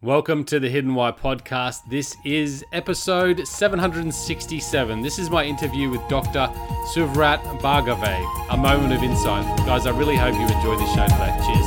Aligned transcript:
Welcome 0.00 0.44
to 0.44 0.60
the 0.60 0.68
Hidden 0.68 0.94
Why 0.94 1.10
podcast. 1.10 1.80
This 1.90 2.16
is 2.24 2.64
episode 2.72 3.44
767. 3.48 5.02
This 5.02 5.18
is 5.18 5.28
my 5.28 5.42
interview 5.42 5.90
with 5.90 6.00
Dr. 6.08 6.46
Suvrat 6.94 7.42
Bhargave, 7.58 8.24
a 8.48 8.56
moment 8.56 8.92
of 8.92 9.02
insight. 9.02 9.44
Guys, 9.66 9.86
I 9.86 9.90
really 9.90 10.14
hope 10.14 10.36
you 10.36 10.42
enjoy 10.42 10.76
this 10.76 10.88
show 10.94 11.02
today. 11.02 11.34
Cheers. 11.44 11.66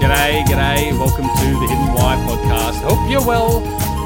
G'day, 0.00 0.42
g'day. 0.46 0.98
Welcome 0.98 1.26
to 1.26 1.60
the 1.60 1.66
Hidden 1.68 1.92
Why 1.92 2.16
podcast. 2.26 2.80
Hope 2.80 3.10
you're 3.10 3.26
well. 3.26 3.60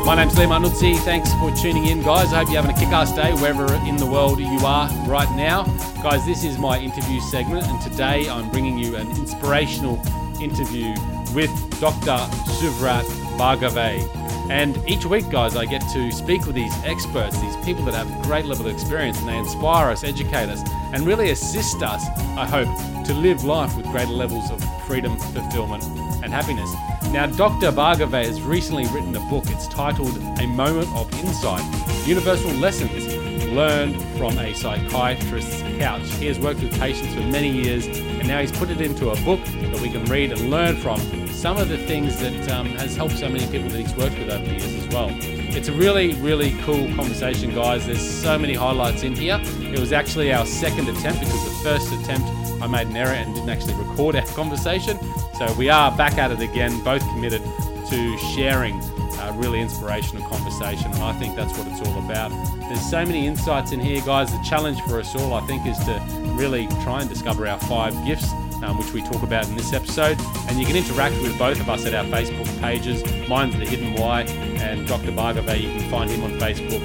My 0.05 0.17
name's 0.17 0.37
Lee 0.37 0.47
Marnuzzi. 0.47 0.99
Thanks 1.05 1.33
for 1.35 1.53
tuning 1.53 1.87
in, 1.87 2.03
guys. 2.03 2.33
I 2.33 2.39
hope 2.39 2.49
you're 2.51 2.61
having 2.61 2.77
a 2.77 2.81
kick-ass 2.81 3.15
day 3.15 3.33
wherever 3.35 3.73
in 3.87 3.99
the 3.99 4.07
world 4.07 4.41
you 4.41 4.59
are 4.67 4.89
right 5.07 5.31
now. 5.37 5.63
Guys, 6.05 6.27
this 6.27 6.45
is 6.45 6.59
my 6.59 6.79
interview 6.79 7.19
segment, 7.19 7.67
and 7.67 7.81
today 7.81 8.29
I'm 8.29 8.51
bringing 8.51 8.77
you 8.77 8.95
an 8.97 9.09
inspirational 9.13 9.95
interview 10.39 10.95
with 11.35 11.49
Dr. 11.81 12.19
Suvrat 12.59 13.05
Bhargave. 13.39 14.07
And 14.51 14.77
each 14.87 15.07
week, 15.07 15.31
guys, 15.31 15.57
I 15.57 15.65
get 15.65 15.81
to 15.95 16.13
speak 16.13 16.45
with 16.45 16.57
these 16.57 16.75
experts, 16.85 17.41
these 17.41 17.57
people 17.65 17.87
that 17.87 17.95
have 17.95 18.21
a 18.21 18.23
great 18.25 18.45
level 18.45 18.67
of 18.67 18.75
experience, 18.75 19.19
and 19.19 19.27
they 19.27 19.39
inspire 19.39 19.91
us, 19.91 20.05
educate 20.05 20.51
us, 20.51 20.61
and 20.93 21.07
really 21.07 21.31
assist 21.31 21.83
us, 21.83 22.05
I 22.37 22.45
hope, 22.45 22.69
to 23.07 23.15
live 23.15 23.43
life 23.45 23.75
with 23.75 23.87
greater 23.87 24.13
levels 24.13 24.51
of 24.51 24.63
freedom, 24.87 25.17
fulfillment, 25.19 25.85
and 26.23 26.31
happiness. 26.31 26.71
Now, 27.13 27.29
Dr. 27.29 27.73
Bhargave 27.73 28.27
has 28.27 28.43
recently 28.43 28.85
written 28.89 29.17
a 29.17 29.21
book. 29.31 29.45
It's 29.47 29.69
titled 29.69 30.19
A 30.39 30.47
Moment 30.49 30.95
of 30.95 31.11
Insight 31.25 31.65
Universal 32.07 32.51
Lessons 32.57 33.14
Learned 33.55 34.01
from 34.17 34.39
a 34.39 34.53
Psychiatrist's 34.55 35.63
Couch. 35.79 36.09
He 36.15 36.27
has 36.27 36.39
worked 36.39 36.61
with 36.61 36.79
patients 36.79 37.15
for 37.15 37.21
many 37.21 37.51
years, 37.51 37.87
and 37.87 38.27
now 38.27 38.41
he's 38.41 38.53
put 38.53 38.71
it 38.71 38.81
into 38.81 39.11
a 39.11 39.17
book 39.23 39.45
that 39.45 39.81
we 39.81 39.91
can 39.91 40.05
read 40.07 40.33
and 40.33 40.51
learn 40.51 40.77
from 40.77 40.99
some 41.29 41.57
of 41.57 41.69
the 41.69 41.79
things 41.79 42.19
that 42.21 42.51
um, 42.51 42.67
has 42.77 42.97
helped 42.97 43.17
so 43.19 43.29
many 43.29 43.47
people 43.47 43.69
that 43.69 43.79
he's 43.79 43.95
worked 43.97 44.19
with 44.19 44.31
over 44.31 44.45
the 44.45 44.51
years 44.51 44.75
as 44.75 44.89
well. 44.89 45.09
It's 45.21 45.69
a 45.69 45.73
really, 45.73 46.15
really 46.15 46.53
cool 46.63 46.87
conversation, 46.95 47.55
guys. 47.55 47.87
There's 47.87 48.01
so 48.01 48.39
many 48.39 48.55
highlights 48.55 49.03
in 49.03 49.15
here. 49.15 49.41
It 49.61 49.79
was 49.79 49.93
actually 49.93 50.33
our 50.33 50.47
second 50.47 50.89
attempt 50.89 51.21
because 51.21 51.45
the 51.45 51.61
first 51.63 51.93
attempt 51.93 52.29
I 52.63 52.67
made 52.67 52.87
an 52.87 52.97
error 52.97 53.13
and 53.13 53.35
didn't 53.35 53.51
actually 53.51 53.75
record 53.75 54.17
our 54.17 54.27
conversation. 54.35 54.99
So 55.39 55.53
we 55.55 55.69
are 55.69 55.95
back 55.97 56.17
at 56.17 56.31
it 56.33 56.41
again, 56.41 56.83
both 56.83 57.03
committed 57.11 57.43
to 57.91 58.19
sharing 58.35 58.81
a 59.21 59.33
really 59.33 59.61
inspirational 59.61 60.29
conversation, 60.29 60.93
and 60.93 61.03
I 61.03 61.13
think 61.15 61.37
that's 61.37 61.57
what 61.59 61.67
it's 61.69 61.81
all 61.87 61.99
about. 62.05 62.31
There's 62.69 62.91
so 62.91 63.05
many 63.05 63.27
insights 63.27 63.73
in 63.73 63.81
here, 63.81 64.01
guys. 64.03 64.31
The 64.31 64.43
challenge 64.43 64.81
for 64.83 64.99
us 64.99 65.15
all, 65.15 65.35
I 65.35 65.41
think, 65.47 65.67
is 65.67 65.79
to 65.81 66.01
really 66.37 66.67
try 66.83 67.01
and 67.01 67.09
discover 67.09 67.47
our 67.47 67.59
five 67.61 67.95
gifts, 68.05 68.31
um, 68.63 68.79
which 68.79 68.93
we 68.93 69.03
talk 69.03 69.23
about 69.23 69.49
in 69.49 69.57
this 69.57 69.73
episode. 69.73 70.19
And 70.49 70.59
you 70.59 70.67
can 70.67 70.77
interact 70.77 71.21
with 71.23 71.39
both 71.39 71.61
of 71.61 71.69
us 71.69 71.87
at 71.87 71.95
our 71.95 72.05
Facebook 72.05 72.61
pages. 72.61 73.03
Mine's 73.29 73.57
The 73.57 73.67
Hidden 73.67 73.95
Why, 73.95 74.23
and 74.23 74.87
Dr. 74.87 75.13
Bhargave, 75.13 75.61
you 75.61 75.79
can 75.79 75.91
find 75.91 76.11
him 76.11 76.25
on 76.25 76.33
Facebook 76.33 76.83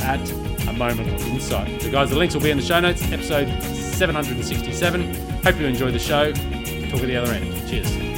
at 0.00 0.68
A 0.68 0.72
Moment 0.72 1.08
of 1.08 1.26
Insight. 1.28 1.82
So, 1.82 1.90
guys, 1.90 2.10
the 2.10 2.16
links 2.16 2.34
will 2.34 2.42
be 2.42 2.50
in 2.50 2.58
the 2.58 2.64
show 2.64 2.80
notes, 2.80 3.02
episode 3.10 3.48
767. 3.62 5.14
Hope 5.42 5.58
you 5.58 5.66
enjoy 5.66 5.90
the 5.90 5.98
show. 5.98 6.32
Talk 6.32 7.00
at 7.00 7.06
the 7.06 7.16
other 7.16 7.32
end. 7.32 7.68
Cheers. 7.68 8.11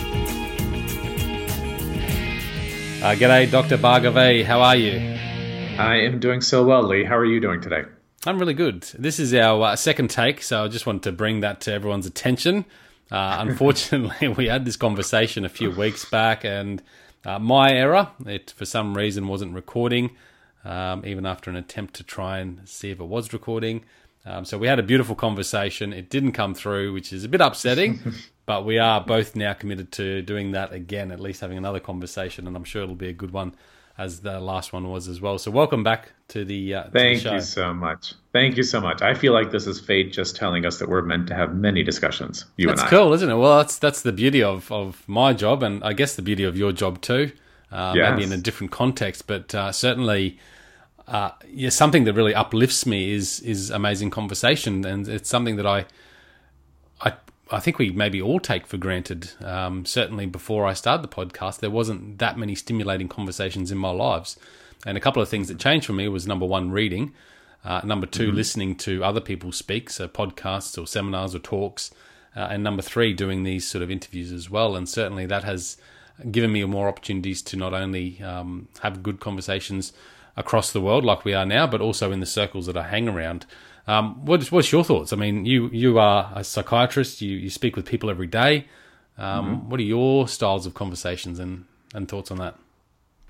Uh, 3.04 3.14
g'day, 3.14 3.50
Dr. 3.50 3.76
Bhargave. 3.76 4.46
How 4.46 4.62
are 4.62 4.76
you? 4.76 4.92
I 5.78 5.96
am 5.96 6.20
doing 6.20 6.40
so 6.40 6.64
well, 6.64 6.82
Lee. 6.82 7.04
How 7.04 7.18
are 7.18 7.24
you 7.26 7.38
doing 7.38 7.60
today? 7.60 7.82
I'm 8.24 8.38
really 8.38 8.54
good. 8.54 8.84
This 8.98 9.20
is 9.20 9.34
our 9.34 9.62
uh, 9.62 9.76
second 9.76 10.08
take, 10.08 10.40
so 10.40 10.64
I 10.64 10.68
just 10.68 10.86
wanted 10.86 11.02
to 11.02 11.12
bring 11.12 11.40
that 11.40 11.60
to 11.60 11.72
everyone's 11.74 12.06
attention. 12.06 12.64
Uh, 13.10 13.36
unfortunately, 13.46 14.28
we 14.28 14.46
had 14.46 14.64
this 14.64 14.76
conversation 14.76 15.44
a 15.44 15.50
few 15.50 15.70
weeks 15.70 16.06
back, 16.06 16.46
and 16.46 16.82
uh, 17.26 17.38
my 17.38 17.72
error, 17.72 18.08
it 18.24 18.54
for 18.56 18.64
some 18.64 18.96
reason 18.96 19.28
wasn't 19.28 19.52
recording, 19.52 20.16
um, 20.64 21.04
even 21.04 21.26
after 21.26 21.50
an 21.50 21.56
attempt 21.56 21.92
to 21.96 22.04
try 22.04 22.38
and 22.38 22.66
see 22.66 22.90
if 22.90 23.00
it 23.00 23.04
was 23.04 23.34
recording. 23.34 23.84
Um, 24.24 24.46
so 24.46 24.56
we 24.56 24.66
had 24.66 24.78
a 24.78 24.82
beautiful 24.82 25.14
conversation. 25.14 25.92
It 25.92 26.08
didn't 26.08 26.32
come 26.32 26.54
through, 26.54 26.94
which 26.94 27.12
is 27.12 27.22
a 27.22 27.28
bit 27.28 27.42
upsetting, 27.42 28.00
but 28.46 28.64
we 28.64 28.78
are 28.78 29.00
both 29.00 29.34
now 29.36 29.52
committed 29.54 29.92
to 29.92 30.22
doing 30.22 30.52
that 30.52 30.72
again, 30.72 31.10
at 31.10 31.20
least 31.20 31.40
having 31.40 31.58
another 31.58 31.80
conversation, 31.80 32.46
and 32.46 32.56
I'm 32.56 32.64
sure 32.64 32.82
it'll 32.82 32.94
be 32.94 33.08
a 33.08 33.12
good 33.12 33.32
one 33.32 33.54
as 33.96 34.20
the 34.20 34.40
last 34.40 34.72
one 34.72 34.88
was 34.90 35.06
as 35.08 35.20
well. 35.20 35.38
So 35.38 35.50
welcome 35.50 35.84
back 35.84 36.12
to 36.28 36.44
the. 36.44 36.74
Uh, 36.74 36.82
Thank 36.90 37.22
to 37.22 37.28
the 37.28 37.34
you 37.36 37.40
so 37.40 37.72
much. 37.72 38.14
Thank 38.32 38.56
you 38.56 38.62
so 38.62 38.80
much. 38.80 39.02
I 39.02 39.14
feel 39.14 39.32
like 39.32 39.50
this 39.50 39.66
is 39.66 39.80
fate 39.80 40.12
just 40.12 40.36
telling 40.36 40.66
us 40.66 40.78
that 40.78 40.88
we're 40.88 41.02
meant 41.02 41.28
to 41.28 41.34
have 41.34 41.54
many 41.54 41.82
discussions. 41.82 42.44
You 42.56 42.66
that's 42.66 42.80
and 42.80 42.88
I. 42.88 42.90
cool, 42.90 43.12
isn't 43.12 43.30
it? 43.30 43.36
Well, 43.36 43.58
that's 43.58 43.78
that's 43.78 44.02
the 44.02 44.12
beauty 44.12 44.42
of 44.42 44.70
of 44.72 45.04
my 45.06 45.32
job, 45.32 45.62
and 45.62 45.82
I 45.84 45.92
guess 45.92 46.16
the 46.16 46.22
beauty 46.22 46.44
of 46.44 46.56
your 46.56 46.72
job 46.72 47.00
too. 47.00 47.32
Uh, 47.70 47.94
Yes. 47.96 48.10
Maybe 48.12 48.24
in 48.24 48.32
a 48.32 48.42
different 48.42 48.72
context, 48.72 49.26
but 49.26 49.54
uh, 49.54 49.72
certainly. 49.72 50.38
Uh, 51.06 51.32
yeah, 51.46 51.68
something 51.68 52.04
that 52.04 52.14
really 52.14 52.34
uplifts 52.34 52.86
me 52.86 53.12
is 53.12 53.38
is 53.40 53.68
amazing 53.68 54.08
conversation, 54.08 54.86
and 54.86 55.06
it's 55.06 55.28
something 55.28 55.56
that 55.56 55.66
I, 55.66 55.84
I, 57.50 57.60
think 57.60 57.78
we 57.78 57.90
maybe 57.90 58.20
all 58.20 58.40
take 58.40 58.66
for 58.66 58.76
granted. 58.76 59.30
Um, 59.40 59.84
certainly, 59.84 60.26
before 60.26 60.66
I 60.66 60.72
started 60.72 61.02
the 61.02 61.14
podcast, 61.14 61.60
there 61.60 61.70
wasn't 61.70 62.18
that 62.18 62.38
many 62.38 62.54
stimulating 62.54 63.08
conversations 63.08 63.70
in 63.70 63.78
my 63.78 63.90
lives, 63.90 64.38
and 64.86 64.96
a 64.96 65.00
couple 65.00 65.22
of 65.22 65.28
things 65.28 65.48
that 65.48 65.58
changed 65.58 65.86
for 65.86 65.92
me 65.92 66.08
was 66.08 66.26
number 66.26 66.46
one, 66.46 66.70
reading, 66.70 67.12
uh, 67.64 67.80
number 67.84 68.06
2 68.06 68.30
listening 68.30 68.76
to 68.76 69.02
other 69.02 69.20
people 69.20 69.52
speak, 69.52 69.88
so 69.90 70.06
podcasts 70.06 70.80
or 70.80 70.86
seminars 70.86 71.34
or 71.34 71.38
talks, 71.38 71.90
uh, 72.36 72.48
and 72.50 72.62
number 72.62 72.82
three, 72.82 73.14
doing 73.14 73.42
these 73.44 73.66
sort 73.66 73.82
of 73.82 73.90
interviews 73.90 74.32
as 74.32 74.50
well. 74.50 74.76
And 74.76 74.88
certainly, 74.88 75.26
that 75.26 75.44
has 75.44 75.76
given 76.30 76.52
me 76.52 76.64
more 76.64 76.88
opportunities 76.88 77.42
to 77.42 77.56
not 77.56 77.74
only 77.74 78.22
um, 78.22 78.68
have 78.80 79.02
good 79.02 79.20
conversations 79.20 79.92
across 80.36 80.72
the 80.72 80.80
world 80.80 81.04
like 81.04 81.24
we 81.24 81.34
are 81.34 81.46
now, 81.46 81.66
but 81.66 81.80
also 81.80 82.12
in 82.12 82.20
the 82.20 82.26
circles 82.26 82.66
that 82.66 82.76
I 82.76 82.88
hang 82.88 83.08
around. 83.08 83.46
Um, 83.86 84.24
what 84.24 84.44
what's 84.50 84.72
your 84.72 84.84
thoughts? 84.84 85.12
I 85.12 85.16
mean, 85.16 85.44
you 85.44 85.68
you 85.72 85.98
are 85.98 86.32
a 86.34 86.42
psychiatrist. 86.42 87.20
You 87.20 87.36
you 87.36 87.50
speak 87.50 87.76
with 87.76 87.86
people 87.86 88.10
every 88.10 88.26
day. 88.26 88.66
Um, 89.18 89.68
What 89.68 89.78
are 89.78 89.84
your 89.84 90.26
styles 90.26 90.66
of 90.66 90.74
conversations 90.74 91.38
and, 91.38 91.66
and 91.94 92.08
thoughts 92.08 92.30
on 92.30 92.38
that? 92.38 92.56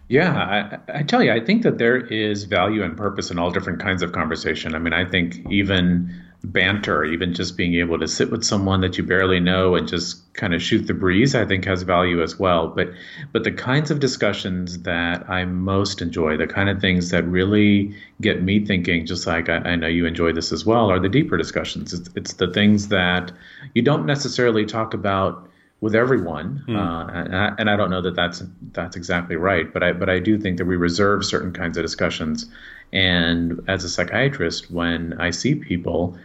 Yeah, 0.09 0.33
I, 0.35 0.99
I 1.01 1.03
tell 1.03 1.23
you, 1.23 1.33
I 1.33 1.45
think 1.45 1.63
that 1.63 1.79
there 1.79 1.97
is 1.97 2.45
value 2.45 2.83
and 2.83 2.97
purpose 2.97 3.31
in 3.31 3.39
all 3.39 3.51
different 3.51 3.81
kinds 3.81 4.03
of 4.03 4.13
conversation. 4.13 4.75
I 4.75 4.79
mean, 4.79 4.93
I 4.93 5.05
think 5.05 5.41
even 5.51 6.15
banter, 6.45 7.05
even 7.05 7.33
just 7.33 7.57
being 7.57 7.75
able 7.75 7.99
to 7.99 8.07
sit 8.07 8.31
with 8.31 8.45
someone 8.45 8.81
that 8.83 8.99
you 8.99 9.05
barely 9.05 9.41
know 9.41 9.75
and 9.75 9.89
just 9.89 10.33
kind 10.35 10.55
of 10.55 10.63
shoot 10.63 10.87
the 10.87 10.95
breeze, 10.95 11.35
I 11.35 11.45
think 11.45 11.65
has 11.65 11.83
value 11.83 12.23
as 12.23 12.39
well. 12.39 12.69
But 12.69 12.91
but 13.33 13.45
the 13.45 13.53
kinds 13.53 13.91
of 13.91 14.01
discussions 14.01 14.83
that 14.83 15.29
I 15.29 15.45
most 15.45 16.03
enjoy, 16.03 16.37
the 16.37 16.47
kind 16.47 16.69
of 16.69 16.81
things 16.81 17.11
that 17.11 17.25
really 17.25 17.95
get 18.21 18.43
me 18.43 18.65
thinking, 18.65 19.07
just 19.07 19.27
like 19.27 19.49
I, 19.49 19.57
I 19.57 19.77
know 19.77 19.87
you 19.87 20.07
enjoy 20.07 20.33
this 20.33 20.53
as 20.53 20.67
well, 20.67 20.91
are 20.91 21.01
the 21.01 21.09
deeper 21.09 21.37
discussions. 21.37 21.95
It's, 21.95 22.11
it's 22.15 22.33
the 22.35 22.53
things 22.53 22.89
that 22.89 23.33
you 23.75 23.83
don't 23.83 24.07
necessarily 24.07 24.67
talk 24.67 24.95
about 24.95 25.49
with 25.81 25.95
everyone, 25.95 26.65
uh, 26.69 27.07
and, 27.13 27.37
I, 27.37 27.53
and 27.59 27.69
I 27.69 27.77
don't 27.77 27.91
know 27.91 28.01
that 28.01 28.15
that's 28.15 28.43
that's 28.73 28.97
exactly 28.97 29.37
right, 29.37 29.71
but 29.73 29.83
I 29.83 29.93
but 29.93 30.09
I 30.09 30.19
do 30.19 30.39
think 30.39 30.59
that 30.59 30.65
we 30.65 30.77
reserve 30.77 31.25
certain 31.25 31.53
kinds 31.53 31.77
of 31.77 31.85
discussions. 31.85 32.47
And 32.93 33.61
as 33.67 33.85
a 33.85 33.89
psychiatrist, 33.89 34.71
when 34.71 35.15
I 35.21 35.31
see 35.31 35.57
people, 35.57 36.17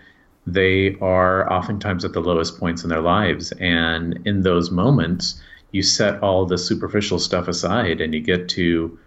they 0.48 0.96
are 1.00 1.52
oftentimes 1.52 2.06
at 2.06 2.14
the 2.14 2.22
lowest 2.22 2.60
points 2.60 2.84
in 2.84 2.90
their 2.90 3.02
lives, 3.02 3.52
and 3.54 4.20
in 4.26 4.42
those 4.42 4.72
moments, 4.72 5.42
you 5.72 5.84
set 5.84 6.22
all 6.24 6.46
the 6.46 6.58
superficial 6.58 7.20
stuff 7.20 7.48
aside, 7.48 8.02
and 8.02 8.14
you 8.14 8.22
get 8.22 8.50
to 8.50 8.98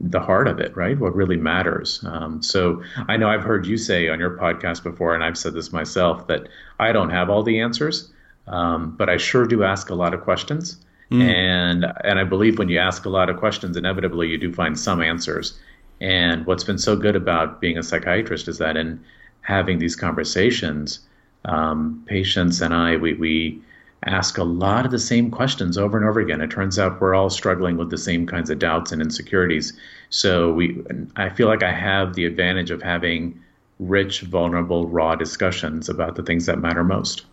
the 0.00 0.20
heart 0.20 0.46
of 0.48 0.60
it, 0.60 0.76
right? 0.76 0.98
What 0.98 1.14
really 1.14 1.36
matters. 1.36 2.04
Um, 2.04 2.42
so 2.42 2.82
I 3.08 3.16
know 3.16 3.28
I've 3.28 3.42
heard 3.42 3.66
you 3.66 3.76
say 3.76 4.08
on 4.08 4.20
your 4.20 4.36
podcast 4.36 4.82
before, 4.82 5.14
and 5.14 5.24
I've 5.24 5.38
said 5.38 5.54
this 5.54 5.72
myself, 5.72 6.26
that 6.28 6.48
I 6.78 6.92
don't 6.92 7.10
have 7.10 7.30
all 7.30 7.42
the 7.42 7.60
answers, 7.60 8.12
um, 8.46 8.94
but 8.96 9.08
I 9.08 9.16
sure 9.16 9.44
do 9.44 9.64
ask 9.64 9.90
a 9.90 9.94
lot 9.94 10.14
of 10.14 10.22
questions. 10.22 10.78
And 11.10 11.86
and 12.04 12.18
I 12.18 12.24
believe 12.24 12.58
when 12.58 12.68
you 12.68 12.78
ask 12.78 13.06
a 13.06 13.08
lot 13.08 13.30
of 13.30 13.38
questions, 13.38 13.76
inevitably 13.76 14.28
you 14.28 14.36
do 14.38 14.52
find 14.52 14.78
some 14.78 15.00
answers. 15.00 15.58
And 16.00 16.46
what's 16.46 16.64
been 16.64 16.78
so 16.78 16.96
good 16.96 17.16
about 17.16 17.60
being 17.60 17.78
a 17.78 17.82
psychiatrist 17.82 18.46
is 18.46 18.58
that 18.58 18.76
in 18.76 19.02
having 19.48 19.78
these 19.78 19.96
conversations, 19.96 21.00
um, 21.44 22.02
patients 22.06 22.60
and 22.60 22.74
I, 22.74 22.96
we, 22.96 23.14
we 23.14 23.62
ask 24.06 24.38
a 24.38 24.44
lot 24.44 24.84
of 24.84 24.90
the 24.92 24.98
same 24.98 25.30
questions 25.30 25.76
over 25.78 25.96
and 25.98 26.06
over 26.08 26.20
again. 26.20 26.40
It 26.40 26.50
turns 26.50 26.78
out 26.78 27.00
we're 27.00 27.14
all 27.14 27.30
struggling 27.30 27.76
with 27.76 27.90
the 27.90 27.98
same 27.98 28.26
kinds 28.26 28.50
of 28.50 28.58
doubts 28.58 28.92
and 28.92 29.02
insecurities. 29.02 29.72
So 30.10 30.52
we, 30.52 30.82
I 31.16 31.28
feel 31.30 31.48
like 31.48 31.62
I 31.62 31.72
have 31.72 32.14
the 32.14 32.26
advantage 32.26 32.70
of 32.70 32.82
having 32.82 33.40
rich, 33.78 34.22
vulnerable, 34.22 34.86
raw 34.88 35.14
discussions 35.16 35.88
about 35.88 36.16
the 36.16 36.22
things 36.22 36.46
that 36.46 36.58
matter 36.60 36.84
most. 36.84 37.26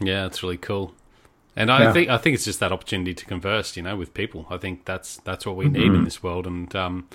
Yeah, 0.00 0.26
it's 0.26 0.42
really 0.42 0.56
cool. 0.58 0.94
And 1.56 1.70
I 1.72 1.86
Yeah. 1.86 1.88
think 1.88 2.10
I 2.10 2.18
think 2.18 2.34
it's 2.34 2.44
just 2.46 2.60
that 2.60 2.72
opportunity 2.72 3.14
to 3.14 3.26
converse, 3.26 3.76
you 3.76 3.82
know, 3.82 3.96
with 3.96 4.14
people. 4.14 4.46
I 4.50 4.58
think 4.58 4.84
that's 4.86 5.18
that's 5.18 5.46
what 5.46 5.56
we 5.56 5.68
need 5.68 5.94
in 5.94 6.04
this 6.04 6.22
world. 6.22 6.46
And 6.46 6.74
um, 6.76 7.08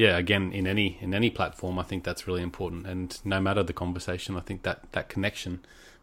yeah, 0.00 0.16
again, 0.24 0.44
in 0.52 0.66
any 0.66 0.88
in 1.00 1.12
any 1.20 1.30
platform, 1.30 1.78
I 1.78 1.82
think 1.82 2.04
that's 2.04 2.26
really 2.26 2.42
important. 2.50 2.86
And 2.86 3.08
no 3.24 3.38
matter 3.46 3.62
the 3.62 3.72
conversation, 3.84 4.36
I 4.36 4.40
think 4.40 4.62
that 4.62 4.78
that 4.92 5.08
connection 5.14 5.52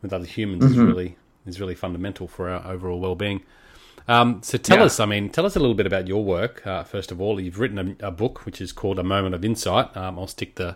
with 0.02 0.14
other 0.14 0.26
humans 0.38 0.64
is 0.72 0.78
really 0.78 1.18
is 1.50 1.60
really 1.62 1.76
fundamental 1.76 2.28
for 2.28 2.44
our 2.50 2.62
overall 2.74 3.00
well-being. 3.00 3.42
Um, 4.08 4.42
so 4.44 4.58
tell 4.58 4.78
Yeah. 4.80 4.86
us, 4.86 5.00
I 5.00 5.06
mean, 5.06 5.30
tell 5.30 5.46
us 5.46 5.56
a 5.56 5.60
little 5.60 5.76
bit 5.82 5.88
about 5.88 6.08
your 6.08 6.24
work. 6.24 6.66
Uh, 6.66 6.84
first 6.84 7.12
of 7.12 7.20
all, 7.22 7.40
you've 7.42 7.60
written 7.60 7.80
a, 8.02 8.08
a 8.08 8.12
book 8.12 8.46
which 8.46 8.62
is 8.62 8.72
called 8.72 9.00
A 9.00 9.04
Moment 9.04 9.34
of 9.36 9.44
Insight. 9.44 9.88
Um, 9.98 10.20
I'll 10.20 10.28
stick 10.28 10.56
the 10.56 10.76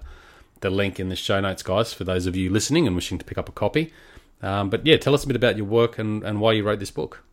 the 0.61 0.69
link 0.69 0.99
in 0.99 1.09
the 1.09 1.15
show 1.15 1.39
notes, 1.41 1.63
guys, 1.63 1.93
for 1.93 2.03
those 2.03 2.25
of 2.27 2.35
you 2.35 2.49
listening 2.49 2.87
and 2.87 2.95
wishing 2.95 3.17
to 3.19 3.25
pick 3.25 3.37
up 3.37 3.49
a 3.49 3.51
copy. 3.51 3.91
Um, 4.41 4.69
but 4.69 4.85
yeah, 4.85 4.97
tell 4.97 5.13
us 5.13 5.23
a 5.23 5.27
bit 5.27 5.35
about 5.35 5.55
your 5.57 5.65
work 5.67 5.99
and, 5.99 6.23
and 6.23 6.39
why 6.41 6.51
you 6.53 6.63
wrote 6.63 6.79
this 6.79 6.91
book. 6.91 7.23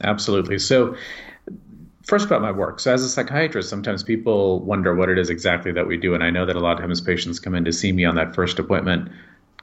Absolutely. 0.00 0.58
So, 0.58 0.96
first 2.12 2.26
about 2.26 2.42
my 2.42 2.52
work. 2.52 2.78
So, 2.78 2.92
as 2.92 3.02
a 3.02 3.08
psychiatrist, 3.08 3.70
sometimes 3.70 4.02
people 4.02 4.60
wonder 4.60 4.94
what 4.94 5.08
it 5.08 5.16
is 5.16 5.30
exactly 5.30 5.72
that 5.72 5.86
we 5.86 5.96
do. 5.96 6.12
And 6.12 6.22
I 6.22 6.28
know 6.28 6.44
that 6.44 6.56
a 6.56 6.60
lot 6.60 6.72
of 6.74 6.80
times 6.80 7.00
patients 7.00 7.38
come 7.38 7.54
in 7.54 7.64
to 7.64 7.72
see 7.72 7.90
me 7.90 8.04
on 8.04 8.16
that 8.16 8.34
first 8.34 8.58
appointment 8.58 9.10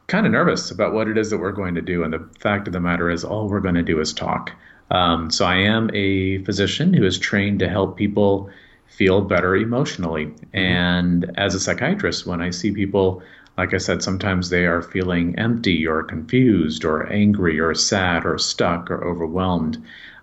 kind 0.07 0.25
of 0.25 0.31
nervous 0.31 0.71
about 0.71 0.91
what 0.91 1.07
it 1.07 1.15
is 1.15 1.29
that 1.29 1.37
we're 1.37 1.51
going 1.51 1.75
to 1.75 1.83
do. 1.83 2.03
And 2.03 2.11
the 2.11 2.27
fact 2.39 2.65
of 2.65 2.73
the 2.73 2.79
matter 2.79 3.07
is, 3.11 3.23
all 3.23 3.47
we're 3.47 3.59
going 3.59 3.75
to 3.75 3.83
do 3.83 3.99
is 3.99 4.13
talk. 4.13 4.51
Um, 4.89 5.29
so, 5.29 5.45
I 5.45 5.57
am 5.57 5.91
a 5.93 6.43
physician 6.43 6.91
who 6.91 7.05
is 7.05 7.19
trained 7.19 7.59
to 7.59 7.69
help 7.69 7.97
people 7.97 8.49
feel 8.87 9.21
better 9.21 9.55
emotionally. 9.55 10.33
And 10.51 11.31
as 11.37 11.53
a 11.53 11.59
psychiatrist, 11.59 12.25
when 12.25 12.41
I 12.41 12.49
see 12.49 12.71
people, 12.71 13.21
like 13.59 13.75
I 13.75 13.77
said, 13.77 14.01
sometimes 14.01 14.49
they 14.49 14.65
are 14.65 14.81
feeling 14.81 15.37
empty 15.37 15.85
or 15.85 16.01
confused 16.01 16.83
or 16.83 17.05
angry 17.13 17.59
or 17.59 17.75
sad 17.75 18.25
or 18.25 18.39
stuck 18.39 18.89
or 18.89 19.07
overwhelmed. 19.07 19.77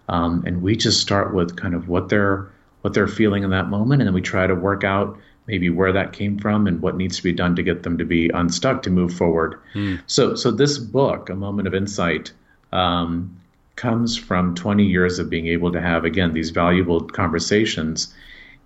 Um, 0.09 0.45
and 0.47 0.63
we 0.63 0.77
just 0.77 1.01
start 1.01 1.35
with 1.35 1.57
kind 1.57 1.75
of 1.75 1.89
what 1.89 2.09
they're 2.09 2.49
what 2.83 2.95
they're 2.95 3.09
feeling 3.09 3.43
in 3.43 3.51
that 3.51 3.69
moment, 3.69 4.01
and 4.01 4.07
then 4.07 4.15
we 4.15 4.23
try 4.23 4.47
to 4.47 4.55
work 4.55 4.85
out 4.85 5.19
maybe 5.47 5.71
where 5.71 5.93
that 5.93 6.13
came 6.13 6.39
from 6.39 6.67
and 6.67 6.81
what 6.81 6.97
needs 6.97 7.17
to 7.17 7.23
be 7.23 7.33
done 7.33 7.57
to 7.57 7.63
get 7.63 7.83
them 7.83 7.99
to 7.99 8.05
be 8.05 8.29
unstuck 8.31 8.83
to 8.83 8.91
move 8.91 9.13
forward. 9.13 9.61
So, 10.07 10.35
so 10.35 10.51
this 10.51 10.79
book, 10.79 11.31
A 11.31 11.35
Moment 11.35 11.69
of 11.69 11.75
Insight, 11.75 12.33
um, 12.73 13.37
comes 13.77 14.17
from 14.17 14.55
20 14.55 14.85
years 14.85 15.19
of 15.19 15.31
being 15.31 15.47
able 15.49 15.71
to 15.73 15.81
have 15.81 16.05
again 16.05 16.33
these 16.33 16.51
valuable 16.51 17.01
conversations 17.01 18.13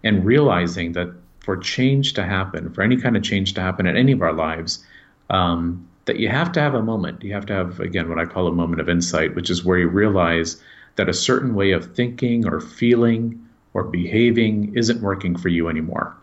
and 0.04 0.24
realizing 0.24 0.92
that 0.92 1.10
for 1.40 1.56
change 1.56 2.14
to 2.14 2.24
happen, 2.24 2.70
for 2.72 2.82
any 2.82 2.96
kind 2.96 3.16
of 3.16 3.22
change 3.22 3.54
to 3.54 3.60
happen 3.60 3.86
in 3.86 3.96
any 3.96 4.12
of 4.12 4.22
our 4.22 4.32
lives, 4.32 4.84
um, 5.30 5.86
that 6.04 6.18
you 6.18 6.28
have 6.28 6.52
to 6.52 6.60
have 6.60 6.74
a 6.74 6.82
moment. 6.82 7.22
You 7.22 7.32
have 7.32 7.46
to 7.46 7.52
have, 7.52 7.80
again, 7.80 8.08
what 8.08 8.18
I 8.18 8.24
call 8.24 8.46
a 8.46 8.52
moment 8.52 8.80
of 8.80 8.88
insight, 8.88 9.34
which 9.34 9.50
is 9.50 9.64
where 9.64 9.78
you 9.78 9.88
realize 9.88 10.62
that 11.00 11.08
a 11.08 11.14
certain 11.14 11.54
way 11.54 11.72
of 11.72 11.94
thinking 11.96 12.46
or 12.46 12.60
feeling 12.60 13.48
or 13.72 13.84
behaving 13.84 14.76
isn't 14.76 15.00
working 15.00 15.34
for 15.34 15.48
you 15.48 15.66
anymore. 15.66 16.14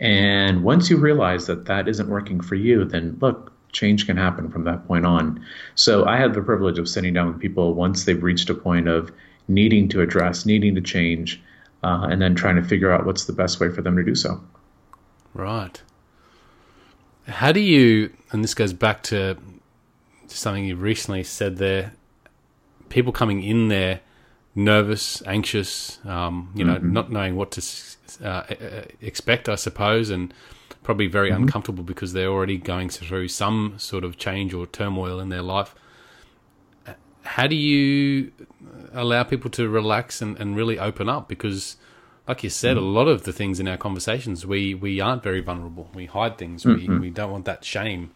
And 0.00 0.64
once 0.64 0.88
you 0.88 0.96
realize 0.96 1.46
that 1.48 1.66
that 1.66 1.86
isn't 1.86 2.08
working 2.08 2.40
for 2.40 2.54
you, 2.54 2.86
then 2.86 3.18
look, 3.20 3.52
change 3.72 4.06
can 4.06 4.16
happen 4.16 4.50
from 4.50 4.64
that 4.64 4.86
point 4.86 5.04
on. 5.04 5.44
So 5.74 6.06
I 6.06 6.16
had 6.16 6.32
the 6.32 6.40
privilege 6.40 6.78
of 6.78 6.88
sitting 6.88 7.12
down 7.12 7.26
with 7.26 7.40
people 7.40 7.74
once 7.74 8.04
they've 8.04 8.22
reached 8.22 8.48
a 8.48 8.54
point 8.54 8.88
of 8.88 9.12
needing 9.48 9.86
to 9.90 10.00
address, 10.00 10.46
needing 10.46 10.74
to 10.76 10.80
change, 10.80 11.42
uh, 11.82 12.06
and 12.10 12.22
then 12.22 12.34
trying 12.34 12.56
to 12.56 12.64
figure 12.64 12.90
out 12.90 13.04
what's 13.04 13.26
the 13.26 13.34
best 13.34 13.60
way 13.60 13.68
for 13.68 13.82
them 13.82 13.96
to 13.96 14.02
do 14.02 14.14
so. 14.14 14.40
Right. 15.34 15.82
How 17.28 17.52
do 17.52 17.60
you, 17.60 18.14
and 18.32 18.42
this 18.42 18.54
goes 18.54 18.72
back 18.72 19.02
to 19.04 19.36
something 20.26 20.64
you 20.64 20.76
recently 20.76 21.22
said 21.22 21.58
there, 21.58 21.92
people 22.88 23.12
coming 23.12 23.42
in 23.42 23.68
there 23.68 24.00
nervous, 24.54 25.22
anxious, 25.26 25.98
um, 26.04 26.50
you 26.54 26.64
know, 26.64 26.78
not 26.78 27.10
knowing 27.10 27.36
what 27.36 27.50
to 27.52 27.62
uh, 28.24 28.44
expect, 29.00 29.48
I 29.48 29.56
suppose, 29.56 30.10
and 30.10 30.32
probably 30.82 31.06
very 31.06 31.30
uncomfortable 31.30 31.82
because 31.82 32.12
they're 32.12 32.28
already 32.28 32.58
going 32.58 32.88
through 32.88 33.28
some 33.28 33.74
sort 33.78 34.04
of 34.04 34.16
change 34.16 34.54
or 34.54 34.66
turmoil 34.66 35.18
in 35.18 35.28
their 35.28 35.42
life. 35.42 35.74
How 37.22 37.46
do 37.46 37.56
you 37.56 38.30
allow 38.92 39.24
people 39.24 39.50
to 39.52 39.68
relax 39.68 40.20
and, 40.22 40.38
and 40.38 40.54
really 40.54 40.78
open 40.78 41.08
up? 41.08 41.26
Because, 41.26 41.76
like 42.28 42.44
you 42.44 42.50
said, 42.50 42.76
a 42.76 42.80
lot 42.82 43.08
of 43.08 43.24
the 43.24 43.32
things 43.32 43.58
in 43.58 43.66
our 43.66 43.78
conversations, 43.78 44.46
we, 44.46 44.74
we 44.74 45.00
aren't 45.00 45.22
very 45.22 45.40
vulnerable. 45.40 45.88
We 45.94 46.06
hide 46.06 46.38
things. 46.38 46.64
We, 46.64 46.86
we 46.98 47.10
don't 47.10 47.32
want 47.32 47.46
that 47.46 47.64
shame. 47.64 48.12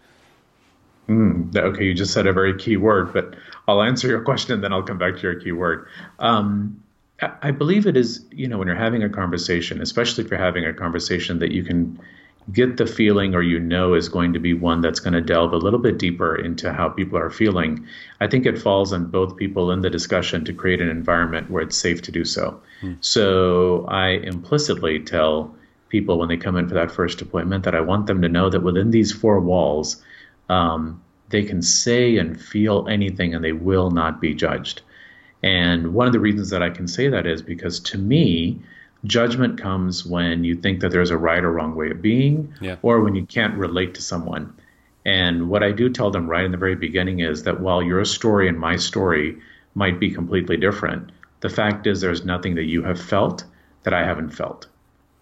That- 1.08 1.64
Okay, 1.64 1.84
you 1.84 1.94
just 1.94 2.12
said 2.12 2.26
a 2.26 2.32
very 2.32 2.55
key 2.56 2.76
word, 2.76 3.12
but 3.12 3.34
I'll 3.66 3.82
answer 3.82 4.08
your 4.08 4.20
question 4.28 4.55
and 4.55 4.62
then 4.62 4.72
I'll 4.72 4.82
come 4.82 4.99
back 4.99 5.16
to 5.16 5.22
your 5.22 5.34
key 5.34 5.52
word. 5.52 5.87
Um, 6.19 6.82
I 7.22 7.31
I 7.43 7.50
believe 7.50 7.87
it 7.87 7.96
is, 7.96 8.25
you 8.31 8.46
know, 8.46 8.58
when 8.58 8.69
you're 8.69 8.76
having 8.76 9.02
a 9.02 9.08
conversation, 9.08 9.81
especially 9.81 10.25
if 10.25 10.31
you're 10.31 10.38
having 10.38 10.64
a 10.66 10.72
conversation 10.72 11.38
that 11.40 11.50
you 11.52 11.64
can 11.64 11.99
get 12.52 12.78
the 12.78 12.87
feeling 12.87 13.34
or 13.34 13.43
you 13.43 13.60
know 13.60 13.93
is 13.94 14.08
going 14.08 14.32
to 14.32 14.38
be 14.38 14.55
one 14.55 14.81
that's 14.81 15.00
going 15.00 15.12
to 15.12 15.20
delve 15.20 15.52
a 15.52 15.58
little 15.58 15.78
bit 15.78 15.99
deeper 15.99 16.34
into 16.34 16.72
how 16.72 16.88
people 16.88 17.19
are 17.19 17.28
feeling, 17.28 17.87
I 18.20 18.26
think 18.26 18.46
it 18.46 18.58
falls 18.58 18.90
on 18.93 19.06
both 19.10 19.37
people 19.37 19.70
in 19.70 19.82
the 19.82 19.90
discussion 19.90 20.44
to 20.46 20.52
create 20.55 20.81
an 20.81 20.88
environment 20.88 21.50
where 21.50 21.62
it's 21.62 21.76
safe 21.76 22.00
to 22.02 22.12
do 22.12 22.25
so. 22.25 22.58
So 23.00 23.84
I 23.88 24.08
implicitly 24.10 24.99
tell 25.00 25.55
people 25.90 26.19
when 26.19 26.28
they 26.28 26.38
come 26.38 26.56
in 26.56 26.69
for 26.69 26.75
that 26.75 26.90
first 26.90 27.20
appointment 27.20 27.64
that 27.64 27.75
I 27.75 27.81
want 27.81 28.06
them 28.06 28.22
to 28.22 28.28
know 28.28 28.49
that 28.49 28.62
within 28.62 28.93
these 28.93 29.12
four 29.12 29.40
walls, 29.40 30.02
um, 30.49 31.03
they 31.31 31.43
can 31.45 31.62
say 31.62 32.17
and 32.17 32.41
feel 32.41 32.87
anything 32.89 33.35
and 33.35 33.45
they 33.45 33.53
will 33.53 33.91
not 33.91 34.21
be 34.21 34.35
judged. 34.35 34.83
And 35.43 35.95
one 35.95 36.06
of 36.06 36.12
the 36.12 36.21
reasons 36.21 36.50
that 36.50 36.62
I 36.62 36.71
can 36.71 36.89
say 36.89 37.09
that 37.09 37.27
is 37.27 37.43
because 37.43 37.79
to 37.81 37.99
me, 37.99 38.59
judgment 39.05 39.61
comes 39.61 40.05
when 40.05 40.43
you 40.45 40.56
think 40.56 40.81
that 40.81 40.91
there's 40.91 41.11
a 41.11 41.17
right 41.17 41.45
or 41.45 41.53
wrong 41.53 41.75
way 41.77 41.91
of 41.91 42.03
being, 42.03 42.53
Yeah. 42.61 42.77
or 42.83 43.00
when 43.00 43.15
you 43.15 43.25
can't 43.27 43.56
relate 43.56 43.95
to 43.95 44.03
someone. 44.03 44.53
And 45.06 45.49
what 45.49 45.62
I 45.62 45.71
do 45.73 45.89
tell 45.89 46.11
them 46.11 46.27
right 46.29 46.45
in 46.45 46.51
the 46.51 46.59
very 46.59 46.75
beginning 46.75 47.21
is 47.21 47.44
that 47.44 47.61
while 47.61 47.83
your 47.83 48.05
story 48.05 48.49
and 48.49 48.59
my 48.59 48.77
story 48.77 49.39
might 49.75 50.01
be 50.01 50.11
completely 50.11 50.56
different, 50.56 51.11
the 51.41 51.49
fact 51.49 51.87
is 51.87 52.01
there's 52.01 52.25
nothing 52.25 52.56
that 52.56 52.65
you 52.65 52.83
have 52.83 53.01
felt 53.01 53.44
that 53.85 53.94
I 53.94 54.05
haven't 54.05 54.31
felt, 54.31 54.67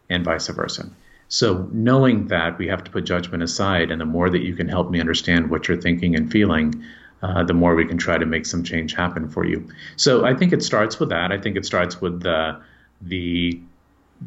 and 0.08 0.24
vice 0.24 0.48
versa. 0.48 0.88
So, 1.28 1.68
knowing 1.72 2.28
that 2.28 2.56
we 2.58 2.68
have 2.68 2.84
to 2.84 2.90
put 2.90 3.04
judgment 3.04 3.42
aside, 3.42 3.90
and 3.90 4.00
the 4.00 4.06
more 4.06 4.30
that 4.30 4.42
you 4.42 4.54
can 4.54 4.68
help 4.68 4.90
me 4.90 5.00
understand 5.00 5.50
what 5.50 5.66
you're 5.66 5.80
thinking 5.80 6.14
and 6.14 6.30
feeling, 6.30 6.84
uh, 7.22 7.42
the 7.42 7.54
more 7.54 7.74
we 7.74 7.84
can 7.84 7.98
try 7.98 8.16
to 8.16 8.26
make 8.26 8.46
some 8.46 8.62
change 8.62 8.94
happen 8.94 9.28
for 9.28 9.44
you. 9.44 9.68
So, 9.96 10.24
I 10.24 10.34
think 10.34 10.52
it 10.52 10.62
starts 10.62 11.00
with 11.00 11.08
that. 11.08 11.32
I 11.32 11.38
think 11.38 11.56
it 11.56 11.66
starts 11.66 12.00
with 12.00 12.22
the 12.22 12.60
the 13.02 13.60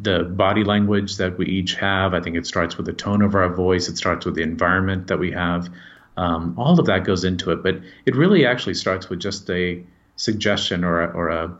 the 0.01 0.23
body 0.23 0.63
language 0.63 1.17
that 1.17 1.37
we 1.37 1.45
each 1.47 1.75
have. 1.75 2.13
I 2.13 2.19
think 2.21 2.35
it 2.35 2.45
starts 2.45 2.77
with 2.77 2.85
the 2.85 2.93
tone 2.93 3.21
of 3.21 3.33
our 3.33 3.49
voice. 3.49 3.87
It 3.87 3.97
starts 3.97 4.25
with 4.25 4.35
the 4.35 4.43
environment 4.43 5.07
that 5.07 5.17
we 5.17 5.31
have. 5.31 5.69
Um, 6.17 6.53
all 6.57 6.79
of 6.79 6.85
that 6.85 7.05
goes 7.05 7.23
into 7.23 7.51
it, 7.51 7.63
but 7.63 7.79
it 8.05 8.15
really 8.15 8.45
actually 8.45 8.73
starts 8.73 9.09
with 9.09 9.19
just 9.19 9.49
a 9.49 9.81
suggestion 10.17 10.83
or 10.83 11.01
a, 11.01 11.07
or 11.11 11.29
a 11.29 11.57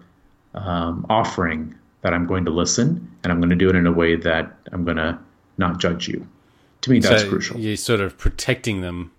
um, 0.53 1.06
offering 1.09 1.73
that 2.02 2.13
I'm 2.13 2.28
going 2.28 2.45
to 2.45 2.52
listen 2.52 3.09
and 3.23 3.31
I'm 3.31 3.40
going 3.40 3.49
to 3.49 3.56
do 3.56 3.69
it 3.69 3.75
in 3.75 3.87
a 3.87 3.92
way 3.92 4.16
that 4.16 4.57
I'm 4.71 4.83
going 4.83 4.97
to 4.97 5.18
not 5.59 5.80
judge 5.80 6.07
you. 6.07 6.28
To 6.81 6.92
me, 6.92 6.99
that's 6.99 7.23
so 7.23 7.30
crucial. 7.30 7.59
You're 7.59 7.75
sort 7.75 7.99
of 7.99 8.18
protecting 8.18 8.81
them 8.81 9.11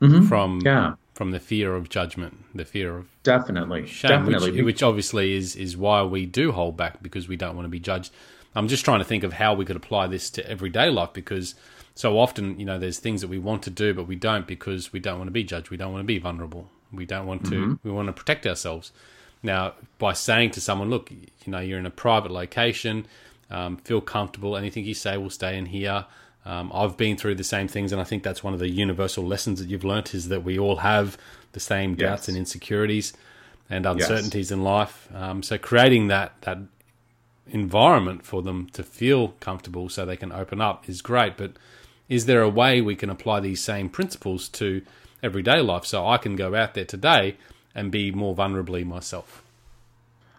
mm-hmm. 0.00 0.26
from 0.26 0.60
Yeah, 0.64 0.94
from 1.14 1.30
the 1.30 1.40
fear 1.40 1.74
of 1.74 1.88
judgment, 1.88 2.44
the 2.54 2.64
fear 2.64 2.96
of 2.96 3.08
definitely, 3.22 3.86
shame, 3.86 4.10
definitely. 4.10 4.52
which, 4.52 4.64
which 4.64 4.82
obviously 4.82 5.34
is 5.34 5.56
is 5.56 5.76
why 5.76 6.02
we 6.02 6.26
do 6.26 6.52
hold 6.52 6.76
back 6.76 7.02
because 7.02 7.26
we 7.26 7.36
don't 7.36 7.56
want 7.56 7.64
to 7.64 7.70
be 7.70 7.80
judged. 7.80 8.12
I'm 8.54 8.68
just 8.68 8.84
trying 8.84 9.00
to 9.00 9.04
think 9.04 9.24
of 9.24 9.32
how 9.32 9.54
we 9.54 9.64
could 9.64 9.76
apply 9.76 10.06
this 10.06 10.30
to 10.30 10.48
everyday 10.48 10.88
life 10.88 11.12
because 11.12 11.56
so 11.96 12.18
often, 12.18 12.58
you 12.58 12.66
know, 12.66 12.78
there's 12.78 13.00
things 13.00 13.20
that 13.20 13.28
we 13.28 13.38
want 13.38 13.62
to 13.64 13.70
do 13.70 13.94
but 13.94 14.06
we 14.06 14.16
don't 14.16 14.46
because 14.46 14.92
we 14.92 15.00
don't 15.00 15.18
want 15.18 15.28
to 15.28 15.32
be 15.32 15.42
judged. 15.42 15.70
We 15.70 15.76
don't 15.76 15.92
want 15.92 16.02
to 16.02 16.06
be 16.06 16.18
vulnerable. 16.18 16.68
We 16.92 17.06
don't 17.06 17.26
want 17.26 17.44
to. 17.46 17.50
Mm-hmm. 17.50 17.88
We 17.88 17.90
want 17.90 18.06
to 18.08 18.12
protect 18.12 18.46
ourselves. 18.46 18.92
Now, 19.42 19.74
by 19.98 20.12
saying 20.12 20.52
to 20.52 20.60
someone, 20.60 20.90
"Look, 20.90 21.10
you 21.10 21.26
know, 21.46 21.58
you're 21.58 21.78
in 21.78 21.86
a 21.86 21.90
private 21.90 22.30
location, 22.30 23.06
um, 23.54 23.76
feel 23.78 24.00
comfortable. 24.00 24.56
Anything 24.56 24.84
you 24.84 24.94
say 24.94 25.16
will 25.16 25.30
stay 25.30 25.56
in 25.58 25.66
here." 25.66 26.04
Um, 26.46 26.70
I've 26.74 26.96
been 26.98 27.16
through 27.16 27.36
the 27.36 27.44
same 27.44 27.68
things, 27.68 27.90
and 27.92 28.00
I 28.00 28.04
think 28.04 28.22
that's 28.22 28.44
one 28.44 28.52
of 28.52 28.60
the 28.60 28.68
universal 28.68 29.24
lessons 29.24 29.60
that 29.60 29.68
you've 29.70 29.84
learnt 29.84 30.14
is 30.14 30.28
that 30.28 30.44
we 30.44 30.58
all 30.58 30.76
have 30.76 31.16
the 31.52 31.60
same 31.60 31.94
doubts 31.94 32.22
Yes. 32.22 32.28
and 32.28 32.36
insecurities 32.36 33.14
and 33.70 33.86
uncertainties 33.86 34.50
in 34.50 34.62
life. 34.62 35.08
Um, 35.14 35.42
so 35.42 35.56
creating 35.56 36.08
that 36.08 36.32
that 36.42 36.58
environment 37.46 38.24
for 38.24 38.42
them 38.42 38.68
to 38.72 38.82
feel 38.82 39.28
comfortable 39.40 39.88
so 39.88 40.04
they 40.04 40.16
can 40.16 40.32
open 40.32 40.60
up 40.60 40.88
is 40.88 41.02
great. 41.02 41.36
But 41.36 41.52
is 42.08 42.26
there 42.26 42.42
a 42.42 42.48
way 42.48 42.80
we 42.80 42.96
can 42.96 43.10
apply 43.10 43.40
these 43.40 43.62
same 43.62 43.88
principles 43.88 44.48
to 44.50 44.82
everyday 45.22 45.60
life 45.60 45.84
so 45.86 46.06
I 46.06 46.18
can 46.18 46.36
go 46.36 46.54
out 46.54 46.74
there 46.74 46.84
today 46.84 47.36
and 47.74 47.90
be 47.90 48.10
more 48.10 48.34
vulnerably 48.34 48.84
myself? 48.84 49.42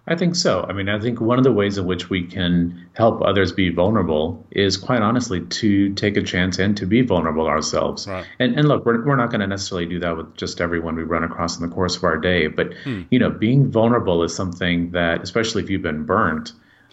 I 0.08 0.16
think 0.16 0.36
so. 0.36 0.64
I 0.70 0.74
mean, 0.74 0.88
I 0.88 1.00
think 1.00 1.20
one 1.20 1.40
of 1.40 1.44
the 1.44 1.52
ways 1.52 1.80
in 1.80 1.86
which 1.86 2.12
we 2.12 2.24
can 2.28 2.88
help 2.94 3.24
others 3.24 3.52
be 3.52 3.70
vulnerable 3.70 4.46
is 4.52 4.78
quite 4.78 5.02
honestly 5.02 5.42
to 5.42 5.94
take 5.96 6.16
a 6.16 6.22
chance 6.22 6.60
and 6.60 6.78
to 6.78 6.86
be 6.86 7.02
vulnerable 7.02 7.48
ourselves. 7.48 8.08
Right. 8.08 8.24
And, 8.38 8.56
and 8.58 8.68
look, 8.68 8.86
we're, 8.86 9.04
we're 9.04 9.16
not 9.16 9.32
going 9.32 9.42
to 9.42 9.48
necessarily 9.48 9.88
do 9.88 10.00
that 10.00 10.16
with 10.16 10.36
just 10.38 10.62
everyone 10.62 10.96
we 10.96 11.04
run 11.04 11.24
across 11.24 11.60
in 11.60 11.68
the 11.68 11.74
course 11.74 11.98
of 11.98 12.04
our 12.04 12.18
day. 12.18 12.48
But, 12.48 12.74
you 13.10 13.18
know, 13.18 13.32
being 13.32 13.72
vulnerable 13.72 14.22
is 14.22 14.36
something 14.36 14.92
that, 14.92 15.24
especially 15.24 15.64
if 15.64 15.72
you've 15.72 15.82
been 15.82 16.06
burnt, 16.06 16.52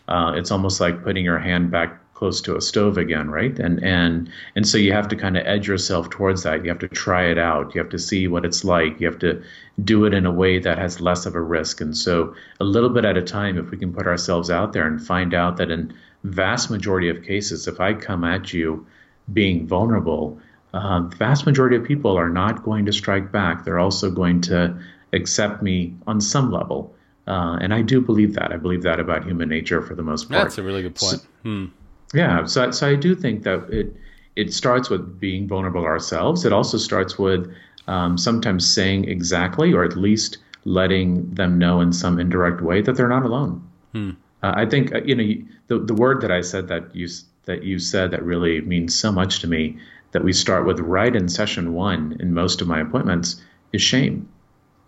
uh, 0.08 0.32
it's 0.34 0.50
almost 0.50 0.80
like 0.80 1.04
putting 1.04 1.24
your 1.24 1.38
hand 1.38 1.70
back 1.70 2.01
close 2.22 2.40
to 2.40 2.56
a 2.56 2.60
stove 2.60 2.98
again, 2.98 3.28
right? 3.30 3.58
And 3.58 3.82
and 3.82 4.30
and 4.54 4.64
so 4.64 4.78
you 4.78 4.92
have 4.92 5.08
to 5.08 5.16
kind 5.16 5.36
of 5.36 5.44
edge 5.44 5.66
yourself 5.66 6.08
towards 6.08 6.44
that. 6.44 6.62
You 6.62 6.70
have 6.70 6.78
to 6.78 6.86
try 6.86 7.24
it 7.24 7.36
out. 7.36 7.74
You 7.74 7.80
have 7.80 7.90
to 7.90 7.98
see 7.98 8.28
what 8.28 8.44
it's 8.44 8.62
like. 8.62 9.00
You 9.00 9.08
have 9.08 9.18
to 9.18 9.42
do 9.82 10.04
it 10.04 10.14
in 10.14 10.24
a 10.24 10.30
way 10.30 10.60
that 10.60 10.78
has 10.78 11.00
less 11.00 11.26
of 11.26 11.34
a 11.34 11.40
risk. 11.40 11.80
And 11.80 11.96
so 11.96 12.32
a 12.60 12.64
little 12.64 12.90
bit 12.90 13.04
at 13.04 13.16
a 13.16 13.22
time, 13.22 13.58
if 13.58 13.72
we 13.72 13.76
can 13.76 13.92
put 13.92 14.06
ourselves 14.06 14.50
out 14.50 14.72
there 14.72 14.86
and 14.86 15.04
find 15.04 15.34
out 15.34 15.56
that 15.56 15.72
in 15.72 15.92
vast 16.22 16.70
majority 16.70 17.08
of 17.08 17.24
cases, 17.24 17.66
if 17.66 17.80
I 17.80 17.92
come 17.92 18.22
at 18.22 18.52
you 18.52 18.86
being 19.32 19.66
vulnerable, 19.66 20.38
uh, 20.74 21.00
vast 21.18 21.44
majority 21.44 21.74
of 21.74 21.82
people 21.82 22.16
are 22.16 22.30
not 22.30 22.62
going 22.62 22.86
to 22.86 22.92
strike 22.92 23.32
back. 23.32 23.64
They're 23.64 23.80
also 23.80 24.12
going 24.12 24.42
to 24.42 24.78
accept 25.12 25.60
me 25.60 25.96
on 26.06 26.20
some 26.20 26.52
level. 26.52 26.94
Uh, 27.26 27.58
and 27.60 27.74
I 27.74 27.82
do 27.82 28.00
believe 28.00 28.34
that. 28.34 28.52
I 28.52 28.58
believe 28.58 28.82
that 28.84 29.00
about 29.00 29.24
human 29.24 29.48
nature 29.48 29.82
for 29.82 29.96
the 29.96 30.04
most 30.04 30.30
part. 30.30 30.44
That's 30.44 30.58
a 30.58 30.62
really 30.62 30.82
good 30.82 30.94
point. 30.94 31.20
So, 31.20 31.28
hmm. 31.42 31.66
Yeah, 32.14 32.44
so 32.44 32.70
so 32.70 32.88
I 32.88 32.94
do 32.94 33.14
think 33.14 33.42
that 33.44 33.68
it 33.70 33.96
it 34.36 34.52
starts 34.52 34.88
with 34.90 35.20
being 35.20 35.48
vulnerable 35.48 35.84
ourselves. 35.84 36.44
It 36.44 36.52
also 36.52 36.78
starts 36.78 37.18
with 37.18 37.52
um, 37.86 38.16
sometimes 38.16 38.68
saying 38.68 39.08
exactly, 39.08 39.72
or 39.72 39.84
at 39.84 39.96
least 39.96 40.38
letting 40.64 41.34
them 41.34 41.58
know 41.58 41.80
in 41.80 41.92
some 41.92 42.18
indirect 42.18 42.60
way 42.60 42.82
that 42.82 42.96
they're 42.96 43.08
not 43.08 43.24
alone. 43.24 43.66
Hmm. 43.92 44.10
Uh, 44.42 44.52
I 44.56 44.66
think 44.66 44.94
uh, 44.94 45.02
you 45.04 45.14
know 45.14 45.46
the 45.68 45.78
the 45.78 45.94
word 45.94 46.20
that 46.22 46.30
I 46.30 46.40
said 46.40 46.68
that 46.68 46.94
you 46.94 47.08
that 47.44 47.62
you 47.64 47.78
said 47.78 48.10
that 48.10 48.22
really 48.22 48.60
means 48.60 48.94
so 48.94 49.10
much 49.12 49.40
to 49.40 49.46
me 49.48 49.78
that 50.12 50.24
we 50.24 50.32
start 50.32 50.66
with 50.66 50.78
right 50.80 51.14
in 51.14 51.28
session 51.28 51.72
one 51.72 52.16
in 52.20 52.34
most 52.34 52.60
of 52.60 52.68
my 52.68 52.80
appointments 52.80 53.42
is 53.72 53.82
shame. 53.82 54.28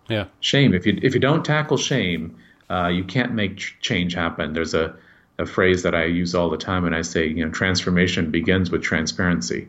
Yeah. 0.07 0.25
Shame. 0.39 0.73
If 0.73 0.85
you 0.85 0.99
if 1.01 1.13
you 1.13 1.19
don't 1.19 1.43
tackle 1.43 1.77
shame, 1.77 2.37
uh, 2.69 2.87
you 2.87 3.03
can't 3.03 3.33
make 3.33 3.57
ch- 3.57 3.77
change 3.81 4.13
happen. 4.13 4.53
There's 4.53 4.73
a 4.73 4.95
a 5.37 5.45
phrase 5.45 5.83
that 5.83 5.95
I 5.95 6.05
use 6.05 6.33
all 6.33 6.49
the 6.49 6.57
time, 6.57 6.85
and 6.85 6.95
I 6.95 7.01
say, 7.01 7.27
you 7.27 7.45
know, 7.45 7.51
transformation 7.51 8.31
begins 8.31 8.71
with 8.71 8.81
transparency. 8.81 9.67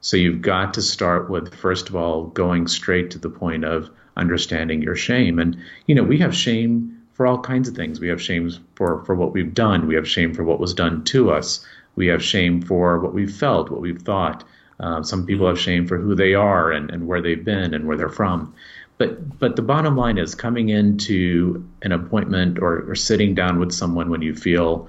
So 0.00 0.16
you've 0.16 0.42
got 0.42 0.74
to 0.74 0.82
start 0.82 1.30
with 1.30 1.54
first 1.54 1.88
of 1.88 1.96
all 1.96 2.24
going 2.24 2.66
straight 2.68 3.10
to 3.12 3.18
the 3.18 3.30
point 3.30 3.64
of 3.64 3.90
understanding 4.16 4.82
your 4.82 4.96
shame. 4.96 5.38
And 5.38 5.56
you 5.86 5.94
know, 5.94 6.02
we 6.02 6.18
have 6.18 6.34
shame 6.34 7.02
for 7.14 7.26
all 7.26 7.38
kinds 7.38 7.68
of 7.68 7.74
things. 7.74 7.98
We 7.98 8.08
have 8.08 8.20
shame 8.20 8.50
for 8.74 9.02
for 9.04 9.14
what 9.14 9.32
we've 9.32 9.54
done. 9.54 9.86
We 9.86 9.94
have 9.94 10.08
shame 10.08 10.34
for 10.34 10.44
what 10.44 10.60
was 10.60 10.74
done 10.74 11.04
to 11.04 11.30
us. 11.30 11.64
We 11.96 12.08
have 12.08 12.22
shame 12.22 12.60
for 12.60 13.00
what 13.00 13.14
we've 13.14 13.34
felt, 13.34 13.70
what 13.70 13.80
we've 13.80 14.02
thought. 14.02 14.44
Uh, 14.78 15.02
some 15.02 15.24
people 15.24 15.48
have 15.48 15.58
shame 15.58 15.86
for 15.86 15.96
who 15.96 16.14
they 16.14 16.34
are 16.34 16.70
and, 16.70 16.90
and 16.90 17.06
where 17.06 17.22
they've 17.22 17.44
been 17.44 17.72
and 17.72 17.86
where 17.86 17.96
they're 17.96 18.10
from. 18.10 18.54
But 18.98 19.38
but 19.38 19.56
the 19.56 19.62
bottom 19.62 19.96
line 19.96 20.18
is 20.18 20.34
coming 20.34 20.68
into 20.68 21.66
an 21.82 21.92
appointment 21.92 22.58
or, 22.58 22.90
or 22.90 22.94
sitting 22.94 23.34
down 23.34 23.58
with 23.58 23.72
someone 23.72 24.10
when 24.10 24.22
you 24.22 24.34
feel 24.34 24.88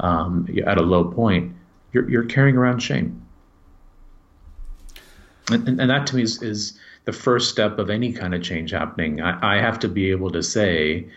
um, 0.00 0.48
at 0.66 0.78
a 0.78 0.82
low 0.82 1.04
point, 1.04 1.54
you're, 1.92 2.08
you're 2.08 2.24
carrying 2.24 2.56
around 2.56 2.80
shame. 2.80 3.26
And, 5.50 5.66
and, 5.66 5.80
and 5.80 5.90
that 5.90 6.06
to 6.08 6.16
me 6.16 6.22
is, 6.22 6.42
is, 6.42 6.78
the 7.08 7.12
first 7.12 7.48
step 7.48 7.78
of 7.78 7.88
any 7.88 8.12
kind 8.12 8.34
of 8.34 8.42
change 8.42 8.70
happening. 8.70 9.22
I, 9.22 9.56
I 9.56 9.62
have 9.62 9.78
to 9.78 9.88
be 9.88 10.10
able 10.10 10.30
to 10.32 10.42
say, 10.42 11.08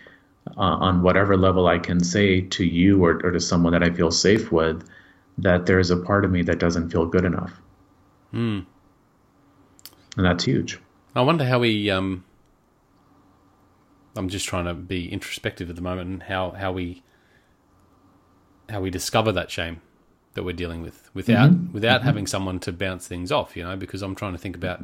uh, 0.56 0.62
on 0.62 1.02
whatever 1.02 1.36
level 1.36 1.68
I 1.68 1.80
can 1.80 2.02
say 2.02 2.40
to 2.40 2.64
you 2.64 3.04
or, 3.04 3.20
or 3.26 3.32
to 3.32 3.42
someone 3.42 3.74
that 3.74 3.84
I 3.84 3.90
feel 3.90 4.10
safe 4.10 4.54
with, 4.54 4.88
that 5.40 5.66
there's 5.66 5.92
a 5.92 5.98
part 5.98 6.24
of 6.24 6.32
me 6.32 6.44
that 6.44 6.60
doesn't 6.60 6.92
feel 6.92 7.06
good 7.06 7.26
enough. 7.26 7.60
Mm. 8.34 8.66
And 10.16 10.26
that's 10.26 10.46
huge. 10.46 10.80
I 11.14 11.24
wonder 11.24 11.44
how 11.44 11.60
we 11.60 11.90
um, 11.92 12.24
I'm 14.16 14.30
just 14.30 14.48
trying 14.48 14.66
to 14.66 14.74
be 14.74 15.12
introspective 15.12 15.70
at 15.70 15.76
the 15.76 15.82
moment 15.82 16.08
and 16.08 16.24
how, 16.24 16.52
how 16.52 16.72
we 16.72 17.04
how 18.72 18.82
we 18.82 18.90
discover 18.90 19.32
that 19.32 19.51
shame 19.51 19.82
that 20.34 20.44
we're 20.44 20.54
dealing 20.54 20.82
with 20.82 21.10
without 21.13 21.51
mm-hmm. 21.51 21.74
without 21.74 22.00
mm-hmm. 22.00 22.08
having 22.08 22.28
someone 22.28 22.60
to 22.60 22.72
bounce 22.72 23.08
things 23.08 23.32
off, 23.32 23.56
you 23.56 23.63
know, 23.63 23.75
because 23.75 24.01
I'm 24.01 24.16
trying 24.16 24.34
to 24.34 24.38
think 24.40 24.56
about 24.56 24.82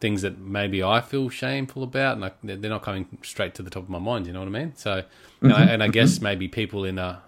things 0.00 0.22
that 0.22 0.38
maybe 0.38 0.82
I 0.82 1.02
feel 1.02 1.28
shameful 1.28 1.82
about 1.82 2.16
and 2.16 2.24
I, 2.24 2.32
they're 2.42 2.70
not 2.70 2.82
coming 2.82 3.06
straight 3.22 3.54
to 3.56 3.62
the 3.62 3.68
top 3.70 3.82
of 3.82 3.90
my 3.90 3.98
mind, 3.98 4.26
you 4.26 4.32
know 4.32 4.40
what 4.40 4.48
I 4.48 4.50
mean? 4.50 4.72
So 4.74 5.02
mm-hmm. 5.02 5.46
and, 5.46 5.54
I, 5.54 5.64
and 5.64 5.82
I 5.82 5.88
guess 5.88 6.14
mm-hmm. 6.14 6.24
maybe 6.24 6.48
people 6.48 6.84
in 6.84 6.98
a, 6.98 7.22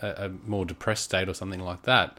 a, 0.00 0.08
a 0.08 0.28
more 0.46 0.64
depressed 0.64 1.04
state 1.04 1.28
or 1.28 1.34
something 1.34 1.60
like 1.60 1.82
that 1.82 2.18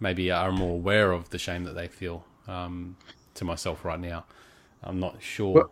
maybe 0.00 0.30
are 0.30 0.52
more 0.52 0.72
aware 0.72 1.12
of 1.12 1.30
the 1.30 1.38
shame 1.38 1.64
that 1.64 1.74
they 1.74 1.88
feel 1.88 2.24
um, 2.46 2.96
to 3.34 3.44
myself 3.44 3.84
right 3.84 4.00
now. 4.00 4.24
I'm 4.82 5.00
not 5.00 5.22
sure. 5.22 5.54
Well, 5.54 5.70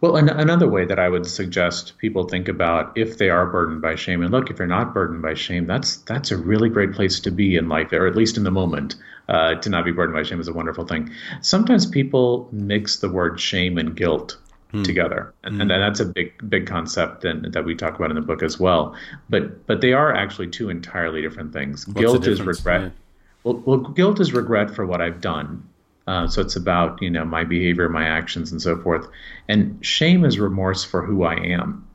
well, 0.00 0.16
an- 0.16 0.28
another 0.28 0.68
way 0.68 0.84
that 0.84 0.98
I 0.98 1.08
would 1.08 1.26
suggest 1.26 1.96
people 1.98 2.24
think 2.24 2.48
about 2.48 2.96
if 2.96 3.18
they 3.18 3.30
are 3.30 3.46
burdened 3.46 3.80
by 3.80 3.94
shame, 3.94 4.22
and 4.22 4.30
look, 4.30 4.50
if 4.50 4.58
you're 4.58 4.68
not 4.68 4.92
burdened 4.92 5.22
by 5.22 5.34
shame, 5.34 5.66
that's 5.66 5.96
that's 5.98 6.30
a 6.30 6.36
really 6.36 6.68
great 6.68 6.92
place 6.92 7.18
to 7.20 7.30
be 7.30 7.56
in 7.56 7.68
life, 7.68 7.92
or 7.92 8.06
at 8.06 8.16
least 8.16 8.36
in 8.36 8.44
the 8.44 8.50
moment. 8.50 8.96
Uh, 9.28 9.56
to 9.56 9.68
not 9.68 9.84
be 9.84 9.90
burdened 9.90 10.14
by 10.14 10.22
shame 10.22 10.38
is 10.38 10.46
a 10.46 10.52
wonderful 10.52 10.86
thing. 10.86 11.10
Sometimes 11.40 11.84
people 11.84 12.48
mix 12.52 12.98
the 12.98 13.08
word 13.08 13.40
shame 13.40 13.76
and 13.76 13.96
guilt 13.96 14.38
hmm. 14.70 14.84
together, 14.84 15.34
and, 15.42 15.56
mm. 15.56 15.62
and, 15.62 15.70
that's 15.70 15.98
a 15.98 16.04
big 16.04 16.48
big 16.48 16.64
concept 16.68 17.24
and, 17.24 17.52
that 17.52 17.64
we 17.64 17.74
talk 17.74 17.96
about 17.96 18.10
in 18.10 18.14
the 18.14 18.22
book 18.22 18.44
as 18.44 18.60
well. 18.60 18.94
But 19.28 19.66
but 19.66 19.80
they 19.80 19.94
are 19.94 20.14
actually 20.14 20.48
two 20.48 20.70
entirely 20.70 21.22
different 21.22 21.52
things. 21.52 21.88
What's 21.88 21.98
guilt 21.98 22.26
is 22.28 22.40
regret. 22.40 22.82
Yeah. 22.82 22.90
Well, 23.42 23.62
well, 23.66 23.78
guilt 23.78 24.20
is 24.20 24.32
regret 24.32 24.70
for 24.70 24.86
what 24.86 25.00
I've 25.00 25.20
done 25.20 25.66
uh, 26.06 26.28
so 26.28 26.40
it's 26.40 26.56
about 26.56 27.00
you 27.02 27.10
know 27.10 27.24
my 27.24 27.44
behavior, 27.44 27.88
my 27.88 28.04
actions, 28.04 28.52
and 28.52 28.62
so 28.62 28.76
forth. 28.76 29.08
And 29.48 29.84
shame 29.84 30.24
is 30.24 30.38
remorse 30.38 30.84
for 30.84 31.04
who 31.04 31.24
I 31.24 31.34
am. 31.34 31.86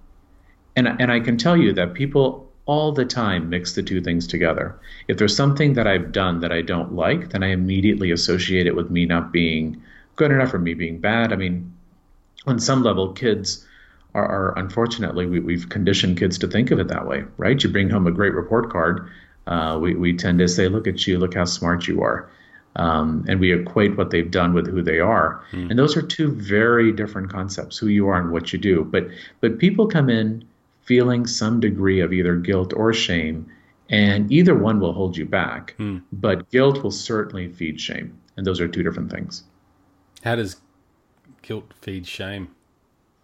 And 0.76 0.88
and 0.88 1.12
I 1.12 1.20
can 1.20 1.38
tell 1.38 1.56
you 1.56 1.74
that 1.74 1.94
people 1.94 2.52
all 2.66 2.92
the 2.92 3.06
time 3.06 3.50
mix 3.50 3.74
the 3.74 3.84
two 3.84 4.02
things 4.02 4.28
together. 4.28 4.78
If 5.08 5.18
there's 5.18 5.36
something 5.36 5.74
that 5.74 5.88
I've 5.88 6.12
done 6.12 6.42
that 6.42 6.52
I 6.52 6.62
don't 6.62 6.94
like, 6.94 7.30
then 7.30 7.44
I 7.44 7.48
immediately 7.48 8.12
associate 8.12 8.68
it 8.68 8.76
with 8.76 8.92
me 8.92 9.06
not 9.06 9.32
being 9.32 9.82
good 10.16 10.32
enough 10.32 10.54
or 10.54 10.60
me 10.60 10.74
being 10.74 11.00
bad. 11.00 11.34
I 11.34 11.38
mean, 11.38 11.74
on 12.46 12.60
some 12.60 12.84
level, 12.84 13.14
kids 13.14 13.66
are, 14.14 14.26
are 14.26 14.60
unfortunately 14.60 15.26
we, 15.26 15.40
we've 15.40 15.70
conditioned 15.70 16.20
kids 16.20 16.38
to 16.40 16.48
think 16.48 16.70
of 16.70 16.80
it 16.80 16.88
that 16.90 17.08
way, 17.08 17.24
right? 17.38 17.62
You 17.62 17.70
bring 17.70 17.90
home 17.90 18.08
a 18.08 18.12
great 18.12 18.34
report 18.34 18.70
card. 18.70 19.10
Uh, 19.48 19.80
we, 19.82 19.96
we 19.96 20.16
tend 20.16 20.38
to 20.40 20.48
say, 20.48 20.68
look 20.68 20.86
at 20.86 21.08
you, 21.08 21.18
look 21.18 21.34
how 21.34 21.46
smart 21.46 21.88
you 21.88 22.04
are 22.04 22.30
um, 22.76 23.26
and 23.28 23.40
we 23.40 23.54
equate 23.54 23.98
what 23.98 24.12
they've 24.12 24.32
done 24.32 24.54
with 24.54 24.68
who 24.68 24.82
they 24.82 25.00
are. 25.00 25.44
Mm. 25.52 25.72
And 25.72 25.80
those 25.80 25.98
are 25.98 26.02
two 26.02 26.32
very 26.32 26.92
different 26.92 27.30
concepts: 27.32 27.78
who 27.78 27.88
you 27.88 28.08
are 28.08 28.20
and 28.20 28.32
what 28.32 28.54
you 28.54 28.60
do. 28.60 28.86
But 28.86 29.08
but 29.42 29.60
people 29.60 29.88
come 29.88 30.10
in 30.10 30.46
feeling 30.82 31.28
some 31.28 31.60
degree 31.60 32.00
of 32.00 32.14
either 32.14 32.36
guilt 32.36 32.74
or 32.76 32.94
shame, 32.94 33.46
and 33.90 34.32
either 34.32 34.56
one 34.56 34.80
will 34.80 34.94
hold 34.94 35.18
you 35.18 35.26
back. 35.26 35.76
Mm. 35.80 36.02
But 36.12 36.50
guilt 36.50 36.84
will 36.84 36.92
certainly 36.92 37.50
feed 37.50 37.80
shame, 37.80 38.18
and 38.38 38.46
those 38.46 38.62
are 38.62 38.68
two 38.68 38.84
different 38.84 39.12
things. 39.12 39.44
How 40.24 40.36
does 40.36 40.58
guilt 41.42 41.74
feed 41.82 42.08
shame? 42.08 42.50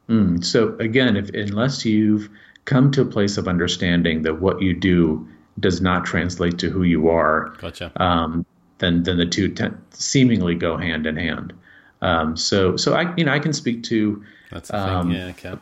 Mm. 0.10 0.44
So 0.44 0.76
again, 0.80 1.16
if 1.16 1.30
unless 1.30 1.86
you've 1.86 2.30
come 2.66 2.92
to 2.92 3.02
a 3.02 3.06
place 3.06 3.38
of 3.38 3.48
understanding 3.48 4.24
that 4.24 4.42
what 4.42 4.62
you 4.62 4.74
do 4.74 5.28
does 5.60 5.82
not 5.82 6.06
translate 6.06 6.60
to 6.60 6.70
who 6.70 6.84
you 6.84 7.10
are, 7.10 7.54
gotcha. 7.60 7.92
Um, 8.02 8.46
then 8.80 9.04
then 9.04 9.18
the 9.18 9.26
two 9.26 9.54
seemingly 9.92 10.56
go 10.56 10.78
hand 10.78 11.06
in 11.06 11.16
hand. 11.16 11.54
Um, 12.02 12.38
so 12.38 12.78
so 12.78 12.94
I 12.94 13.14
you 13.16 13.26
know 13.26 13.34
I 13.34 13.40
can 13.40 13.54
speak 13.54 13.84
to 13.84 14.24
that's 14.52 14.70
the 14.70 14.80
um, 14.80 15.10
thing. 15.10 15.18
Yeah, 15.18 15.28
okay. 15.28 15.54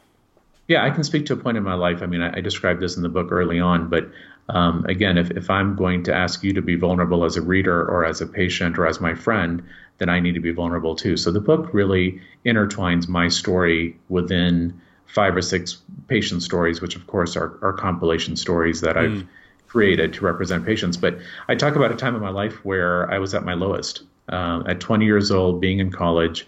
Yeah, 0.67 0.83
I 0.83 0.89
can 0.89 1.03
speak 1.03 1.27
to 1.27 1.33
a 1.33 1.37
point 1.37 1.57
in 1.57 1.63
my 1.63 1.75
life. 1.75 2.01
I 2.01 2.07
mean, 2.07 2.21
I, 2.21 2.37
I 2.37 2.41
described 2.41 2.81
this 2.81 2.97
in 2.97 3.03
the 3.03 3.09
book 3.09 3.31
early 3.31 3.59
on, 3.59 3.87
but 3.87 4.09
um, 4.49 4.83
again, 4.85 5.17
if, 5.17 5.29
if 5.31 5.49
I'm 5.49 5.75
going 5.75 6.03
to 6.03 6.13
ask 6.13 6.43
you 6.43 6.53
to 6.53 6.61
be 6.61 6.75
vulnerable 6.75 7.23
as 7.23 7.37
a 7.37 7.41
reader 7.41 7.81
or 7.81 8.03
as 8.03 8.19
a 8.19 8.25
patient 8.25 8.79
or 8.79 8.87
as 8.87 8.99
my 8.99 9.13
friend, 9.13 9.63
then 9.99 10.09
I 10.09 10.19
need 10.19 10.33
to 10.33 10.39
be 10.39 10.51
vulnerable 10.51 10.95
too. 10.95 11.17
So 11.17 11.31
the 11.31 11.39
book 11.39 11.69
really 11.71 12.19
intertwines 12.45 13.07
my 13.07 13.27
story 13.27 13.95
within 14.09 14.81
five 15.05 15.35
or 15.35 15.41
six 15.41 15.77
patient 16.07 16.41
stories, 16.41 16.81
which 16.81 16.95
of 16.95 17.05
course 17.05 17.35
are, 17.35 17.59
are 17.61 17.73
compilation 17.73 18.35
stories 18.35 18.81
that 18.81 18.97
I've 18.97 19.11
mm 19.11 19.27
created 19.75 20.13
to 20.13 20.23
represent 20.23 20.65
patients. 20.65 20.95
But 20.95 21.17
I 21.49 21.55
talk 21.55 21.75
about 21.75 21.91
a 21.91 21.95
time 21.95 22.15
in 22.15 22.21
my 22.21 22.29
life 22.29 22.63
where 22.63 23.11
I 23.11 23.19
was 23.19 23.33
at 23.35 23.43
my 23.43 23.55
lowest, 23.55 24.03
uh, 24.29 24.63
at 24.65 24.79
20 24.79 25.03
years 25.03 25.31
old, 25.31 25.59
being 25.59 25.79
in 25.79 25.91
college, 25.91 26.47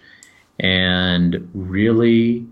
and 0.58 1.46
really 1.52 2.46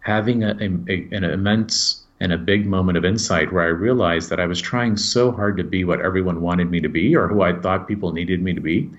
having 0.00 0.44
a, 0.44 0.50
a, 0.60 1.08
an 1.10 1.24
immense 1.24 2.02
and 2.20 2.34
a 2.34 2.36
big 2.36 2.66
moment 2.66 2.98
of 2.98 3.04
insight 3.06 3.50
where 3.50 3.62
I 3.62 3.68
realized 3.68 4.28
that 4.28 4.40
I 4.40 4.44
was 4.44 4.60
trying 4.60 4.98
so 4.98 5.32
hard 5.32 5.56
to 5.56 5.64
be 5.64 5.84
what 5.84 6.02
everyone 6.02 6.42
wanted 6.42 6.70
me 6.70 6.80
to 6.80 6.88
be 6.90 7.16
or 7.16 7.26
who 7.26 7.40
I 7.40 7.58
thought 7.58 7.88
people 7.88 8.12
needed 8.12 8.42
me 8.42 8.52
to 8.52 8.60
be, 8.60 8.90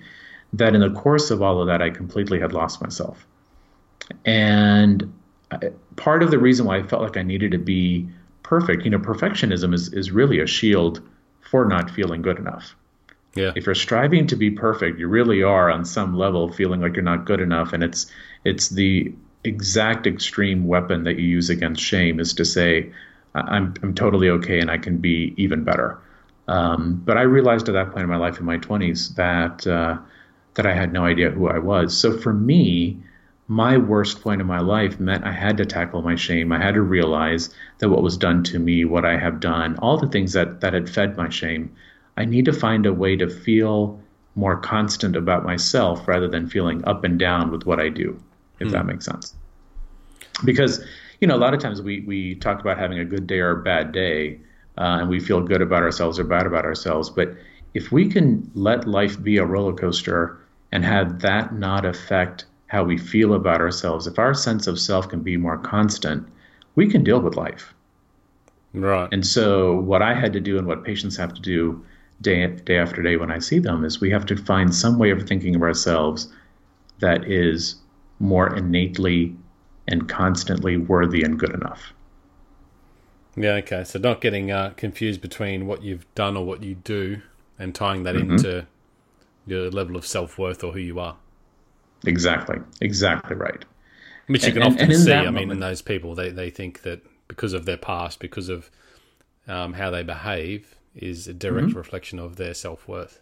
that 0.54 0.74
in 0.74 0.80
the 0.80 0.90
course 0.90 1.30
of 1.30 1.40
all 1.40 1.60
of 1.60 1.68
that, 1.68 1.80
I 1.80 1.90
completely 1.90 2.40
had 2.40 2.52
lost 2.52 2.82
myself. 2.82 3.24
And 4.24 5.12
part 5.94 6.24
of 6.24 6.32
the 6.32 6.38
reason 6.40 6.66
why 6.66 6.78
I 6.78 6.82
felt 6.82 7.02
like 7.02 7.16
I 7.16 7.22
needed 7.22 7.52
to 7.52 7.58
be 7.58 8.08
perfect. 8.46 8.84
You 8.84 8.90
know, 8.90 8.98
perfectionism 8.98 9.74
is, 9.74 9.92
is 9.92 10.12
really 10.12 10.38
a 10.38 10.46
shield 10.46 11.02
for 11.40 11.64
not 11.64 11.90
feeling 11.90 12.22
good 12.22 12.38
enough. 12.38 12.76
Yeah. 13.34 13.52
If 13.56 13.66
you're 13.66 13.74
striving 13.74 14.26
to 14.28 14.36
be 14.36 14.50
perfect, 14.50 14.98
you 14.98 15.08
really 15.08 15.42
are 15.42 15.70
on 15.70 15.84
some 15.84 16.16
level 16.16 16.50
feeling 16.52 16.80
like 16.80 16.94
you're 16.94 17.02
not 17.02 17.24
good 17.24 17.40
enough. 17.40 17.72
And 17.72 17.82
it's 17.82 18.06
it's 18.44 18.70
the 18.70 19.12
exact 19.44 20.06
extreme 20.06 20.66
weapon 20.66 21.04
that 21.04 21.18
you 21.18 21.26
use 21.26 21.50
against 21.50 21.82
shame 21.82 22.18
is 22.20 22.32
to 22.34 22.44
say, 22.44 22.92
I'm 23.34 23.74
I'm 23.82 23.94
totally 23.94 24.30
okay 24.30 24.60
and 24.60 24.70
I 24.70 24.78
can 24.78 24.98
be 24.98 25.34
even 25.36 25.64
better. 25.64 25.98
Um, 26.48 27.02
but 27.04 27.18
I 27.18 27.22
realized 27.22 27.68
at 27.68 27.72
that 27.72 27.90
point 27.90 28.04
in 28.04 28.08
my 28.08 28.16
life, 28.16 28.38
in 28.38 28.46
my 28.46 28.58
20s, 28.58 29.16
that 29.16 29.66
uh, 29.66 29.98
that 30.54 30.66
I 30.66 30.72
had 30.72 30.92
no 30.92 31.04
idea 31.04 31.30
who 31.30 31.48
I 31.48 31.58
was. 31.58 31.96
So 31.96 32.16
for 32.16 32.32
me, 32.32 32.96
my 33.48 33.76
worst 33.76 34.20
point 34.22 34.40
in 34.40 34.46
my 34.46 34.58
life 34.58 34.98
meant 34.98 35.24
I 35.24 35.32
had 35.32 35.56
to 35.58 35.64
tackle 35.64 36.02
my 36.02 36.16
shame. 36.16 36.50
I 36.52 36.58
had 36.58 36.74
to 36.74 36.82
realize 36.82 37.50
that 37.78 37.88
what 37.88 38.02
was 38.02 38.16
done 38.16 38.42
to 38.44 38.58
me, 38.58 38.84
what 38.84 39.04
I 39.04 39.16
have 39.16 39.38
done, 39.38 39.76
all 39.78 39.98
the 39.98 40.08
things 40.08 40.32
that 40.32 40.60
that 40.60 40.74
had 40.74 40.90
fed 40.90 41.16
my 41.16 41.28
shame, 41.28 41.72
I 42.16 42.24
need 42.24 42.44
to 42.46 42.52
find 42.52 42.86
a 42.86 42.92
way 42.92 43.16
to 43.16 43.28
feel 43.28 44.00
more 44.34 44.56
constant 44.56 45.16
about 45.16 45.44
myself 45.44 46.06
rather 46.08 46.28
than 46.28 46.48
feeling 46.48 46.86
up 46.86 47.04
and 47.04 47.18
down 47.18 47.50
with 47.50 47.64
what 47.64 47.80
I 47.80 47.88
do, 47.88 48.20
if 48.60 48.68
mm. 48.68 48.72
that 48.72 48.84
makes 48.84 49.04
sense. 49.04 49.34
Because, 50.44 50.84
you 51.20 51.28
know, 51.28 51.36
a 51.36 51.38
lot 51.38 51.54
of 51.54 51.60
times 51.60 51.80
we, 51.80 52.00
we 52.00 52.34
talk 52.34 52.60
about 52.60 52.78
having 52.78 52.98
a 52.98 53.04
good 53.04 53.26
day 53.26 53.38
or 53.38 53.52
a 53.52 53.62
bad 53.62 53.92
day, 53.92 54.38
uh, 54.76 54.98
and 55.00 55.08
we 55.08 55.20
feel 55.20 55.40
good 55.40 55.62
about 55.62 55.82
ourselves 55.82 56.18
or 56.18 56.24
bad 56.24 56.46
about 56.46 56.66
ourselves. 56.66 57.08
But 57.08 57.34
if 57.72 57.90
we 57.90 58.08
can 58.08 58.50
let 58.54 58.86
life 58.86 59.22
be 59.22 59.38
a 59.38 59.44
roller 59.44 59.72
coaster 59.72 60.38
and 60.72 60.84
have 60.84 61.20
that 61.20 61.54
not 61.54 61.86
affect 61.86 62.44
how 62.68 62.82
we 62.84 62.98
feel 62.98 63.34
about 63.34 63.60
ourselves, 63.60 64.06
if 64.06 64.18
our 64.18 64.34
sense 64.34 64.66
of 64.66 64.78
self 64.78 65.08
can 65.08 65.20
be 65.20 65.36
more 65.36 65.58
constant, 65.58 66.26
we 66.74 66.88
can 66.88 67.04
deal 67.04 67.20
with 67.20 67.36
life. 67.36 67.74
Right. 68.74 69.08
And 69.12 69.26
so, 69.26 69.76
what 69.80 70.02
I 70.02 70.14
had 70.14 70.32
to 70.34 70.40
do 70.40 70.58
and 70.58 70.66
what 70.66 70.84
patients 70.84 71.16
have 71.16 71.32
to 71.34 71.40
do 71.40 71.84
day 72.20 72.46
day 72.46 72.78
after 72.78 73.02
day 73.02 73.16
when 73.16 73.30
I 73.30 73.38
see 73.38 73.58
them 73.58 73.84
is 73.84 74.00
we 74.00 74.10
have 74.10 74.26
to 74.26 74.36
find 74.36 74.74
some 74.74 74.98
way 74.98 75.10
of 75.10 75.22
thinking 75.22 75.54
of 75.54 75.62
ourselves 75.62 76.28
that 77.00 77.24
is 77.24 77.76
more 78.18 78.54
innately 78.54 79.34
and 79.88 80.08
constantly 80.08 80.76
worthy 80.76 81.22
and 81.22 81.38
good 81.38 81.54
enough. 81.54 81.92
Yeah, 83.36 83.52
okay. 83.54 83.84
So 83.84 83.98
not 83.98 84.20
getting 84.20 84.50
uh, 84.50 84.72
confused 84.76 85.20
between 85.20 85.66
what 85.66 85.82
you've 85.82 86.12
done 86.14 86.36
or 86.36 86.44
what 86.44 86.62
you 86.62 86.74
do 86.74 87.20
and 87.58 87.74
tying 87.74 88.02
that 88.04 88.14
mm-hmm. 88.14 88.32
into 88.32 88.66
your 89.46 89.70
level 89.70 89.96
of 89.96 90.06
self 90.06 90.38
worth 90.38 90.64
or 90.64 90.72
who 90.72 90.80
you 90.80 90.98
are. 90.98 91.16
Exactly. 92.04 92.58
Exactly 92.80 93.36
right. 93.36 93.64
Which 94.26 94.44
you 94.46 94.52
can 94.52 94.62
and, 94.62 94.74
often 94.74 94.90
and 94.90 95.00
see. 95.00 95.12
I 95.12 95.24
mean, 95.24 95.34
moment, 95.34 95.52
in 95.52 95.60
those 95.60 95.82
people, 95.82 96.14
they, 96.14 96.30
they 96.30 96.50
think 96.50 96.82
that 96.82 97.00
because 97.28 97.52
of 97.52 97.64
their 97.64 97.76
past, 97.76 98.18
because 98.18 98.48
of 98.48 98.70
um, 99.46 99.74
how 99.74 99.90
they 99.90 100.02
behave, 100.02 100.74
is 100.94 101.28
a 101.28 101.34
direct 101.34 101.68
mm-hmm. 101.68 101.78
reflection 101.78 102.18
of 102.18 102.36
their 102.36 102.54
self 102.54 102.88
worth. 102.88 103.20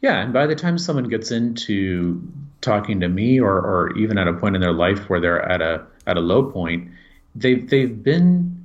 Yeah, 0.00 0.22
and 0.22 0.32
by 0.32 0.46
the 0.46 0.54
time 0.54 0.78
someone 0.78 1.08
gets 1.08 1.30
into 1.30 2.20
talking 2.60 3.00
to 3.00 3.08
me, 3.08 3.40
or, 3.40 3.58
or 3.58 3.96
even 3.96 4.18
at 4.18 4.28
a 4.28 4.32
point 4.32 4.54
in 4.54 4.60
their 4.60 4.72
life 4.72 5.08
where 5.10 5.20
they're 5.20 5.42
at 5.42 5.60
a 5.60 5.84
at 6.06 6.16
a 6.16 6.20
low 6.20 6.50
point, 6.50 6.88
they've 7.34 7.68
they've 7.68 8.02
been 8.02 8.56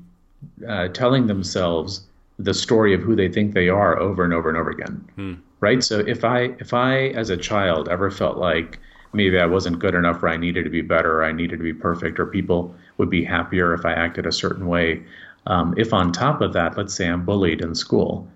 uh, 0.67 0.88
telling 0.89 1.27
themselves 1.27 2.05
the 2.39 2.53
story 2.53 2.93
of 2.93 3.01
who 3.01 3.15
they 3.15 3.29
think 3.29 3.53
they 3.53 3.69
are 3.69 4.00
over 4.00 4.24
and 4.24 4.33
over 4.33 4.50
and 4.50 4.57
over 4.57 4.69
again. 4.69 5.10
Hmm. 5.15 5.33
Right. 5.62 5.84
So 5.84 6.00
if 6.00 6.24
I 6.25 6.56
if 6.60 6.74
I 6.74 7.08
as 7.10 7.30
a 7.30 7.38
child 7.38 7.88
ever 7.88 8.10
felt 8.12 8.38
like 8.38 8.80
maybe 9.13 9.39
I 9.39 9.46
wasn't 9.46 9.80
good 9.80 9.96
enough, 9.96 10.22
or 10.24 10.30
I 10.30 10.38
needed 10.38 10.63
to 10.63 10.70
be 10.70 10.82
better, 10.82 11.20
or 11.20 11.24
I 11.24 11.32
needed 11.32 11.58
to 11.58 11.63
be 11.63 11.74
perfect, 11.74 12.20
or 12.20 12.25
people 12.25 12.75
would 12.98 13.10
be 13.10 13.24
happier 13.24 13.74
if 13.74 13.86
I 13.86 13.94
acted 13.94 14.25
a 14.25 14.32
certain 14.32 14.68
way, 14.68 15.03
um, 15.48 15.74
if 15.77 15.94
on 15.94 16.12
top 16.12 16.41
of 16.41 16.53
that, 16.53 16.77
let's 16.77 16.94
say 16.96 17.08
I'm 17.08 17.25
bullied 17.25 17.62
in 17.62 17.75
school, 17.75 18.27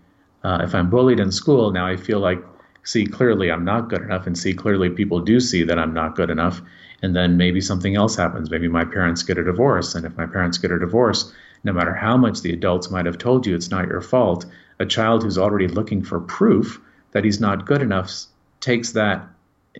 uh, 0.44 0.60
if 0.63 0.75
I'm 0.75 0.89
bullied 0.89 1.20
in 1.20 1.32
school, 1.32 1.72
now 1.72 1.88
I 1.88 1.98
feel 1.98 2.20
like, 2.20 2.44
see 2.84 3.05
clearly 3.05 3.51
I'm 3.51 3.65
not 3.65 3.89
good 3.89 4.01
enough, 4.03 4.27
and 4.27 4.38
see 4.38 4.53
clearly 4.53 4.89
people 4.89 5.20
do 5.20 5.39
see 5.39 5.63
that 5.63 5.79
I'm 5.79 5.94
not 5.94 6.15
good 6.15 6.29
enough. 6.29 6.62
And 7.01 7.15
then 7.15 7.38
maybe 7.38 7.62
something 7.62 7.96
else 7.96 8.15
happens. 8.15 8.50
Maybe 8.51 8.67
my 8.67 8.86
parents 8.86 9.24
get 9.24 9.38
a 9.38 9.44
divorce. 9.44 9.96
And 9.96 10.05
if 10.05 10.15
my 10.17 10.25
parents 10.25 10.58
get 10.58 10.72
a 10.72 10.79
divorce, 10.79 11.34
no 11.63 11.74
matter 11.74 11.94
how 11.94 12.17
much 12.17 12.41
the 12.41 12.53
adults 12.53 12.89
might 12.91 13.05
have 13.05 13.17
told 13.17 13.46
you 13.46 13.55
it's 13.55 13.70
not 13.72 13.88
your 13.88 14.01
fault, 14.01 14.46
a 14.79 14.86
child 14.86 15.24
who's 15.24 15.38
already 15.38 15.67
looking 15.67 16.03
for 16.03 16.20
proof 16.20 16.79
that 17.15 17.24
he's 17.24 17.39
not 17.39 17.65
good 17.65 17.81
enough 17.81 18.12
takes 18.60 18.91
that 18.91 19.25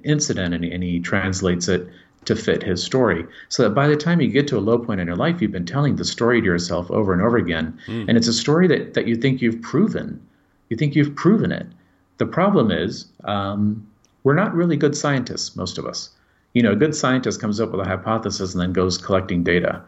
incident 0.06 0.54
and, 0.54 0.64
and 0.64 0.82
he 0.82 1.02
translates 1.02 1.68
it 1.68 1.86
to 2.24 2.34
fit 2.34 2.64
his 2.64 2.82
story. 2.82 3.26
So 3.50 3.64
that 3.64 3.72
by 3.72 3.90
the 3.90 3.98
time 3.98 4.22
you 4.22 4.30
get 4.30 4.48
to 4.48 4.58
a 4.58 4.60
low 4.60 4.80
point 4.80 5.02
in 5.02 5.08
your 5.08 5.18
life, 5.18 5.42
you've 5.42 5.52
been 5.52 5.66
telling 5.66 5.98
the 5.98 6.06
story 6.06 6.40
to 6.40 6.46
yourself 6.46 6.90
over 6.90 7.12
and 7.12 7.22
over 7.22 7.36
again. 7.36 7.78
Mm. 7.88 8.08
And 8.08 8.18
it's 8.18 8.30
a 8.30 8.34
story 8.34 8.70
that, 8.70 8.94
that 8.94 9.06
you 9.06 9.18
think 9.18 9.42
you've 9.42 9.62
proven. 9.62 10.26
You 10.70 10.78
think 10.78 10.96
you've 10.96 11.14
proven 11.14 11.52
it. 11.52 11.68
The 12.20 12.26
problem 12.26 12.72
is, 12.72 13.08
um, 13.26 13.86
we're 14.24 14.34
not 14.34 14.56
really 14.56 14.78
good 14.78 14.96
scientists, 14.96 15.58
most 15.58 15.78
of 15.78 15.86
us. 15.86 16.12
You 16.54 16.64
know, 16.64 16.72
a 16.72 16.78
good 16.78 16.96
scientist 16.96 17.42
comes 17.42 17.60
up 17.60 17.72
with 17.72 17.82
a 17.82 17.86
hypothesis 17.86 18.54
and 18.54 18.62
then 18.62 18.72
goes 18.72 18.98
collecting 18.98 19.44
data, 19.44 19.82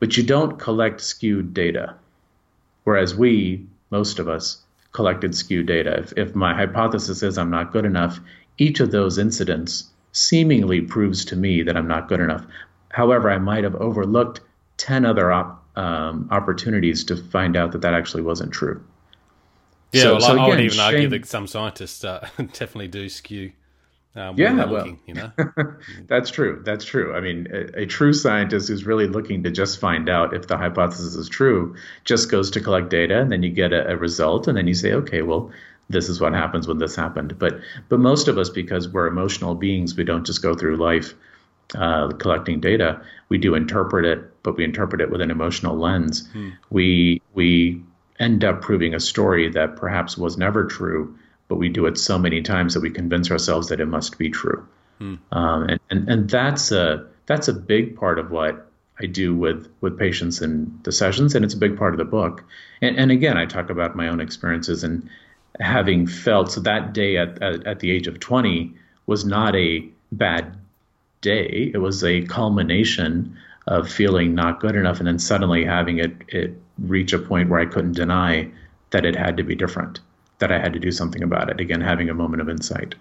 but 0.00 0.16
you 0.16 0.22
don't 0.22 0.58
collect 0.58 1.02
skewed 1.02 1.52
data. 1.52 1.94
Whereas 2.84 3.14
we, 3.14 3.66
most 3.90 4.18
of 4.18 4.26
us, 4.26 4.63
collected 4.94 5.34
skewed 5.34 5.66
data. 5.66 5.98
If, 5.98 6.12
if 6.16 6.34
my 6.34 6.54
hypothesis 6.54 7.22
is 7.22 7.36
I'm 7.36 7.50
not 7.50 7.72
good 7.72 7.84
enough, 7.84 8.18
each 8.56 8.80
of 8.80 8.90
those 8.90 9.18
incidents 9.18 9.90
seemingly 10.12 10.80
proves 10.80 11.24
to 11.26 11.36
me 11.36 11.62
that 11.64 11.76
I'm 11.76 11.88
not 11.88 12.08
good 12.08 12.20
enough. 12.20 12.46
However, 12.88 13.30
I 13.30 13.38
might 13.38 13.64
have 13.64 13.74
overlooked 13.74 14.40
10 14.78 15.04
other 15.04 15.30
op- 15.30 15.62
um, 15.76 16.28
opportunities 16.30 17.04
to 17.04 17.16
find 17.16 17.56
out 17.56 17.72
that 17.72 17.82
that 17.82 17.92
actually 17.92 18.22
wasn't 18.22 18.52
true. 18.52 18.82
Yeah, 19.92 20.02
so, 20.02 20.12
well, 20.12 20.20
so 20.20 20.38
I, 20.38 20.48
would 20.48 20.60
even 20.60 20.70
shame... 20.70 20.80
argue 20.80 21.08
that 21.08 21.26
some 21.26 21.48
scientists 21.48 22.04
uh, 22.04 22.26
definitely 22.38 22.88
do 22.88 23.08
skew. 23.08 23.52
Um, 24.16 24.36
yeah, 24.38 24.54
well, 24.54 24.68
looking, 24.68 25.00
you 25.06 25.14
know, 25.14 25.32
that's 26.06 26.30
true. 26.30 26.62
That's 26.64 26.84
true. 26.84 27.14
I 27.16 27.20
mean, 27.20 27.48
a, 27.52 27.82
a, 27.82 27.86
true 27.86 28.12
scientist 28.12 28.68
who's 28.68 28.86
really 28.86 29.08
looking 29.08 29.42
to 29.42 29.50
just 29.50 29.80
find 29.80 30.08
out 30.08 30.34
if 30.34 30.46
the 30.46 30.56
hypothesis 30.56 31.16
is 31.16 31.28
true 31.28 31.74
just 32.04 32.30
goes 32.30 32.52
to 32.52 32.60
collect 32.60 32.90
data, 32.90 33.20
and 33.20 33.32
then 33.32 33.42
you 33.42 33.50
get 33.50 33.72
a, 33.72 33.90
a 33.90 33.96
result, 33.96 34.46
and 34.46 34.56
then 34.56 34.68
you 34.68 34.74
say, 34.74 34.92
okay, 34.92 35.22
well, 35.22 35.50
this 35.90 36.08
is 36.08 36.20
what 36.20 36.32
happens 36.32 36.68
when 36.68 36.78
this 36.78 36.94
happened. 36.94 37.38
But 37.38 37.58
but 37.88 37.98
most 37.98 38.28
of 38.28 38.38
us, 38.38 38.50
because 38.50 38.88
we're 38.88 39.08
emotional 39.08 39.56
beings, 39.56 39.96
we 39.96 40.04
don't 40.04 40.24
just 40.24 40.42
go 40.42 40.54
through 40.54 40.76
life 40.76 41.14
uh, 41.74 42.08
collecting 42.12 42.60
data. 42.60 43.02
We 43.28 43.38
do 43.38 43.54
interpret 43.54 44.04
it, 44.04 44.42
but 44.42 44.56
we 44.56 44.64
interpret 44.64 45.00
it 45.00 45.10
with 45.10 45.20
an 45.20 45.30
emotional 45.30 45.76
lens. 45.76 46.28
Hmm. 46.28 46.50
We 46.70 47.20
we 47.34 47.82
end 48.20 48.44
up 48.44 48.62
proving 48.62 48.94
a 48.94 49.00
story 49.00 49.50
that 49.50 49.76
perhaps 49.76 50.16
was 50.16 50.38
never 50.38 50.64
true, 50.64 51.18
but 51.48 51.56
we 51.56 51.68
do 51.68 51.86
it 51.86 51.98
so 51.98 52.18
many 52.18 52.42
times 52.42 52.74
that 52.74 52.80
we 52.80 52.90
convince 52.90 53.30
ourselves 53.30 53.68
that 53.68 53.80
it 53.80 53.86
must 53.86 54.18
be 54.18 54.30
true. 54.30 54.66
Hmm. 54.98 55.14
Um, 55.32 55.62
and, 55.64 55.80
and 55.90 56.08
and 56.08 56.30
that's 56.30 56.72
a 56.72 57.06
that's 57.26 57.48
a 57.48 57.52
big 57.52 57.96
part 57.96 58.18
of 58.18 58.30
what 58.30 58.70
I 59.00 59.06
do 59.06 59.34
with 59.34 59.68
with 59.80 59.98
patients 59.98 60.40
in 60.40 60.78
the 60.84 60.92
sessions, 60.92 61.34
and 61.34 61.44
it's 61.44 61.54
a 61.54 61.58
big 61.58 61.76
part 61.76 61.94
of 61.94 61.98
the 61.98 62.04
book. 62.04 62.44
And, 62.80 62.96
and 62.96 63.10
again, 63.10 63.36
I 63.36 63.46
talk 63.46 63.70
about 63.70 63.96
my 63.96 64.08
own 64.08 64.20
experiences 64.20 64.84
and 64.84 65.08
having 65.60 66.06
felt 66.06 66.52
so 66.52 66.60
that 66.60 66.92
day 66.92 67.16
at, 67.16 67.40
at, 67.42 67.66
at 67.66 67.80
the 67.80 67.90
age 67.90 68.06
of 68.06 68.20
20 68.20 68.74
was 69.06 69.24
not 69.24 69.54
a 69.54 69.86
bad 70.12 70.56
day. 71.20 71.70
It 71.72 71.78
was 71.78 72.02
a 72.02 72.22
culmination 72.22 73.36
of 73.66 73.90
feeling 73.90 74.34
not 74.34 74.60
good 74.60 74.76
enough 74.76 74.98
and 74.98 75.06
then 75.06 75.18
suddenly 75.18 75.64
having 75.64 75.98
it, 75.98 76.12
it 76.28 76.54
reach 76.78 77.12
a 77.12 77.18
point 77.18 77.48
where 77.48 77.60
I 77.60 77.66
couldn't 77.66 77.92
deny 77.92 78.50
that 78.90 79.06
it 79.06 79.16
had 79.16 79.36
to 79.38 79.42
be 79.42 79.54
different, 79.54 80.00
that 80.38 80.52
I 80.52 80.58
had 80.58 80.72
to 80.72 80.78
do 80.78 80.90
something 80.90 81.22
about 81.22 81.48
it. 81.50 81.60
Again, 81.60 81.80
having 81.80 82.10
a 82.10 82.14
moment 82.14 82.42
of 82.42 82.48
insight. 82.48 82.94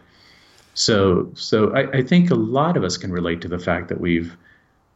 So, 0.74 1.30
so 1.36 1.74
I, 1.76 1.90
I 1.98 2.02
think 2.02 2.32
a 2.32 2.36
lot 2.36 2.78
of 2.78 2.84
us 2.84 2.98
can 2.98 3.12
relate 3.12 3.42
to 3.42 3.48
the 3.48 3.60
fact 3.60 3.90
that 3.90 4.00
we've 4.00 4.36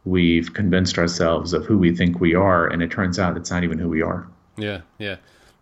we've 0.04 0.54
convinced 0.54 0.98
ourselves 0.98 1.52
of 1.52 1.66
who 1.66 1.76
we 1.76 1.94
think 1.94 2.20
we 2.20 2.34
are, 2.34 2.66
and 2.66 2.82
it 2.82 2.90
turns 2.90 3.18
out 3.18 3.36
it's 3.36 3.50
not 3.50 3.64
even 3.64 3.78
who 3.78 3.88
we 3.88 4.02
are. 4.02 4.26
Yeah, 4.56 4.80
yeah 4.98 5.16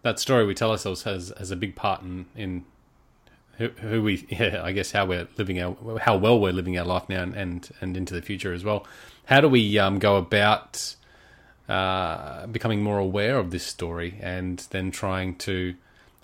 that 0.06 0.20
story 0.20 0.46
we 0.46 0.54
tell 0.54 0.70
ourselves 0.70 1.02
has 1.02 1.32
has 1.36 1.50
a 1.50 1.56
big 1.56 1.74
part 1.74 2.00
in 2.00 2.26
in 2.36 2.64
who, 3.58 3.68
who 3.80 4.02
we 4.02 4.24
yeah 4.30 4.60
I 4.62 4.70
guess 4.70 4.92
how 4.92 5.04
we're 5.04 5.26
living 5.36 5.60
our 5.60 5.98
how 5.98 6.16
well 6.16 6.38
we're 6.38 6.52
living 6.52 6.78
our 6.78 6.84
life 6.84 7.08
now 7.08 7.22
and 7.22 7.34
and, 7.34 7.68
and 7.80 7.96
into 7.96 8.14
the 8.14 8.22
future 8.22 8.52
as 8.52 8.64
well. 8.64 8.86
How 9.24 9.40
do 9.40 9.48
we 9.48 9.78
um, 9.78 9.98
go 9.98 10.16
about 10.16 10.94
uh, 11.68 12.46
becoming 12.46 12.82
more 12.82 12.98
aware 12.98 13.36
of 13.38 13.50
this 13.50 13.66
story 13.66 14.20
and 14.20 14.64
then 14.70 14.92
trying 14.92 15.34
to 15.38 15.74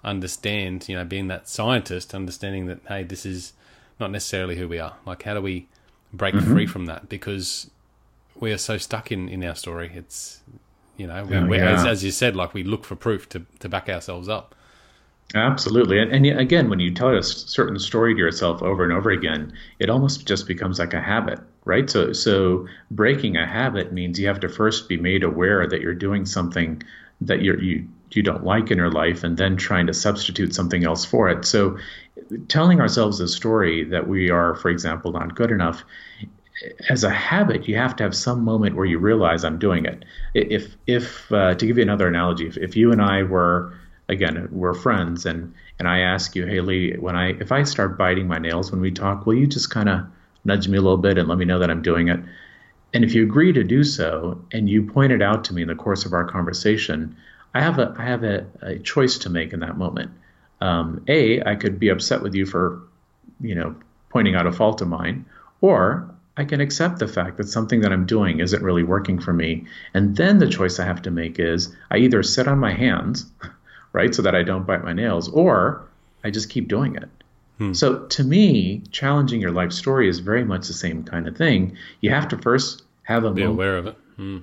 understand, 0.05 0.89
you 0.89 0.97
know, 0.97 1.05
being 1.05 1.29
that 1.29 1.49
scientist, 1.49 2.15
understanding 2.15 2.67
that 2.67 2.81
hey, 2.89 3.05
this 3.05 3.25
is 3.25 3.53
not 4.01 4.11
necessarily 4.11 4.57
who 4.57 4.69
we 4.69 4.79
are. 4.79 4.95
Like, 5.07 5.23
how 5.23 5.35
do 5.35 5.41
we 5.41 5.69
break 6.13 6.35
mm-hmm. 6.35 6.53
free 6.53 6.67
from 6.67 6.87
that? 6.87 7.09
Because 7.09 7.71
we 8.39 8.53
are 8.53 8.59
so 8.59 8.79
stuck 8.79 9.13
in 9.13 9.29
in 9.29 9.45
our 9.45 9.55
story. 9.55 9.93
It's 9.95 10.41
you 10.97 11.07
know, 11.07 11.25
we, 11.25 11.37
oh, 11.37 11.53
yeah. 11.53 11.73
as, 11.73 11.87
as, 11.87 12.05
you 12.05 12.11
said, 12.11 12.37
like 12.37 12.55
we 12.55 12.63
look 12.63 12.85
for 12.85 12.95
proof 12.95 13.29
to, 13.31 13.45
to 13.61 13.69
back 13.69 13.89
ourselves 13.89 14.29
up. 14.29 14.55
Absolutely. 15.35 15.99
And, 15.99 16.13
and 16.13 16.39
again, 16.39 16.69
when 16.69 16.79
you 16.79 16.93
tell 16.93 17.17
a 17.17 17.23
certain 17.23 17.79
story 17.79 18.15
to 18.15 18.19
yourself 18.19 18.63
over 18.63 18.85
and 18.85 18.93
over 18.93 19.11
again, 19.11 19.53
it 19.79 19.89
almost 19.89 20.27
just 20.27 20.47
becomes 20.47 20.79
like 20.79 20.93
a 20.93 21.01
habit, 21.01 21.41
right? 21.65 21.89
So, 21.89 22.13
so 22.13 22.67
breaking 22.91 23.37
a 23.37 23.47
habit 23.47 23.93
means 23.93 24.21
you 24.21 24.27
have 24.27 24.41
to 24.41 24.49
first 24.49 24.89
be 24.89 24.99
made 24.99 25.23
aware 25.23 25.67
that 25.67 25.81
you're 25.81 25.95
doing 25.95 26.27
something 26.27 26.83
that 27.23 27.41
you're, 27.41 27.61
you 27.61 27.89
you 28.17 28.23
don't 28.23 28.45
like 28.45 28.71
in 28.71 28.79
your 28.79 28.91
life, 28.91 29.25
and 29.25 29.37
then 29.37 29.57
trying 29.57 29.87
to 29.87 29.95
substitute 29.95 30.55
something 30.55 30.85
else 30.85 31.05
for 31.05 31.29
it. 31.29 31.45
So, 31.45 31.79
telling 32.49 32.81
ourselves 32.81 33.21
a 33.21 33.29
story 33.29 33.85
that 33.85 34.09
we 34.09 34.31
are, 34.31 34.55
for 34.55 34.71
example, 34.71 35.13
not 35.13 35.35
good 35.35 35.51
enough 35.51 35.85
as 36.89 37.03
a 37.03 37.11
habit, 37.11 37.67
you 37.67 37.77
have 37.77 37.97
to 37.97 38.05
have 38.05 38.15
some 38.15 38.45
moment 38.45 38.77
where 38.77 38.85
you 38.85 38.99
realize 38.99 39.45
I'm 39.45 39.59
doing 39.59 39.85
it. 39.85 40.05
If, 40.35 40.77
if 40.87 41.33
uh, 41.33 41.55
to 41.55 41.67
give 41.67 41.77
you 41.77 41.83
another 41.83 42.07
analogy, 42.07 42.47
if, 42.47 42.57
if 42.57 42.77
you 42.77 42.93
and 42.93 43.03
I 43.03 43.23
were 43.23 43.75
again, 44.09 44.49
we're 44.51 44.75
friends, 44.75 45.27
and 45.27 45.55
and 45.79 45.89
I 45.89 46.01
ask 46.01 46.37
you, 46.37 46.47
hey 46.47 46.61
Lee, 46.61 46.97
when 46.97 47.17
I 47.17 47.31
if 47.41 47.51
I 47.51 47.63
start 47.65 47.99
biting 47.99 48.29
my 48.29 48.39
nails 48.39 48.71
when 48.71 48.81
we 48.81 48.91
talk, 48.91 49.27
will 49.27 49.35
you 49.35 49.47
just 49.47 49.71
kind 49.71 49.89
of 49.89 50.07
nudge 50.45 50.69
me 50.69 50.79
a 50.79 50.81
little 50.81 50.99
bit 50.99 51.19
and 51.19 51.29
let 51.29 51.39
me 51.39 51.45
know 51.45 51.59
that 51.59 51.71
I'm 51.71 51.83
doing 51.83 52.09
it? 52.09 52.21
And 52.95 53.05
if 53.05 53.15
you 53.15 53.23
agree 53.23 53.53
to 53.53 53.65
do 53.65 53.85
so, 53.85 54.45
and 54.53 54.69
you 54.69 54.83
point 54.83 55.13
it 55.13 55.23
out 55.23 55.45
to 55.45 55.55
me 55.55 55.63
in 55.63 55.69
the 55.69 55.75
course 55.75 56.05
of 56.05 56.13
our 56.13 56.25
conversation, 56.25 57.17
I 57.55 57.61
have 57.61 57.79
a 57.79 57.95
I 57.99 58.05
have 58.05 58.25
a, 58.25 58.47
a 58.63 58.79
choice 58.79 59.19
to 59.19 59.31
make 59.31 59.53
in 59.53 59.61
that 59.61 59.77
moment. 59.77 60.11
Um, 60.61 61.05
a, 61.09 61.43
I 61.43 61.57
could 61.57 61.79
be 61.79 61.89
upset 61.89 62.23
with 62.23 62.35
you 62.35 62.47
for, 62.47 62.83
you 63.41 63.55
know, 63.55 63.75
pointing 64.11 64.37
out 64.37 64.47
a 64.47 64.53
fault 64.53 64.81
of 64.81 64.89
mine, 64.89 65.25
or 65.61 66.09
I 66.37 66.45
can 66.45 66.61
accept 66.61 66.99
the 66.99 67.09
fact 67.09 67.37
that 67.39 67.49
something 67.49 67.81
that 67.81 67.93
I'm 67.93 68.07
doing 68.07 68.39
isn't 68.41 68.63
really 68.63 68.85
working 68.85 69.21
for 69.21 69.33
me. 69.33 69.67
And 69.93 70.17
then 70.17 70.39
the 70.39 70.49
choice 70.49 70.79
I 70.79 70.85
have 70.85 71.03
to 71.03 71.11
make 71.11 71.41
is 71.41 71.75
I 71.91 71.99
either 71.99 72.23
sit 72.23 72.47
on 72.47 72.59
my 72.59 72.73
hands, 72.73 73.27
right, 73.93 74.15
so 74.15 74.23
that 74.23 74.35
I 74.37 74.43
don't 74.45 74.67
bite 74.67 74.85
my 74.85 74.93
nails, 74.93 75.29
or 75.29 75.85
I 76.23 76.31
just 76.31 76.49
keep 76.49 76.69
doing 76.69 76.95
it. 76.95 77.09
Hmm. 77.59 77.73
So 77.75 78.07
to 78.07 78.25
me, 78.25 78.83
challenging 78.93 79.41
your 79.41 79.51
life 79.53 79.73
story 79.73 80.09
is 80.09 80.21
very 80.21 80.45
much 80.45 80.69
the 80.69 80.75
same 80.75 81.03
kind 81.05 81.27
of 81.27 81.37
thing. 81.37 81.77
You 82.01 82.11
have 82.11 82.29
to 82.29 82.39
first 82.39 82.83
have 83.03 83.25
a 83.25 83.33
be 83.33 83.43
moment. 83.43 83.57
aware 83.57 83.77
of 83.79 83.87
it. 83.89 83.97
Hmm. 84.17 84.39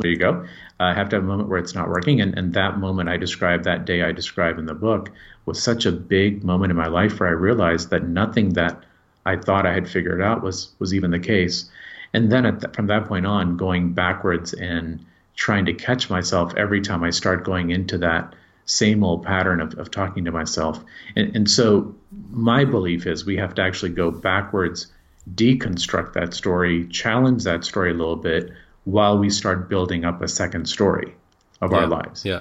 There 0.00 0.10
you 0.10 0.18
go. 0.18 0.46
I 0.78 0.94
have 0.94 1.08
to 1.10 1.16
have 1.16 1.24
a 1.24 1.26
moment 1.26 1.48
where 1.48 1.58
it's 1.58 1.74
not 1.74 1.88
working, 1.88 2.20
and, 2.20 2.36
and 2.36 2.52
that 2.54 2.78
moment 2.78 3.08
I 3.08 3.16
describe, 3.16 3.64
that 3.64 3.86
day 3.86 4.02
I 4.02 4.12
describe 4.12 4.58
in 4.58 4.66
the 4.66 4.74
book, 4.74 5.10
was 5.46 5.62
such 5.62 5.86
a 5.86 5.92
big 5.92 6.44
moment 6.44 6.70
in 6.70 6.76
my 6.76 6.88
life 6.88 7.18
where 7.18 7.28
I 7.28 7.32
realized 7.32 7.90
that 7.90 8.06
nothing 8.06 8.54
that 8.54 8.84
I 9.24 9.36
thought 9.36 9.66
I 9.66 9.72
had 9.72 9.88
figured 9.88 10.20
out 10.20 10.42
was 10.42 10.72
was 10.78 10.92
even 10.94 11.10
the 11.10 11.18
case. 11.18 11.70
And 12.12 12.30
then 12.30 12.44
th- 12.58 12.74
from 12.74 12.86
that 12.88 13.06
point 13.06 13.26
on, 13.26 13.56
going 13.56 13.92
backwards 13.92 14.52
and 14.52 15.04
trying 15.34 15.66
to 15.66 15.74
catch 15.74 16.08
myself 16.10 16.54
every 16.56 16.80
time 16.80 17.02
I 17.02 17.10
start 17.10 17.44
going 17.44 17.70
into 17.70 17.98
that 17.98 18.34
same 18.64 19.04
old 19.04 19.24
pattern 19.24 19.60
of, 19.60 19.74
of 19.78 19.90
talking 19.90 20.24
to 20.24 20.32
myself. 20.32 20.82
And, 21.14 21.34
and 21.36 21.50
so 21.50 21.94
my 22.30 22.64
belief 22.64 23.06
is 23.06 23.24
we 23.24 23.36
have 23.36 23.54
to 23.54 23.62
actually 23.62 23.92
go 23.92 24.10
backwards, 24.10 24.88
deconstruct 25.34 26.14
that 26.14 26.34
story, 26.34 26.86
challenge 26.88 27.44
that 27.44 27.64
story 27.64 27.90
a 27.90 27.94
little 27.94 28.16
bit 28.16 28.52
while 28.86 29.18
we 29.18 29.28
start 29.28 29.68
building 29.68 30.04
up 30.04 30.22
a 30.22 30.28
second 30.28 30.66
story 30.66 31.12
of 31.60 31.72
yeah, 31.72 31.78
our 31.78 31.86
lives. 31.86 32.24
Yeah. 32.24 32.40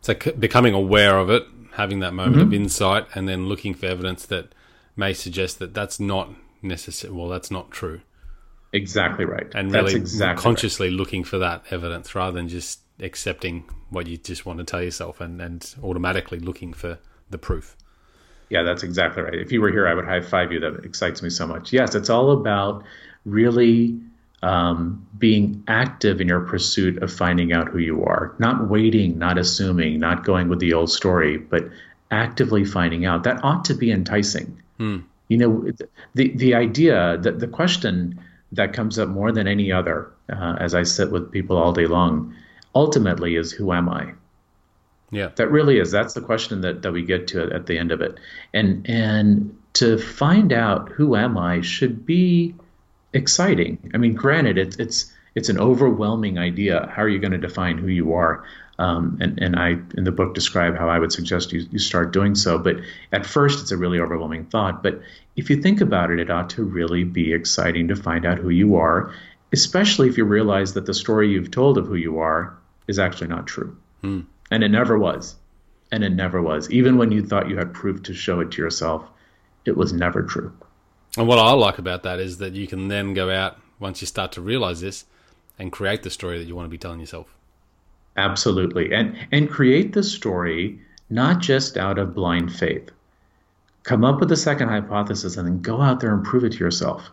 So 0.00 0.14
c- 0.20 0.32
becoming 0.32 0.72
aware 0.74 1.18
of 1.18 1.30
it, 1.30 1.46
having 1.74 2.00
that 2.00 2.14
moment 2.14 2.36
mm-hmm. 2.36 2.46
of 2.46 2.54
insight, 2.54 3.06
and 3.14 3.28
then 3.28 3.46
looking 3.46 3.74
for 3.74 3.86
evidence 3.86 4.26
that 4.26 4.54
may 4.96 5.12
suggest 5.12 5.58
that 5.58 5.74
that's 5.74 6.00
not 6.00 6.30
necessary. 6.62 7.12
Well, 7.12 7.28
that's 7.28 7.50
not 7.50 7.70
true. 7.70 8.00
Exactly 8.72 9.26
right. 9.26 9.46
And 9.54 9.70
that's 9.70 9.88
really 9.88 10.00
exactly 10.00 10.42
consciously 10.42 10.88
right. 10.88 10.96
looking 10.96 11.22
for 11.22 11.38
that 11.38 11.64
evidence 11.70 12.14
rather 12.14 12.32
than 12.32 12.48
just 12.48 12.80
accepting 12.98 13.64
what 13.90 14.06
you 14.06 14.16
just 14.16 14.46
want 14.46 14.60
to 14.60 14.64
tell 14.64 14.82
yourself 14.82 15.20
and, 15.20 15.40
and 15.40 15.74
automatically 15.82 16.38
looking 16.38 16.72
for 16.72 16.98
the 17.28 17.38
proof. 17.38 17.76
Yeah, 18.48 18.62
that's 18.62 18.82
exactly 18.82 19.22
right. 19.22 19.34
If 19.34 19.52
you 19.52 19.60
were 19.60 19.70
here, 19.70 19.86
I 19.86 19.92
would 19.92 20.06
high 20.06 20.22
five 20.22 20.50
you. 20.50 20.60
That 20.60 20.84
excites 20.84 21.22
me 21.22 21.28
so 21.28 21.46
much. 21.46 21.72
Yes, 21.74 21.94
it's 21.94 22.08
all 22.08 22.30
about 22.30 22.84
really 23.24 24.00
um, 24.44 25.04
being 25.18 25.64
active 25.68 26.20
in 26.20 26.28
your 26.28 26.40
pursuit 26.40 27.02
of 27.02 27.10
finding 27.10 27.54
out 27.54 27.68
who 27.68 27.78
you 27.78 28.04
are, 28.04 28.34
not 28.38 28.68
waiting, 28.68 29.18
not 29.18 29.38
assuming, 29.38 29.98
not 29.98 30.22
going 30.22 30.48
with 30.48 30.60
the 30.60 30.74
old 30.74 30.90
story, 30.90 31.38
but 31.38 31.64
actively 32.10 32.62
finding 32.62 33.06
out. 33.06 33.24
That 33.24 33.42
ought 33.42 33.64
to 33.64 33.74
be 33.74 33.90
enticing. 33.90 34.60
Hmm. 34.76 34.98
You 35.28 35.38
know, 35.38 35.72
the 36.14 36.28
the 36.36 36.54
idea 36.54 37.16
that 37.22 37.40
the 37.40 37.48
question 37.48 38.20
that 38.52 38.74
comes 38.74 38.98
up 38.98 39.08
more 39.08 39.32
than 39.32 39.48
any 39.48 39.72
other, 39.72 40.12
uh, 40.30 40.56
as 40.60 40.74
I 40.74 40.82
sit 40.82 41.10
with 41.10 41.32
people 41.32 41.56
all 41.56 41.72
day 41.72 41.86
long, 41.86 42.34
ultimately 42.74 43.36
is 43.36 43.50
who 43.50 43.72
am 43.72 43.88
I? 43.88 44.12
Yeah, 45.10 45.30
that 45.36 45.50
really 45.50 45.78
is. 45.78 45.90
That's 45.90 46.12
the 46.12 46.20
question 46.20 46.60
that 46.60 46.82
that 46.82 46.92
we 46.92 47.02
get 47.02 47.26
to 47.28 47.50
at 47.50 47.64
the 47.64 47.78
end 47.78 47.92
of 47.92 48.02
it, 48.02 48.20
and 48.52 48.86
and 48.88 49.56
to 49.74 49.96
find 49.96 50.52
out 50.52 50.90
who 50.90 51.16
am 51.16 51.38
I 51.38 51.62
should 51.62 52.04
be 52.04 52.54
exciting. 53.14 53.90
I 53.94 53.98
mean, 53.98 54.14
granted, 54.14 54.58
it's 54.58 54.76
it's 54.76 55.12
it's 55.34 55.48
an 55.48 55.58
overwhelming 55.58 56.38
idea. 56.38 56.90
How 56.94 57.02
are 57.02 57.08
you 57.08 57.18
going 57.18 57.32
to 57.32 57.38
define 57.38 57.78
who 57.78 57.88
you 57.88 58.14
are? 58.14 58.44
Um, 58.78 59.18
and, 59.20 59.40
and 59.40 59.56
I, 59.56 59.76
in 59.96 60.04
the 60.04 60.12
book, 60.12 60.34
describe 60.34 60.76
how 60.76 60.88
I 60.88 60.98
would 60.98 61.12
suggest 61.12 61.52
you, 61.52 61.64
you 61.70 61.78
start 61.78 62.12
doing 62.12 62.34
so. 62.34 62.58
But 62.58 62.78
at 63.12 63.24
first, 63.24 63.60
it's 63.60 63.70
a 63.70 63.76
really 63.76 64.00
overwhelming 64.00 64.46
thought. 64.46 64.82
But 64.82 65.00
if 65.36 65.50
you 65.50 65.62
think 65.62 65.80
about 65.80 66.10
it, 66.10 66.18
it 66.18 66.30
ought 66.30 66.50
to 66.50 66.64
really 66.64 67.04
be 67.04 67.32
exciting 67.32 67.88
to 67.88 67.96
find 67.96 68.26
out 68.26 68.38
who 68.38 68.50
you 68.50 68.76
are, 68.76 69.14
especially 69.52 70.08
if 70.08 70.18
you 70.18 70.24
realize 70.24 70.74
that 70.74 70.86
the 70.86 70.94
story 70.94 71.30
you've 71.30 71.50
told 71.50 71.78
of 71.78 71.86
who 71.86 71.94
you 71.94 72.18
are 72.18 72.56
is 72.88 72.98
actually 72.98 73.28
not 73.28 73.46
true. 73.46 73.76
Hmm. 74.00 74.22
And 74.50 74.64
it 74.64 74.70
never 74.70 74.98
was. 74.98 75.36
And 75.92 76.02
it 76.02 76.10
never 76.10 76.42
was. 76.42 76.70
Even 76.70 76.96
when 76.96 77.12
you 77.12 77.24
thought 77.24 77.48
you 77.48 77.56
had 77.56 77.74
proof 77.74 78.02
to 78.04 78.14
show 78.14 78.40
it 78.40 78.52
to 78.52 78.62
yourself, 78.62 79.08
it 79.64 79.76
was 79.76 79.92
never 79.92 80.22
true. 80.22 80.52
And 81.16 81.28
what 81.28 81.38
I 81.38 81.52
like 81.52 81.78
about 81.78 82.02
that 82.02 82.18
is 82.18 82.38
that 82.38 82.54
you 82.54 82.66
can 82.66 82.88
then 82.88 83.14
go 83.14 83.30
out, 83.30 83.58
once 83.78 84.00
you 84.00 84.06
start 84.06 84.32
to 84.32 84.40
realize 84.40 84.80
this, 84.80 85.04
and 85.58 85.70
create 85.70 86.02
the 86.02 86.10
story 86.10 86.38
that 86.38 86.46
you 86.46 86.56
want 86.56 86.66
to 86.66 86.70
be 86.70 86.78
telling 86.78 87.00
yourself. 87.00 87.34
Absolutely. 88.16 88.92
And 88.92 89.16
and 89.32 89.50
create 89.50 89.92
the 89.92 90.02
story 90.02 90.80
not 91.10 91.40
just 91.40 91.76
out 91.76 91.98
of 91.98 92.14
blind 92.14 92.54
faith. 92.54 92.90
Come 93.82 94.04
up 94.04 94.20
with 94.20 94.32
a 94.32 94.36
second 94.36 94.68
hypothesis 94.68 95.36
and 95.36 95.46
then 95.46 95.60
go 95.60 95.80
out 95.80 96.00
there 96.00 96.14
and 96.14 96.24
prove 96.24 96.44
it 96.44 96.52
to 96.52 96.58
yourself. 96.58 97.10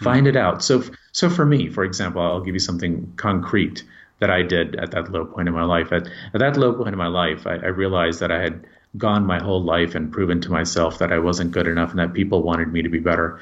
Find 0.00 0.26
mm-hmm. 0.26 0.36
it 0.36 0.40
out. 0.40 0.62
So 0.62 0.84
so 1.12 1.28
for 1.28 1.44
me, 1.44 1.68
for 1.68 1.84
example, 1.84 2.22
I'll 2.22 2.40
give 2.40 2.54
you 2.54 2.60
something 2.60 3.12
concrete 3.16 3.84
that 4.20 4.30
I 4.30 4.42
did 4.42 4.76
at 4.76 4.92
that 4.92 5.12
low 5.12 5.26
point 5.26 5.48
in 5.48 5.54
my 5.54 5.64
life. 5.64 5.92
At, 5.92 6.08
at 6.32 6.40
that 6.40 6.56
low 6.56 6.72
point 6.72 6.90
in 6.90 6.98
my 6.98 7.08
life, 7.08 7.46
I, 7.46 7.54
I 7.54 7.68
realized 7.68 8.20
that 8.20 8.32
I 8.32 8.40
had 8.40 8.66
gone 8.96 9.26
my 9.26 9.42
whole 9.42 9.62
life 9.62 9.94
and 9.94 10.12
proven 10.12 10.40
to 10.40 10.50
myself 10.50 10.98
that 10.98 11.12
I 11.12 11.18
wasn't 11.18 11.50
good 11.50 11.66
enough 11.66 11.90
and 11.90 11.98
that 11.98 12.12
people 12.12 12.42
wanted 12.42 12.72
me 12.72 12.82
to 12.82 12.88
be 12.88 12.98
better. 12.98 13.40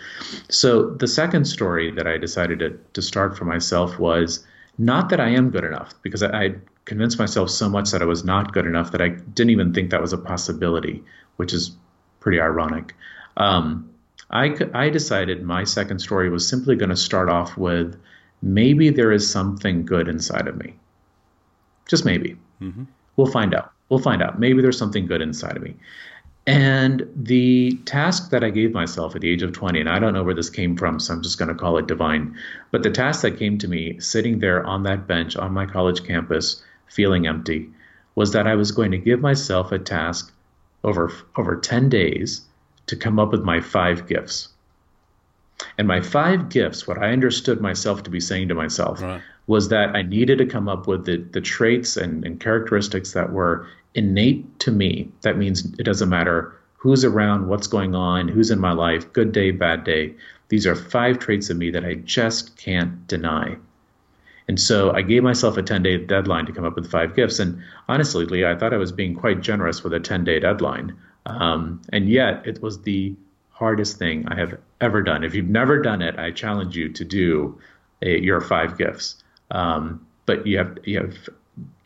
So 0.49 0.91
the 0.91 1.07
second 1.07 1.45
story 1.45 1.91
that 1.93 2.07
I 2.07 2.17
decided 2.17 2.59
to, 2.61 2.79
to 2.93 3.03
start 3.03 3.37
for 3.37 3.45
myself 3.45 3.99
was 3.99 4.45
not 4.79 5.09
that 5.11 5.21
I 5.21 5.29
am 5.29 5.51
good 5.51 5.65
enough, 5.65 5.95
because 6.03 6.23
I, 6.23 6.45
I 6.45 6.55
convinced 6.85 7.19
myself 7.19 7.51
so 7.51 7.69
much 7.69 7.91
that 7.91 8.03
I 8.03 8.07
was 8.07 8.25
not 8.25 8.53
good 8.53 8.67
enough 8.67 8.91
that 8.93 9.01
I 9.01 9.09
didn't 9.09 9.51
even 9.51 9.73
think 9.73 9.91
that 9.91 10.01
was 10.01 10.13
a 10.13 10.19
possibility, 10.19 11.03
which 11.37 11.53
is 11.53 11.77
pretty 12.21 12.41
ironic. 12.41 12.95
Um, 13.37 13.91
I, 14.31 14.57
I 14.73 14.89
decided 14.89 15.43
my 15.43 15.65
second 15.65 16.01
story 16.01 16.31
was 16.31 16.49
simply 16.49 16.75
going 16.75 16.91
to 16.91 16.97
start 16.97 17.29
off 17.29 17.57
with 17.57 18.01
maybe 18.43 18.91
there 18.91 19.13
is 19.13 19.31
something 19.31 19.85
good 19.85 20.09
inside 20.09 20.49
of 20.49 20.57
me. 20.57 20.75
Just 21.87 22.05
maybe. 22.05 22.37
Mm-hmm. 22.61 22.85
We'll 23.17 23.31
find 23.31 23.55
out. 23.55 23.74
We'll 23.89 24.01
find 24.01 24.23
out. 24.23 24.39
Maybe 24.39 24.63
there's 24.63 24.79
something 24.79 25.07
good 25.07 25.21
inside 25.21 25.57
of 25.57 25.63
me. 25.63 25.77
And 26.47 27.09
the 27.17 27.73
task 27.87 28.31
that 28.31 28.45
I 28.45 28.51
gave 28.51 28.73
myself 28.73 29.15
at 29.15 29.23
the 29.23 29.31
age 29.31 29.43
of 29.43 29.53
20, 29.53 29.81
and 29.81 29.89
I 29.89 29.99
don't 29.99 30.13
know 30.13 30.23
where 30.23 30.35
this 30.35 30.51
came 30.51 30.77
from, 30.77 31.01
so 31.01 31.15
I'm 31.15 31.23
just 31.23 31.39
going 31.39 31.49
to 31.49 31.55
call 31.55 31.79
it 31.79 31.87
divine, 31.87 32.37
but 32.71 32.83
the 32.83 32.91
task 32.91 33.23
that 33.23 33.39
came 33.39 33.57
to 33.59 33.69
me 33.69 33.99
sitting 33.99 34.41
there 34.41 34.65
on 34.67 34.83
that 34.83 35.07
bench 35.07 35.37
on 35.37 35.53
my 35.53 35.65
college 35.65 36.05
campus 36.05 36.63
feeling 36.87 37.27
empty 37.27 37.71
was 38.15 38.33
that 38.33 38.47
I 38.47 38.55
was 38.57 38.73
going 38.73 38.91
to 38.91 38.99
give 38.99 39.21
myself 39.21 39.73
a 39.73 39.79
task 39.79 40.33
over 40.85 41.11
over 41.37 41.57
10 41.57 41.89
days 41.89 42.43
to 42.87 42.97
come 42.97 43.19
up 43.19 43.33
with 43.33 43.43
my 43.43 43.61
five 43.61 44.07
gifts. 44.07 44.49
And 45.79 45.89
my 45.89 46.01
five 46.01 46.49
gifts, 46.49 46.87
what 46.87 46.99
I 46.99 47.13
understood 47.13 47.61
myself 47.61 48.03
to 48.05 48.11
be 48.11 48.21
saying 48.21 48.49
to 48.49 48.55
myself, 48.55 49.01
right. 49.03 49.21
was 49.47 49.69
that 49.69 49.95
I 49.95 50.03
needed 50.03 50.39
to 50.39 50.47
come 50.47 50.69
up 50.69 50.87
with 50.87 51.07
the, 51.07 51.19
the 51.19 51.41
traits 51.41 51.97
and, 51.97 52.25
and 52.25 52.41
characteristics 52.41 53.13
that 53.13 53.33
were 53.33 53.67
innate 53.95 54.59
to 54.61 54.71
me. 54.71 55.11
That 55.23 55.37
means 55.37 55.65
it 55.79 55.85
doesn't 55.85 56.09
matter 56.09 56.55
who's 56.75 57.05
around, 57.05 57.49
what's 57.49 57.67
going 57.67 57.95
on, 57.95 58.29
who's 58.29 58.51
in 58.51 58.61
my 58.61 58.73
life, 58.73 59.11
good 59.13 59.33
day, 59.33 59.51
bad 59.51 59.85
day. 59.85 60.15
These 60.49 60.67
are 60.67 60.75
five 60.75 61.19
traits 61.19 61.49
of 61.49 61.57
me 61.57 61.71
that 61.71 61.85
I 61.85 61.95
just 61.95 62.57
can't 62.57 63.07
deny. 63.07 63.57
And 64.49 64.61
so 64.61 64.93
I 64.93 65.01
gave 65.01 65.23
myself 65.23 65.57
a 65.57 65.63
10 65.63 65.83
day 65.83 65.97
deadline 65.97 66.45
to 66.47 66.53
come 66.53 66.65
up 66.65 66.77
with 66.77 66.91
five 66.91 67.17
gifts. 67.17 67.39
And 67.39 67.63
honestly, 67.89 68.27
Lee, 68.27 68.45
I 68.45 68.55
thought 68.55 68.75
I 68.75 68.77
was 68.77 68.93
being 68.93 69.15
quite 69.15 69.41
generous 69.41 69.83
with 69.83 69.95
a 69.95 70.01
10 70.01 70.25
day 70.25 70.39
deadline. 70.39 70.95
Um, 71.27 71.81
and 71.91 72.11
yet 72.11 72.47
it 72.47 72.61
was 72.61 72.83
the 72.83 73.15
hardest 73.55 73.99
thing 73.99 74.27
I 74.29 74.35
have 74.37 74.59
ever 74.81 75.03
done. 75.03 75.25
If 75.25 75.35
you've 75.35 75.49
never 75.49 75.81
done 75.81 76.03
it, 76.03 76.19
I 76.19 76.31
challenge 76.31 76.77
you 76.77 76.91
to 76.91 77.05
do 77.05 77.59
a, 78.03 78.21
your 78.21 78.41
five 78.41 78.77
gifts. 78.77 79.17
Um, 79.51 80.07
but 80.27 80.47
you 80.47 80.59
have, 80.59 80.79
you 80.85 80.99
have, 80.99 81.17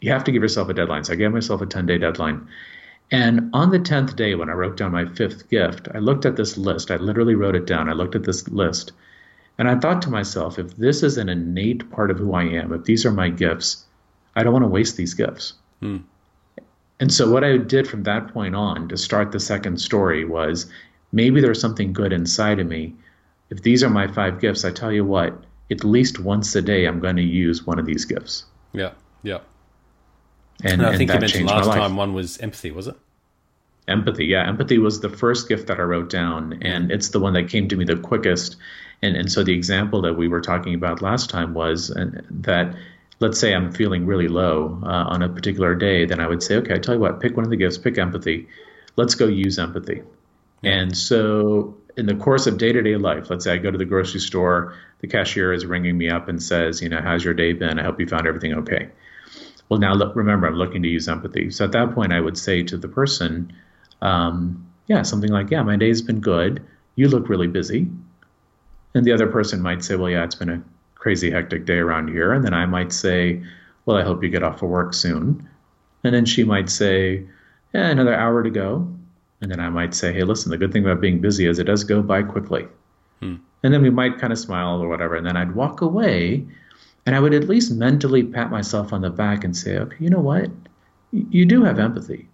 you 0.00 0.10
have 0.10 0.24
to 0.24 0.32
give 0.32 0.42
yourself 0.42 0.68
a 0.68 0.74
deadline. 0.74 1.04
So 1.04 1.12
I 1.12 1.16
gave 1.16 1.32
myself 1.32 1.60
a 1.60 1.66
10 1.66 1.86
day 1.86 1.98
deadline. 1.98 2.48
And 3.10 3.50
on 3.54 3.70
the 3.70 3.78
10th 3.78 4.16
day, 4.16 4.34
when 4.34 4.50
I 4.50 4.52
wrote 4.52 4.76
down 4.76 4.92
my 4.92 5.06
fifth 5.06 5.48
gift, 5.48 5.88
I 5.94 5.98
looked 5.98 6.26
at 6.26 6.36
this 6.36 6.58
list. 6.58 6.90
I 6.90 6.96
literally 6.96 7.34
wrote 7.34 7.56
it 7.56 7.66
down. 7.66 7.88
I 7.88 7.92
looked 7.92 8.14
at 8.14 8.24
this 8.24 8.48
list 8.48 8.92
and 9.58 9.68
I 9.68 9.74
thought 9.74 10.02
to 10.02 10.10
myself, 10.10 10.58
if 10.58 10.76
this 10.76 11.02
is 11.02 11.18
an 11.18 11.28
innate 11.28 11.90
part 11.90 12.10
of 12.10 12.18
who 12.18 12.32
I 12.32 12.44
am, 12.44 12.72
if 12.72 12.84
these 12.84 13.04
are 13.04 13.10
my 13.10 13.28
gifts, 13.28 13.84
I 14.36 14.44
don't 14.44 14.52
want 14.52 14.64
to 14.64 14.68
waste 14.68 14.96
these 14.96 15.14
gifts. 15.14 15.54
Hmm. 15.80 15.98
And 17.00 17.12
so, 17.12 17.30
what 17.30 17.44
I 17.44 17.58
did 17.58 17.88
from 17.88 18.04
that 18.04 18.32
point 18.32 18.54
on 18.54 18.88
to 18.88 18.96
start 18.96 19.32
the 19.32 19.40
second 19.40 19.80
story 19.80 20.24
was 20.24 20.70
maybe 21.12 21.40
there's 21.40 21.60
something 21.60 21.92
good 21.92 22.12
inside 22.12 22.58
of 22.58 22.66
me. 22.66 22.94
If 23.50 23.62
these 23.62 23.82
are 23.82 23.90
my 23.90 24.06
five 24.06 24.40
gifts, 24.40 24.64
I 24.64 24.70
tell 24.70 24.92
you 24.92 25.04
what, 25.04 25.44
at 25.70 25.84
least 25.84 26.20
once 26.20 26.54
a 26.54 26.62
day, 26.62 26.86
I'm 26.86 27.00
going 27.00 27.16
to 27.16 27.22
use 27.22 27.66
one 27.66 27.78
of 27.78 27.86
these 27.86 28.04
gifts. 28.04 28.44
Yeah, 28.72 28.92
yeah. 29.22 29.38
And, 30.62 30.82
and 30.82 30.86
I 30.86 30.96
think 30.96 31.12
you 31.12 31.20
mentioned 31.20 31.46
last 31.46 31.66
time 31.66 31.96
one 31.96 32.14
was 32.14 32.38
empathy, 32.38 32.70
was 32.70 32.88
it? 32.88 32.96
Empathy, 33.86 34.26
yeah. 34.26 34.46
Empathy 34.46 34.78
was 34.78 35.00
the 35.00 35.08
first 35.08 35.48
gift 35.48 35.66
that 35.68 35.78
I 35.78 35.82
wrote 35.82 36.10
down, 36.10 36.58
and 36.62 36.90
it's 36.90 37.10
the 37.10 37.20
one 37.20 37.32
that 37.34 37.48
came 37.48 37.68
to 37.68 37.76
me 37.76 37.84
the 37.84 37.96
quickest. 37.96 38.56
And 39.00 39.16
and 39.16 39.30
so 39.30 39.44
the 39.44 39.54
example 39.54 40.02
that 40.02 40.14
we 40.14 40.28
were 40.28 40.40
talking 40.40 40.74
about 40.74 41.00
last 41.00 41.30
time 41.30 41.54
was 41.54 41.90
uh, 41.90 42.10
that 42.30 42.74
let's 43.20 43.38
say 43.38 43.54
I'm 43.54 43.72
feeling 43.72 44.06
really 44.06 44.28
low 44.28 44.78
uh, 44.84 45.04
on 45.08 45.22
a 45.22 45.28
particular 45.28 45.74
day, 45.74 46.04
then 46.04 46.20
I 46.20 46.26
would 46.26 46.42
say, 46.42 46.56
okay, 46.56 46.74
I 46.74 46.78
tell 46.78 46.94
you 46.94 47.00
what, 47.00 47.20
pick 47.20 47.36
one 47.36 47.44
of 47.44 47.50
the 47.50 47.56
gifts, 47.56 47.78
pick 47.78 47.98
empathy. 47.98 48.48
Let's 48.96 49.14
go 49.14 49.26
use 49.26 49.58
empathy. 49.58 50.02
And 50.62 50.96
so 50.96 51.76
in 51.96 52.06
the 52.06 52.14
course 52.14 52.46
of 52.46 52.58
day 52.58 52.72
to 52.72 52.82
day 52.82 52.96
life, 52.96 53.30
let's 53.30 53.44
say 53.44 53.52
I 53.52 53.58
go 53.58 53.70
to 53.70 53.78
the 53.78 53.84
grocery 53.84 54.20
store, 54.20 54.74
the 55.00 55.06
cashier 55.06 55.52
is 55.52 55.66
ringing 55.66 55.96
me 55.96 56.08
up 56.10 56.28
and 56.28 56.42
says, 56.42 56.80
you 56.80 56.88
know, 56.88 57.00
how's 57.00 57.24
your 57.24 57.34
day 57.34 57.52
been? 57.52 57.78
I 57.78 57.82
hope 57.82 58.00
you 58.00 58.06
found 58.06 58.26
everything 58.26 58.54
okay. 58.54 58.90
Well, 59.68 59.80
now 59.80 59.94
look, 59.94 60.16
remember, 60.16 60.46
I'm 60.46 60.54
looking 60.54 60.82
to 60.82 60.88
use 60.88 61.08
empathy. 61.08 61.50
So 61.50 61.64
at 61.64 61.72
that 61.72 61.94
point, 61.94 62.12
I 62.12 62.20
would 62.20 62.38
say 62.38 62.62
to 62.64 62.76
the 62.76 62.88
person, 62.88 63.52
um, 64.00 64.66
yeah, 64.86 65.02
something 65.02 65.30
like, 65.30 65.50
yeah, 65.50 65.62
my 65.62 65.76
day's 65.76 66.00
been 66.00 66.20
good. 66.20 66.64
You 66.94 67.08
look 67.08 67.28
really 67.28 67.48
busy. 67.48 67.88
And 68.94 69.04
the 69.04 69.12
other 69.12 69.26
person 69.26 69.60
might 69.60 69.84
say, 69.84 69.96
well, 69.96 70.08
yeah, 70.08 70.24
it's 70.24 70.34
been 70.34 70.48
a 70.48 70.62
crazy 70.94 71.30
hectic 71.30 71.66
day 71.66 71.76
around 71.76 72.08
here. 72.08 72.32
And 72.32 72.44
then 72.44 72.54
I 72.54 72.66
might 72.66 72.92
say, 72.92 73.42
well, 73.84 73.96
I 73.96 74.02
hope 74.02 74.22
you 74.22 74.30
get 74.30 74.42
off 74.42 74.62
of 74.62 74.70
work 74.70 74.94
soon. 74.94 75.48
And 76.02 76.14
then 76.14 76.24
she 76.24 76.44
might 76.44 76.70
say, 76.70 77.24
yeah, 77.74 77.88
another 77.88 78.14
hour 78.14 78.42
to 78.42 78.50
go. 78.50 78.88
And 79.40 79.50
then 79.50 79.60
I 79.60 79.68
might 79.68 79.94
say, 79.94 80.12
hey, 80.12 80.24
listen, 80.24 80.50
the 80.50 80.58
good 80.58 80.72
thing 80.72 80.84
about 80.84 81.00
being 81.00 81.20
busy 81.20 81.46
is 81.46 81.58
it 81.58 81.64
does 81.64 81.84
go 81.84 82.02
by 82.02 82.22
quickly. 82.22 82.66
Hmm. 83.20 83.36
And 83.62 83.72
then 83.72 83.82
we 83.82 83.90
might 83.90 84.18
kind 84.18 84.32
of 84.32 84.38
smile 84.38 84.82
or 84.82 84.88
whatever. 84.88 85.14
And 85.16 85.26
then 85.26 85.36
I'd 85.36 85.54
walk 85.54 85.80
away 85.80 86.44
and 87.06 87.16
I 87.16 87.20
would 87.20 87.34
at 87.34 87.48
least 87.48 87.72
mentally 87.72 88.22
pat 88.22 88.50
myself 88.50 88.92
on 88.92 89.00
the 89.00 89.10
back 89.10 89.44
and 89.44 89.56
say, 89.56 89.78
okay, 89.78 89.96
you 89.98 90.10
know 90.10 90.20
what? 90.20 90.50
You 91.12 91.46
do 91.46 91.64
have 91.64 91.78
empathy. 91.78 92.28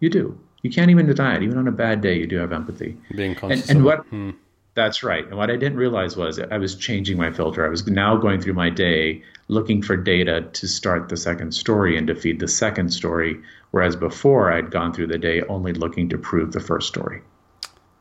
You 0.00 0.10
do. 0.10 0.38
You 0.62 0.70
can't 0.70 0.90
even 0.90 1.06
deny 1.06 1.36
it. 1.36 1.42
Even 1.42 1.58
on 1.58 1.68
a 1.68 1.72
bad 1.72 2.00
day, 2.00 2.18
you 2.18 2.26
do 2.26 2.36
have 2.36 2.52
empathy. 2.52 2.96
Being 3.14 3.34
conscious. 3.34 3.68
And, 3.68 3.78
and 3.78 3.84
what? 3.84 4.04
Hmm. 4.06 4.30
That's 4.78 5.02
right. 5.02 5.26
And 5.26 5.36
what 5.36 5.50
I 5.50 5.56
didn't 5.56 5.76
realize 5.76 6.16
was 6.16 6.38
I 6.38 6.56
was 6.56 6.76
changing 6.76 7.16
my 7.16 7.32
filter. 7.32 7.66
I 7.66 7.68
was 7.68 7.84
now 7.88 8.16
going 8.16 8.40
through 8.40 8.52
my 8.52 8.70
day 8.70 9.24
looking 9.48 9.82
for 9.82 9.96
data 9.96 10.42
to 10.52 10.68
start 10.68 11.08
the 11.08 11.16
second 11.16 11.50
story 11.50 11.96
and 11.96 12.06
to 12.06 12.14
feed 12.14 12.38
the 12.38 12.46
second 12.46 12.90
story, 12.90 13.40
whereas 13.72 13.96
before 13.96 14.52
I'd 14.52 14.70
gone 14.70 14.94
through 14.94 15.08
the 15.08 15.18
day 15.18 15.42
only 15.48 15.72
looking 15.72 16.08
to 16.10 16.16
prove 16.16 16.52
the 16.52 16.60
first 16.60 16.86
story. 16.86 17.22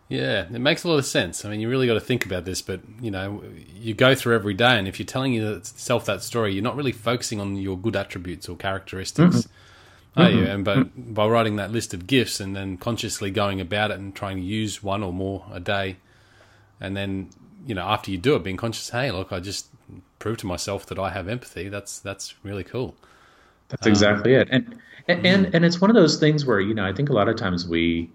Yeah, 0.08 0.42
it 0.54 0.62
makes 0.62 0.84
a 0.84 0.88
lot 0.88 1.00
of 1.00 1.08
sense. 1.08 1.44
I 1.44 1.50
mean, 1.50 1.62
you 1.62 1.68
really 1.68 1.88
got 1.88 1.96
to 1.96 2.00
think 2.00 2.28
about 2.28 2.46
this, 2.46 2.62
but 2.62 2.82
you 3.02 3.10
know, 3.10 3.42
you 3.74 3.96
go 3.96 4.14
through 4.14 4.36
every 4.36 4.54
day, 4.54 4.78
and 4.78 4.88
if 4.88 5.00
you're 5.00 5.08
telling 5.08 5.34
yourself 5.34 6.06
that 6.06 6.22
story, 6.22 6.54
you're 6.54 6.64
not 6.64 6.76
really 6.76 6.92
focusing 6.92 7.42
on 7.42 7.56
your 7.56 7.76
good 7.76 7.96
attributes 7.96 8.48
or 8.48 8.56
characteristics. 8.56 9.36
Mm-hmm 9.36 9.54
are 10.18 10.32
you? 10.32 10.46
And 10.46 10.66
but 10.66 11.14
by 11.14 11.28
writing 11.28 11.58
that 11.58 11.72
list 11.72 11.94
of 11.94 12.08
gifts 12.08 12.40
and 12.40 12.56
then 12.56 12.78
consciously 12.78 13.30
going 13.30 13.62
about 13.62 13.92
it 13.92 14.00
and 14.00 14.16
trying 14.16 14.38
to 14.38 14.44
use 14.44 14.82
one 14.82 15.04
or 15.04 15.14
more 15.14 15.46
a 15.52 15.60
day, 15.60 15.98
and 16.80 16.96
then 16.96 17.30
you 17.66 17.76
know 17.76 17.84
after 17.84 18.12
you 18.12 18.18
do 18.18 18.36
it, 18.36 18.44
being 18.44 18.58
conscious, 18.58 18.90
hey, 18.90 19.12
look, 19.12 19.32
I 19.32 19.40
just 19.40 19.68
proved 20.20 20.40
to 20.42 20.48
myself 20.48 20.86
that 20.88 21.00
I 21.00 21.12
have 21.12 21.28
empathy. 21.28 21.70
That's 21.70 22.00
that's 22.00 22.36
really 22.44 22.64
cool. 22.64 22.96
That's 23.70 23.88
exactly 23.88 24.36
um, 24.36 24.42
it, 24.42 24.48
and 24.52 24.82
and, 25.08 25.26
and 25.26 25.46
mm-hmm. 25.46 25.56
and 25.56 25.66
it's 25.66 25.82
one 25.82 25.90
of 25.90 25.96
those 25.96 26.18
things 26.18 26.46
where 26.46 26.60
you 26.60 26.74
know 26.74 26.86
I 26.86 26.94
think 26.94 27.10
a 27.10 27.14
lot 27.14 27.30
of 27.30 27.36
times 27.36 27.68
we 27.68 28.10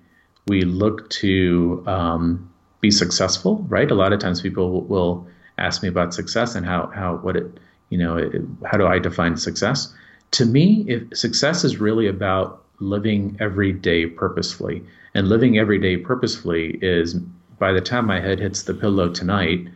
we 0.48 0.62
look 0.62 1.08
to 1.10 1.82
um, 1.86 2.50
be 2.80 2.90
successful, 2.90 3.64
right? 3.68 3.90
A 3.90 3.94
lot 3.94 4.12
of 4.12 4.20
times 4.20 4.40
people 4.40 4.82
will 4.82 5.26
ask 5.58 5.82
me 5.82 5.88
about 5.88 6.14
success 6.14 6.54
and 6.54 6.66
how 6.66 6.90
how 6.94 7.16
what 7.16 7.36
it 7.36 7.58
you 7.90 7.98
know 7.98 8.16
it, 8.16 8.32
how 8.64 8.78
do 8.78 8.86
I 8.86 8.98
define 8.98 9.36
success? 9.36 9.92
To 10.32 10.46
me, 10.46 10.84
if 10.88 11.16
success 11.16 11.62
is 11.64 11.78
really 11.78 12.06
about 12.06 12.62
living 12.80 13.36
every 13.38 13.72
day 13.72 14.06
purposefully, 14.06 14.82
and 15.14 15.28
living 15.28 15.58
every 15.58 15.78
day 15.78 15.96
purposefully 15.96 16.78
is 16.82 17.16
by 17.62 17.70
the 17.70 17.80
time 17.80 18.06
my 18.08 18.18
head 18.18 18.40
hits 18.40 18.64
the 18.64 18.74
pillow 18.74 19.08
tonight, 19.08 19.68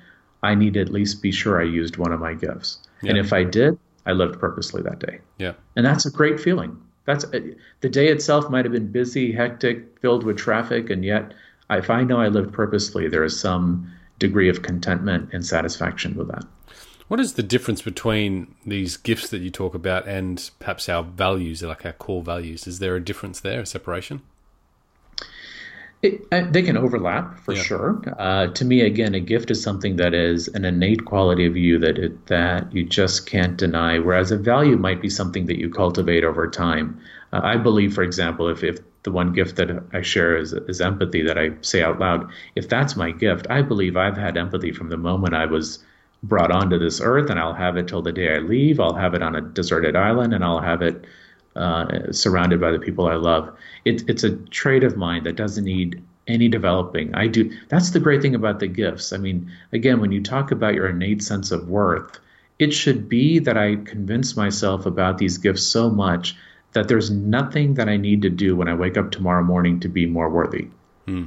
I 0.42 0.57
need 0.57 0.75
to 0.75 0.81
at 0.81 0.88
least 0.88 1.22
be 1.22 1.31
sure 1.31 1.61
I 1.61 1.64
used 1.64 1.99
one 1.99 2.12
of 2.12 2.18
my 2.18 2.35
gifts. 2.35 2.81
Yeah. 3.01 3.11
And 3.11 3.18
if 3.18 3.33
I 3.33 3.44
did, 3.44 3.79
I 4.07 4.11
lived 4.11 4.40
purposely 4.40 4.83
that 4.83 4.99
day. 4.99 5.20
Yeah. 5.38 5.53
And 5.77 5.87
that's 5.87 6.05
a 6.05 6.11
great 6.11 6.40
feeling. 6.40 6.77
That's 7.05 7.22
uh, 7.27 7.38
the 7.83 7.88
day 7.88 8.09
itself 8.09 8.51
might 8.51 8.64
have 8.64 8.72
been 8.72 8.90
busy, 8.90 9.31
hectic, 9.31 10.01
filled 10.01 10.25
with 10.25 10.37
traffic, 10.37 10.90
and 10.90 11.05
yet 11.05 11.33
if 11.70 11.88
I 11.88 12.03
know 12.03 12.18
I 12.20 12.27
lived 12.27 12.53
purposely, 12.53 13.07
there 13.07 13.22
is 13.22 13.38
some 13.38 13.88
degree 14.18 14.49
of 14.49 14.62
contentment 14.62 15.31
and 15.33 15.46
satisfaction 15.46 16.16
with 16.16 16.27
that. 16.27 16.44
What 17.07 17.20
is 17.20 17.35
the 17.35 17.44
difference 17.44 17.83
between 17.83 18.53
these 18.66 18.96
gifts 18.96 19.29
that 19.31 19.42
you 19.42 19.51
talk 19.53 19.77
about 19.77 20.09
and 20.09 20.51
perhaps 20.59 20.88
our 20.88 21.05
values, 21.05 21.62
like 21.62 21.87
our 21.87 21.92
core 21.92 22.25
values? 22.25 22.66
Is 22.66 22.81
there 22.81 22.96
a 22.96 23.01
difference 23.01 23.38
there, 23.38 23.61
a 23.61 23.66
separation? 23.66 24.22
It, 26.07 26.27
uh, 26.31 26.51
they 26.51 26.62
can 26.62 26.77
overlap 26.77 27.40
for 27.40 27.53
yeah. 27.53 27.62
sure. 27.62 28.03
Uh, 28.19 28.47
to 28.49 28.64
me, 28.64 28.83
again, 28.83 29.14
a 29.14 29.21
gift 29.21 29.51
is 29.51 29.61
something 29.61 29.97
that 29.97 30.14
is 30.14 30.47
an 30.49 30.64
innate 30.64 31.05
quality 31.05 31.47
of 31.47 31.57
you 31.57 31.79
that 31.81 31.99
it, 31.99 32.27
that 32.27 32.73
you 32.73 32.85
just 32.85 33.27
can't 33.27 33.57
deny. 33.57 33.99
Whereas 33.99 34.31
a 34.31 34.37
value 34.37 34.77
might 34.77 35.03
be 35.03 35.11
something 35.11 35.47
that 35.47 35.59
you 35.59 35.69
cultivate 35.69 36.23
over 36.23 36.49
time. 36.49 37.01
Uh, 37.33 37.40
I 37.42 37.57
believe, 37.57 37.92
for 37.92 38.03
example, 38.03 38.49
if, 38.49 38.62
if 38.62 38.79
the 39.03 39.11
one 39.11 39.33
gift 39.33 39.57
that 39.57 39.71
I 39.92 40.03
share 40.03 40.37
is, 40.37 40.53
is 40.53 40.81
empathy 40.81 41.23
that 41.23 41.38
I 41.38 41.51
say 41.61 41.83
out 41.83 41.99
loud, 41.99 42.31
if 42.55 42.69
that's 42.69 42.95
my 42.97 43.11
gift, 43.11 43.47
I 43.51 43.62
believe 43.62 43.97
I've 43.97 44.16
had 44.16 44.37
empathy 44.37 44.73
from 44.73 44.90
the 44.90 44.97
moment 44.97 45.35
I 45.35 45.47
was 45.47 45.81
brought 46.23 46.53
onto 46.53 46.79
this 46.79 47.01
earth, 47.01 47.31
and 47.31 47.38
I'll 47.38 47.55
have 47.55 47.77
it 47.77 47.88
till 47.88 48.03
the 48.03 48.12
day 48.12 48.35
I 48.35 48.38
leave. 48.38 48.79
I'll 48.79 48.95
have 48.95 49.14
it 49.14 49.23
on 49.23 49.35
a 49.35 49.40
deserted 49.40 49.97
island, 49.97 50.33
and 50.35 50.45
I'll 50.45 50.61
have 50.61 50.83
it 50.83 51.05
uh, 51.57 52.12
surrounded 52.12 52.61
by 52.61 52.71
the 52.71 52.79
people 52.79 53.07
I 53.07 53.14
love. 53.14 53.57
It, 53.85 54.09
it's 54.09 54.25
a 54.25 54.37
trait 54.37 54.85
of 54.85 54.97
mine 54.97 55.25
that 55.25 55.37
doesn't 55.37 55.64
need 55.64 56.03
any 56.27 56.49
developing. 56.49 57.14
I 57.14 57.29
do. 57.29 57.51
That's 57.69 57.90
the 57.90 58.01
great 58.01 58.21
thing 58.21 58.35
about 58.35 58.61
the 58.61 58.66
gifts. 58.66 59.12
I 59.12 59.16
mean, 59.16 59.51
again, 59.73 60.01
when 60.01 60.12
you 60.12 60.23
talk 60.23 60.51
about 60.51 60.75
your 60.75 60.88
innate 60.88 61.23
sense 61.23 61.51
of 61.51 61.69
worth, 61.69 62.19
it 62.59 62.73
should 62.73 63.09
be 63.09 63.38
that 63.40 63.57
I 63.57 63.77
convince 63.77 64.37
myself 64.37 64.87
about 64.87 65.19
these 65.19 65.38
gifts 65.38 65.62
so 65.62 65.90
much 65.90 66.37
that 66.73 66.88
there's 66.88 67.11
nothing 67.11 67.75
that 67.75 67.88
I 67.88 67.97
need 67.97 68.23
to 68.23 68.31
do 68.31 68.57
when 68.57 68.69
I 68.69 68.75
wake 68.75 68.97
up 68.97 69.11
tomorrow 69.11 69.42
morning 69.42 69.81
to 69.81 69.88
be 69.88 70.07
more 70.07 70.29
worthy. 70.29 70.69
Hmm. 71.07 71.27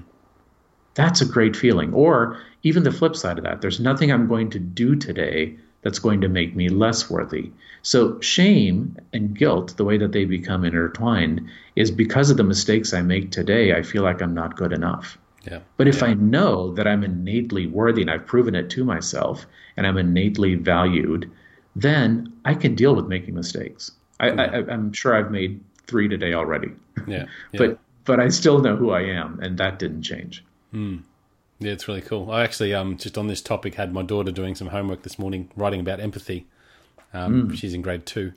That's 0.96 1.22
a 1.22 1.26
great 1.26 1.56
feeling. 1.56 1.94
Or 1.94 2.40
even 2.64 2.84
the 2.84 2.92
flip 2.92 3.16
side 3.16 3.38
of 3.38 3.46
that, 3.46 3.62
there's 3.62 3.80
nothing 3.80 4.12
I'm 4.12 4.28
going 4.28 4.50
to 4.52 4.60
do 4.60 4.96
today 4.96 5.58
that's 5.82 6.00
going 6.00 6.22
to 6.22 6.28
make 6.28 6.56
me 6.56 6.70
less 6.70 7.10
worthy. 7.10 7.52
So, 7.82 8.20
shame 8.20 8.98
and 9.14 9.38
guilt, 9.38 9.78
the 9.78 9.86
way 9.86 9.98
that 9.98 10.12
they 10.12 10.26
become 10.26 10.66
intertwined, 10.66 11.48
is 11.76 11.92
because 11.92 12.30
of 12.30 12.38
the 12.38 12.44
mistakes 12.44 12.94
I 12.94 13.02
make 13.02 13.32
today, 13.32 13.74
I 13.74 13.84
feel 13.84 14.04
like 14.04 14.22
I'm 14.22 14.34
not 14.34 14.58
good 14.58 14.74
enough. 14.74 15.18
Yeah. 15.50 15.60
But 15.78 15.88
if 15.88 16.02
yeah. 16.02 16.10
I 16.10 16.14
know 16.16 16.74
that 16.74 16.88
I'm 16.88 17.04
innately 17.04 17.68
worthy 17.68 18.02
and 18.02 18.12
I've 18.12 18.26
proven 18.26 18.56
it 18.56 18.70
to 18.72 18.84
myself 18.84 19.46
and 19.78 19.88
I'm 19.88 19.98
innately 19.98 20.56
valued, 20.56 21.32
then 21.76 22.34
I 22.44 22.54
can 22.54 22.76
deal 22.76 22.94
with 22.96 23.08
making 23.08 23.36
mistakes. 23.36 23.92
I, 24.20 24.28
am 24.30 24.92
sure 24.92 25.16
I've 25.16 25.32
made 25.32 25.62
three 25.88 26.10
today 26.10 26.34
already. 26.34 26.72
Yeah. 27.08 27.26
yeah. 27.52 27.58
but 27.58 27.80
but 28.06 28.20
I 28.20 28.30
still 28.30 28.60
know 28.60 28.76
who 28.76 28.90
I 28.90 29.02
am, 29.02 29.40
and 29.40 29.58
that 29.60 29.78
didn't 29.78 30.02
change. 30.02 30.44
Mm. 30.74 31.04
Yeah, 31.60 31.74
it's 31.74 31.88
really 31.88 32.02
cool. 32.02 32.32
I 32.32 32.44
actually, 32.44 32.74
um, 32.74 32.98
just 32.98 33.18
on 33.18 33.28
this 33.28 33.42
topic, 33.42 33.76
had 33.76 33.94
my 33.94 34.02
daughter 34.02 34.32
doing 34.32 34.56
some 34.56 34.68
homework 34.68 35.04
this 35.04 35.20
morning, 35.20 35.52
writing 35.56 35.82
about 35.82 36.00
empathy. 36.00 36.48
Um, 37.14 37.50
mm. 37.50 37.58
She's 37.58 37.74
in 37.74 37.82
grade 37.82 38.06
two, 38.06 38.34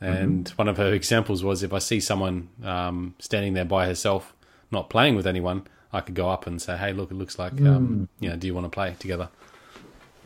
and 0.00 0.44
mm-hmm. 0.44 0.56
one 0.56 0.68
of 0.68 0.76
her 0.76 0.92
examples 0.92 1.42
was 1.42 1.62
if 1.62 1.72
I 1.72 1.78
see 1.80 1.98
someone 2.00 2.48
um, 2.62 3.14
standing 3.18 3.54
there 3.54 3.64
by 3.64 3.86
herself, 3.86 4.34
not 4.70 4.88
playing 4.88 5.16
with 5.16 5.26
anyone, 5.26 5.66
I 5.92 6.00
could 6.00 6.14
go 6.14 6.28
up 6.28 6.46
and 6.46 6.62
say, 6.62 6.76
"Hey, 6.76 6.92
look, 6.92 7.10
it 7.10 7.14
looks 7.14 7.38
like, 7.38 7.52
um, 7.54 7.88
mm. 7.88 8.08
you 8.20 8.28
know, 8.30 8.36
do 8.36 8.46
you 8.46 8.54
want 8.54 8.66
to 8.66 8.70
play 8.70 8.94
together?" 8.98 9.28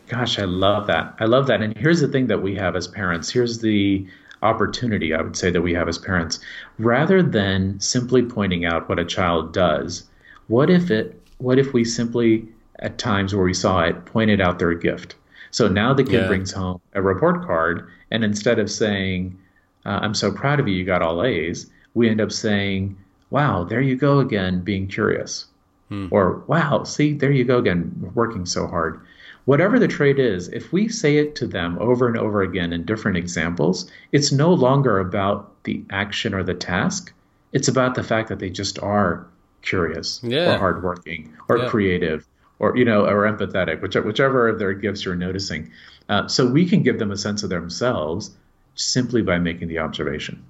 Gosh, 0.09 0.39
I 0.39 0.45
love 0.45 0.87
that. 0.87 1.15
I 1.21 1.27
love 1.27 1.47
that. 1.47 1.61
And 1.63 1.77
here's 1.77 2.01
the 2.01 2.09
thing 2.09 2.27
that 2.29 2.43
we 2.43 2.55
have 2.57 2.77
as 2.77 2.89
parents. 2.89 3.31
Here's 3.31 3.61
the 3.61 4.07
opportunity 4.43 5.15
I 5.15 5.21
would 5.21 5.37
say 5.37 5.51
that 5.51 5.61
we 5.61 5.75
have 5.75 5.89
as 5.89 5.99
parents. 5.99 6.41
Rather 6.79 7.23
than 7.23 7.79
simply 7.81 8.23
pointing 8.23 8.65
out 8.65 8.89
what 8.89 8.99
a 8.99 9.05
child 9.05 9.53
does, 9.53 10.05
what 10.47 10.71
if 10.71 10.91
it 10.91 11.18
what 11.39 11.59
if 11.59 11.73
we 11.73 11.85
simply, 11.85 12.47
at 12.81 12.99
times 12.99 13.35
where 13.35 13.45
we 13.45 13.55
saw 13.55 13.83
it, 13.83 14.05
pointed 14.05 14.41
out 14.41 14.59
their 14.59 14.75
gift? 14.75 15.15
So 15.51 15.67
now 15.67 15.95
the 15.95 16.05
kid 16.05 16.23
yeah. 16.23 16.27
brings 16.27 16.53
home 16.53 16.81
a 16.93 17.03
report 17.03 17.47
card, 17.47 17.89
and 18.11 18.23
instead 18.23 18.59
of 18.59 18.71
saying, 18.71 19.39
uh, 19.87 20.01
I'm 20.03 20.15
so 20.15 20.31
proud 20.31 20.61
of 20.61 20.69
you, 20.69 20.75
you 20.75 20.85
got 20.85 21.03
all 21.03 21.25
A's, 21.25 21.71
we 21.95 22.09
end 22.09 22.21
up 22.21 22.33
saying, 22.33 22.97
Wow, 23.31 23.65
there 23.65 23.81
you 23.81 23.97
go 23.97 24.19
again, 24.21 24.61
being 24.61 24.87
curious. 24.87 25.47
Hmm. 25.89 26.09
Or, 26.11 26.43
Wow, 26.47 26.85
see, 26.85 27.15
there 27.15 27.31
you 27.31 27.45
go 27.45 27.59
again, 27.59 28.13
working 28.15 28.47
so 28.47 28.67
hard. 28.67 29.01
Whatever 29.45 29.79
the 29.79 29.89
trait 29.89 30.19
is, 30.19 30.49
if 30.49 30.73
we 30.73 30.89
say 30.89 31.17
it 31.17 31.35
to 31.37 31.47
them 31.47 31.79
over 31.81 32.07
and 32.07 32.19
over 32.19 32.43
again 32.43 32.73
in 32.73 32.85
different 32.85 33.17
examples, 33.17 33.91
it's 34.13 34.31
no 34.31 34.53
longer 34.53 34.99
about 34.99 35.63
the 35.65 35.83
action 35.89 36.35
or 36.35 36.43
the 36.43 36.53
task. 36.55 37.13
It's 37.53 37.69
about 37.69 37.95
the 37.95 38.03
fact 38.03 38.29
that 38.29 38.41
they 38.41 38.51
just 38.51 38.79
are 38.81 39.27
curious 39.63 40.21
yeah. 40.23 40.55
or 40.55 40.59
hardworking 40.59 41.35
or 41.49 41.59
yeah. 41.59 41.69
creative 41.69 42.27
or 42.59 42.77
you 42.77 42.85
know 42.85 43.07
or 43.07 43.23
empathetic 43.31 43.81
whichever, 43.83 44.07
whichever 44.07 44.49
of 44.49 44.59
their 44.59 44.73
gifts 44.73 45.05
you're 45.05 45.17
noticing 45.17 45.71
uh, 46.09 46.27
so 46.27 46.47
we 46.47 46.67
can 46.67 46.83
give 46.83 46.99
them 46.99 47.11
a 47.11 47.17
sense 47.17 47.43
of 47.43 47.51
themselves 47.51 48.31
simply 48.75 49.23
by 49.23 49.39
making 49.39 49.69
the 49.69 49.79
observation 49.79 50.45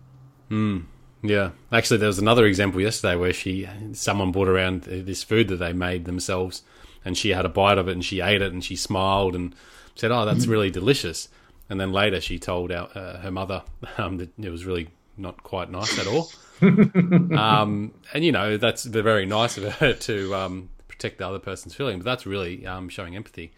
Mm, 0.51 0.85
yeah, 1.23 1.51
actually, 1.73 1.99
there 1.99 2.07
was 2.07 2.19
another 2.19 2.47
example 2.47 2.81
yesterday 2.81 3.17
where 3.17 3.33
she 3.33 3.69
someone 3.93 4.33
brought 4.33 4.49
around 4.49 4.83
this 4.83 5.23
food 5.23 5.49
that 5.49 5.57
they 5.57 5.73
made 5.73 6.05
themselves, 6.05 6.63
and 7.05 7.17
she 7.17 7.31
had 7.31 7.45
a 7.45 7.51
bite 7.51 7.79
of 7.79 7.89
it 7.89 7.93
and 7.93 8.05
she 8.05 8.21
ate 8.21 8.43
it 8.43 8.53
and 8.53 8.65
she 8.65 8.77
smiled 8.77 9.35
and 9.35 9.55
said, 9.95 10.11
"Oh, 10.11 10.25
that's 10.25 10.47
mm. 10.47 10.51
really 10.51 10.71
delicious." 10.71 11.29
And 11.71 11.79
then 11.79 11.93
later, 11.93 12.21
she 12.21 12.39
told 12.39 12.73
our, 12.73 12.89
uh, 12.95 13.19
her 13.19 13.31
mother 13.31 13.63
um, 13.99 14.17
that 14.19 14.31
it 14.39 14.51
was 14.51 14.65
really 14.65 14.89
not 15.17 15.43
quite 15.43 15.71
nice 15.71 15.99
at 15.99 16.07
all. 16.07 16.31
Um, 16.63 17.93
and 18.13 18.25
you 18.25 18.33
know 18.33 18.57
that's 18.57 18.85
very 18.85 19.27
nice 19.27 19.59
of 19.59 19.65
her 19.75 19.93
to 19.95 20.35
um, 20.35 20.71
protect 20.89 21.19
the 21.19 21.27
other 21.27 21.39
person's 21.39 21.75
feeling, 21.75 21.99
but 21.99 22.05
that's 22.05 22.27
really 22.27 22.67
um, 22.67 22.89
showing 22.89 23.17
empathy. 23.17 23.53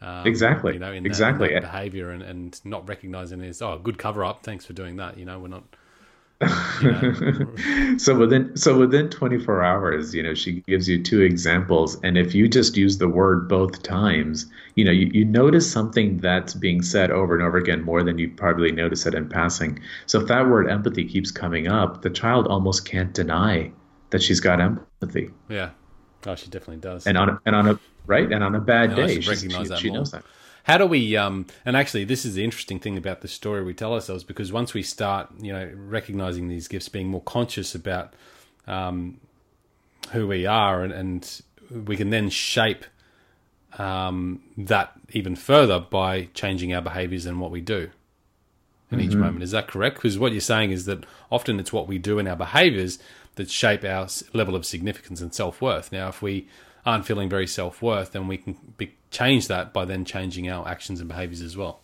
Um, 0.00 0.26
exactly. 0.26 0.74
You 0.74 0.78
know, 0.78 0.92
in 0.92 1.06
exactly. 1.06 1.48
That, 1.48 1.56
in 1.56 1.62
that 1.62 1.72
behavior 1.72 2.10
and, 2.10 2.22
and 2.22 2.60
not 2.64 2.88
recognizing 2.88 3.40
it 3.40 3.48
as 3.48 3.62
oh, 3.62 3.78
good 3.78 3.98
cover 3.98 4.24
up. 4.24 4.42
Thanks 4.42 4.64
for 4.64 4.72
doing 4.72 4.96
that. 4.96 5.18
You 5.18 5.24
know, 5.24 5.38
we're 5.38 5.48
not. 5.48 5.64
You 6.40 6.48
know. 6.82 7.96
so 7.98 8.16
within 8.16 8.56
so 8.56 8.78
within 8.78 9.08
24 9.10 9.64
hours, 9.64 10.14
you 10.14 10.22
know, 10.22 10.34
she 10.34 10.60
gives 10.68 10.88
you 10.88 11.02
two 11.02 11.22
examples, 11.22 11.98
and 12.04 12.16
if 12.16 12.32
you 12.32 12.48
just 12.48 12.76
use 12.76 12.98
the 12.98 13.08
word 13.08 13.48
both 13.48 13.82
times, 13.82 14.46
you 14.76 14.84
know, 14.84 14.92
you, 14.92 15.10
you 15.12 15.24
notice 15.24 15.70
something 15.70 16.18
that's 16.18 16.54
being 16.54 16.82
said 16.82 17.10
over 17.10 17.34
and 17.34 17.42
over 17.42 17.58
again 17.58 17.82
more 17.82 18.04
than 18.04 18.18
you 18.18 18.30
probably 18.30 18.70
notice 18.70 19.04
it 19.04 19.14
in 19.14 19.28
passing. 19.28 19.80
So 20.06 20.20
if 20.20 20.28
that 20.28 20.48
word 20.48 20.70
empathy 20.70 21.04
keeps 21.04 21.32
coming 21.32 21.66
up, 21.66 22.02
the 22.02 22.10
child 22.10 22.46
almost 22.46 22.84
can't 22.84 23.12
deny 23.12 23.72
that 24.10 24.22
she's 24.22 24.40
got 24.40 24.60
empathy. 24.60 25.30
Yeah. 25.48 25.70
Oh, 26.24 26.36
she 26.36 26.46
definitely 26.46 26.76
does. 26.76 27.06
And 27.06 27.18
on 27.18 27.30
a, 27.30 27.40
and 27.46 27.56
on 27.56 27.68
a 27.68 27.80
right 28.06 28.30
and 28.30 28.44
on 28.44 28.54
a 28.54 28.60
bad 28.60 28.94
day, 28.94 29.20
she, 29.20 29.22
she, 29.22 29.48
she 29.76 29.90
knows 29.90 30.12
that. 30.12 30.22
How 30.68 30.76
do 30.76 30.86
we? 30.86 31.16
Um, 31.16 31.46
and 31.64 31.76
actually, 31.76 32.04
this 32.04 32.26
is 32.26 32.34
the 32.34 32.44
interesting 32.44 32.78
thing 32.78 32.98
about 32.98 33.22
the 33.22 33.28
story 33.28 33.64
we 33.64 33.72
tell 33.72 33.94
ourselves 33.94 34.22
because 34.22 34.52
once 34.52 34.74
we 34.74 34.82
start, 34.82 35.30
you 35.40 35.50
know, 35.50 35.72
recognizing 35.74 36.48
these 36.48 36.68
gifts, 36.68 36.90
being 36.90 37.08
more 37.08 37.22
conscious 37.22 37.74
about 37.74 38.12
um, 38.66 39.18
who 40.12 40.28
we 40.28 40.44
are, 40.44 40.82
and, 40.84 40.92
and, 40.92 41.42
we 41.84 41.98
can 41.98 42.08
then 42.08 42.30
shape 42.30 42.86
um, 43.76 44.40
that 44.56 44.98
even 45.10 45.36
further 45.36 45.78
by 45.78 46.30
changing 46.32 46.72
our 46.72 46.80
behaviors 46.80 47.26
and 47.26 47.38
what 47.42 47.50
we 47.50 47.60
do 47.60 47.90
in 48.90 48.98
mm-hmm. 48.98 49.06
each 49.06 49.14
moment. 49.14 49.42
Is 49.42 49.50
that 49.50 49.68
correct? 49.68 49.96
Because 49.96 50.18
what 50.18 50.32
you're 50.32 50.40
saying 50.40 50.70
is 50.70 50.86
that 50.86 51.04
often 51.30 51.60
it's 51.60 51.70
what 51.70 51.86
we 51.86 51.98
do 51.98 52.18
in 52.18 52.26
our 52.26 52.36
behaviors 52.36 52.98
that 53.34 53.50
shape 53.50 53.84
our 53.84 54.08
level 54.32 54.56
of 54.56 54.64
significance 54.64 55.20
and 55.20 55.34
self 55.34 55.60
worth. 55.60 55.92
Now, 55.92 56.08
if 56.08 56.22
we 56.22 56.48
aren't 56.84 57.06
feeling 57.06 57.28
very 57.28 57.46
self 57.46 57.82
worth, 57.82 58.12
then 58.12 58.28
we 58.28 58.38
can 58.38 58.56
be, 58.76 58.94
change 59.10 59.48
that 59.48 59.72
by 59.72 59.84
then 59.84 60.04
changing 60.04 60.50
our 60.50 60.66
actions 60.66 61.00
and 61.00 61.08
behaviors 61.08 61.42
as 61.42 61.56
well. 61.56 61.80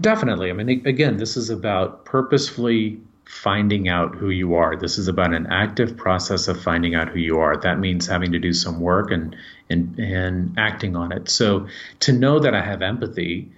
Definitely. 0.00 0.50
I 0.50 0.52
mean, 0.52 0.86
again, 0.86 1.16
this 1.16 1.36
is 1.36 1.50
about 1.50 2.04
purposefully 2.04 3.00
finding 3.26 3.88
out 3.88 4.14
who 4.14 4.30
you 4.30 4.54
are. 4.54 4.76
This 4.76 4.98
is 4.98 5.08
about 5.08 5.34
an 5.34 5.48
active 5.48 5.96
process 5.96 6.46
of 6.46 6.62
finding 6.62 6.94
out 6.94 7.08
who 7.08 7.18
you 7.18 7.38
are. 7.40 7.56
That 7.56 7.78
means 7.80 8.06
having 8.06 8.32
to 8.32 8.38
do 8.38 8.52
some 8.52 8.80
work 8.80 9.10
and 9.10 9.36
and 9.68 9.98
and 9.98 10.54
acting 10.58 10.94
on 10.94 11.12
it. 11.12 11.28
So 11.28 11.66
to 12.00 12.12
know 12.12 12.38
that 12.38 12.54
I 12.54 12.62
have 12.62 12.82
empathy 12.82 13.50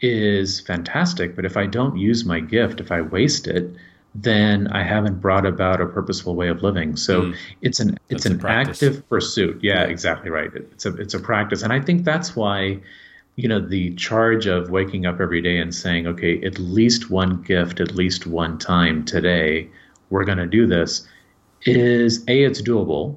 is 0.00 0.60
fantastic, 0.60 1.34
but 1.34 1.44
if 1.44 1.56
I 1.56 1.66
don't 1.66 1.96
use 1.96 2.24
my 2.24 2.40
gift, 2.40 2.80
if 2.80 2.92
I 2.92 3.00
waste 3.00 3.48
it, 3.48 3.74
then 4.22 4.68
I 4.68 4.82
haven't 4.82 5.20
brought 5.20 5.44
about 5.44 5.80
a 5.80 5.86
purposeful 5.86 6.34
way 6.34 6.48
of 6.48 6.62
living. 6.62 6.96
So 6.96 7.22
mm. 7.22 7.36
it's 7.60 7.80
an 7.80 7.98
it's 8.08 8.24
that's 8.24 8.34
an 8.34 8.46
active 8.46 9.08
pursuit. 9.08 9.62
Yeah, 9.62 9.82
yeah, 9.82 9.88
exactly 9.88 10.30
right. 10.30 10.50
It's 10.54 10.86
a 10.86 10.96
it's 10.96 11.14
a 11.14 11.20
practice, 11.20 11.62
and 11.62 11.72
I 11.72 11.80
think 11.80 12.04
that's 12.04 12.34
why 12.34 12.80
you 13.36 13.48
know 13.48 13.60
the 13.60 13.94
charge 13.94 14.46
of 14.46 14.70
waking 14.70 15.06
up 15.06 15.20
every 15.20 15.42
day 15.42 15.58
and 15.58 15.74
saying, 15.74 16.06
okay, 16.06 16.42
at 16.42 16.58
least 16.58 17.10
one 17.10 17.42
gift, 17.42 17.80
at 17.80 17.94
least 17.94 18.26
one 18.26 18.58
time 18.58 19.04
today, 19.04 19.68
we're 20.10 20.24
going 20.24 20.38
to 20.38 20.46
do 20.46 20.66
this, 20.66 21.06
is 21.62 22.24
a 22.28 22.44
it's 22.44 22.62
doable. 22.62 23.16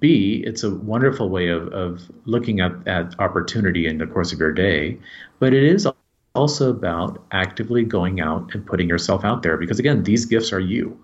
B, 0.00 0.42
it's 0.44 0.64
a 0.64 0.74
wonderful 0.74 1.30
way 1.30 1.48
of, 1.48 1.68
of 1.68 2.02
looking 2.24 2.60
at, 2.60 2.72
at 2.86 3.18
opportunity 3.20 3.86
in 3.86 3.98
the 3.98 4.06
course 4.06 4.32
of 4.32 4.40
your 4.40 4.52
day, 4.52 4.98
but 5.38 5.54
it 5.54 5.62
is 5.62 5.86
also 6.34 6.70
about 6.70 7.24
actively 7.30 7.84
going 7.84 8.20
out 8.20 8.54
and 8.54 8.66
putting 8.66 8.88
yourself 8.88 9.24
out 9.24 9.42
there 9.42 9.56
because 9.56 9.78
again 9.78 10.02
these 10.02 10.24
gifts 10.26 10.52
are 10.52 10.60
you. 10.60 10.98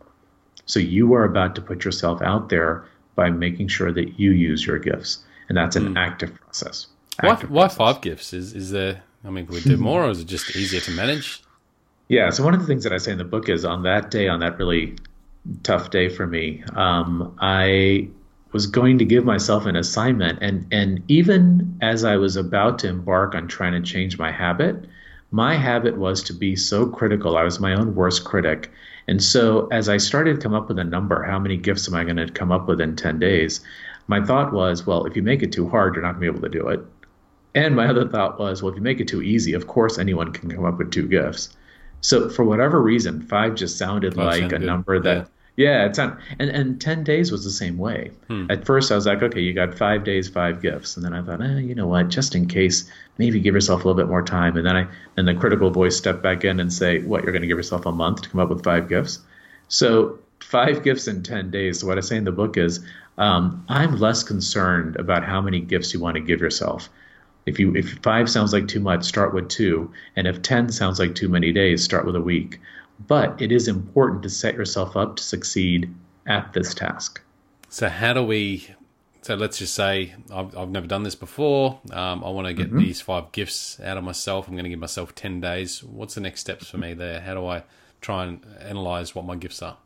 So 0.66 0.78
you 0.78 1.14
are 1.14 1.24
about 1.24 1.54
to 1.56 1.62
put 1.62 1.84
yourself 1.84 2.20
out 2.22 2.48
there 2.48 2.84
by 3.16 3.30
making 3.30 3.68
sure 3.68 3.92
that 3.92 4.18
you 4.18 4.32
use 4.32 4.66
your 4.66 4.78
gifts 4.78 5.24
and 5.48 5.56
that's 5.56 5.76
an 5.76 5.94
mm. 5.94 5.98
active 5.98 6.34
process. 6.34 6.86
Active 7.22 7.50
why, 7.50 7.62
why 7.62 7.68
five 7.68 8.00
gifts? 8.00 8.32
Is 8.32 8.54
is 8.54 8.70
there 8.70 9.02
i 9.24 9.30
mean 9.30 9.46
we 9.46 9.60
do 9.60 9.76
more 9.76 10.04
or 10.04 10.10
is 10.10 10.20
it 10.20 10.26
just 10.26 10.56
easier 10.56 10.80
to 10.80 10.90
manage? 10.90 11.42
Yeah 12.08 12.30
so 12.30 12.44
one 12.44 12.54
of 12.54 12.60
the 12.60 12.66
things 12.66 12.82
that 12.84 12.92
i 12.92 12.98
say 12.98 13.12
in 13.12 13.18
the 13.18 13.24
book 13.24 13.48
is 13.48 13.64
on 13.64 13.84
that 13.84 14.10
day 14.10 14.28
on 14.28 14.40
that 14.40 14.58
really 14.58 14.96
tough 15.62 15.90
day 15.90 16.08
for 16.08 16.26
me 16.26 16.64
um, 16.74 17.36
i 17.40 18.08
was 18.52 18.66
going 18.66 18.98
to 18.98 19.04
give 19.04 19.24
myself 19.24 19.64
an 19.64 19.76
assignment 19.76 20.38
and 20.42 20.66
and 20.72 21.02
even 21.06 21.78
as 21.80 22.04
i 22.04 22.16
was 22.16 22.36
about 22.36 22.80
to 22.80 22.88
embark 22.88 23.34
on 23.36 23.46
trying 23.46 23.72
to 23.72 23.80
change 23.80 24.18
my 24.18 24.32
habit 24.32 24.86
my 25.30 25.56
habit 25.56 25.96
was 25.96 26.22
to 26.24 26.32
be 26.32 26.56
so 26.56 26.86
critical. 26.86 27.36
I 27.36 27.44
was 27.44 27.60
my 27.60 27.74
own 27.74 27.94
worst 27.94 28.24
critic. 28.24 28.70
And 29.06 29.22
so 29.22 29.68
as 29.68 29.88
I 29.88 29.96
started 29.96 30.36
to 30.36 30.42
come 30.42 30.54
up 30.54 30.68
with 30.68 30.78
a 30.78 30.84
number, 30.84 31.22
how 31.22 31.38
many 31.38 31.56
gifts 31.56 31.88
am 31.88 31.94
I 31.94 32.04
going 32.04 32.16
to 32.16 32.30
come 32.30 32.52
up 32.52 32.68
with 32.68 32.80
in 32.80 32.96
10 32.96 33.18
days? 33.18 33.60
My 34.06 34.24
thought 34.24 34.52
was, 34.52 34.86
well, 34.86 35.06
if 35.06 35.16
you 35.16 35.22
make 35.22 35.42
it 35.42 35.52
too 35.52 35.68
hard, 35.68 35.94
you're 35.94 36.02
not 36.02 36.12
going 36.18 36.26
to 36.26 36.32
be 36.32 36.38
able 36.38 36.48
to 36.48 36.58
do 36.58 36.68
it. 36.68 36.80
And 37.54 37.74
my 37.74 37.86
other 37.86 38.08
thought 38.08 38.38
was, 38.38 38.62
well, 38.62 38.70
if 38.70 38.76
you 38.76 38.82
make 38.82 39.00
it 39.00 39.08
too 39.08 39.22
easy, 39.22 39.52
of 39.52 39.66
course 39.66 39.98
anyone 39.98 40.32
can 40.32 40.50
come 40.50 40.64
up 40.64 40.78
with 40.78 40.90
two 40.90 41.08
gifts. 41.08 41.56
So 42.00 42.28
for 42.28 42.44
whatever 42.44 42.80
reason, 42.80 43.22
five 43.22 43.54
just 43.54 43.76
sounded 43.76 44.16
like 44.16 44.42
a 44.42 44.48
good. 44.48 44.62
number 44.62 45.00
that 45.00 45.16
yeah. 45.16 45.24
Yeah, 45.60 45.92
on, 45.98 46.16
and 46.38 46.48
and 46.48 46.80
ten 46.80 47.04
days 47.04 47.30
was 47.30 47.44
the 47.44 47.50
same 47.50 47.76
way. 47.76 48.12
Hmm. 48.28 48.46
At 48.50 48.64
first, 48.64 48.90
I 48.90 48.94
was 48.94 49.04
like, 49.04 49.22
okay, 49.22 49.40
you 49.40 49.52
got 49.52 49.76
five 49.76 50.04
days, 50.04 50.26
five 50.26 50.62
gifts, 50.62 50.96
and 50.96 51.04
then 51.04 51.12
I 51.12 51.20
thought, 51.20 51.42
eh, 51.42 51.58
you 51.58 51.74
know 51.74 51.86
what, 51.86 52.08
just 52.08 52.34
in 52.34 52.46
case, 52.48 52.90
maybe 53.18 53.40
give 53.40 53.52
yourself 53.54 53.84
a 53.84 53.86
little 53.86 54.02
bit 54.02 54.08
more 54.08 54.22
time. 54.22 54.56
And 54.56 54.66
then 54.66 54.74
I, 54.74 54.86
and 55.18 55.28
the 55.28 55.34
critical 55.34 55.68
voice 55.70 55.98
stepped 55.98 56.22
back 56.22 56.46
in 56.46 56.60
and 56.60 56.72
say, 56.72 57.00
what, 57.00 57.24
you're 57.24 57.32
going 57.32 57.42
to 57.42 57.46
give 57.46 57.58
yourself 57.58 57.84
a 57.84 57.92
month 57.92 58.22
to 58.22 58.30
come 58.30 58.40
up 58.40 58.48
with 58.48 58.64
five 58.64 58.88
gifts? 58.88 59.18
So 59.68 60.18
five 60.40 60.82
gifts 60.82 61.06
in 61.08 61.22
ten 61.22 61.50
days. 61.50 61.80
So 61.80 61.86
what 61.86 61.98
I 61.98 62.00
say 62.00 62.16
in 62.16 62.24
the 62.24 62.32
book 62.32 62.56
is, 62.56 62.80
um, 63.18 63.62
I'm 63.68 63.98
less 63.98 64.22
concerned 64.22 64.96
about 64.96 65.24
how 65.24 65.42
many 65.42 65.60
gifts 65.60 65.92
you 65.92 66.00
want 66.00 66.14
to 66.14 66.22
give 66.22 66.40
yourself. 66.40 66.88
If 67.44 67.58
you 67.58 67.76
if 67.76 67.98
five 68.02 68.30
sounds 68.30 68.54
like 68.54 68.66
too 68.66 68.80
much, 68.80 69.04
start 69.04 69.34
with 69.34 69.50
two, 69.50 69.92
and 70.16 70.26
if 70.26 70.40
ten 70.40 70.70
sounds 70.70 70.98
like 70.98 71.14
too 71.14 71.28
many 71.28 71.52
days, 71.52 71.84
start 71.84 72.06
with 72.06 72.16
a 72.16 72.20
week 72.22 72.60
but 73.06 73.40
it 73.40 73.52
is 73.52 73.68
important 73.68 74.22
to 74.22 74.30
set 74.30 74.54
yourself 74.54 74.96
up 74.96 75.16
to 75.16 75.22
succeed 75.22 75.92
at 76.26 76.52
this 76.52 76.74
task. 76.74 77.22
So, 77.68 77.88
how 77.88 78.12
do 78.12 78.22
we? 78.22 78.68
So, 79.22 79.34
let's 79.34 79.58
just 79.58 79.74
say 79.74 80.14
I've, 80.32 80.56
I've 80.56 80.70
never 80.70 80.86
done 80.86 81.02
this 81.02 81.14
before. 81.14 81.80
Um, 81.92 82.24
I 82.24 82.30
want 82.30 82.46
to 82.46 82.54
get 82.54 82.68
mm-hmm. 82.68 82.78
these 82.78 83.00
five 83.00 83.32
gifts 83.32 83.80
out 83.80 83.96
of 83.96 84.04
myself. 84.04 84.48
I'm 84.48 84.54
going 84.54 84.64
to 84.64 84.70
give 84.70 84.78
myself 84.78 85.14
10 85.14 85.40
days. 85.40 85.82
What's 85.82 86.14
the 86.14 86.20
next 86.20 86.40
steps 86.40 86.68
for 86.68 86.78
me 86.78 86.94
there? 86.94 87.20
How 87.20 87.34
do 87.34 87.46
I 87.46 87.64
try 88.00 88.24
and 88.24 88.44
analyze 88.60 89.14
what 89.14 89.24
my 89.24 89.36
gifts 89.36 89.62
are? 89.62 89.76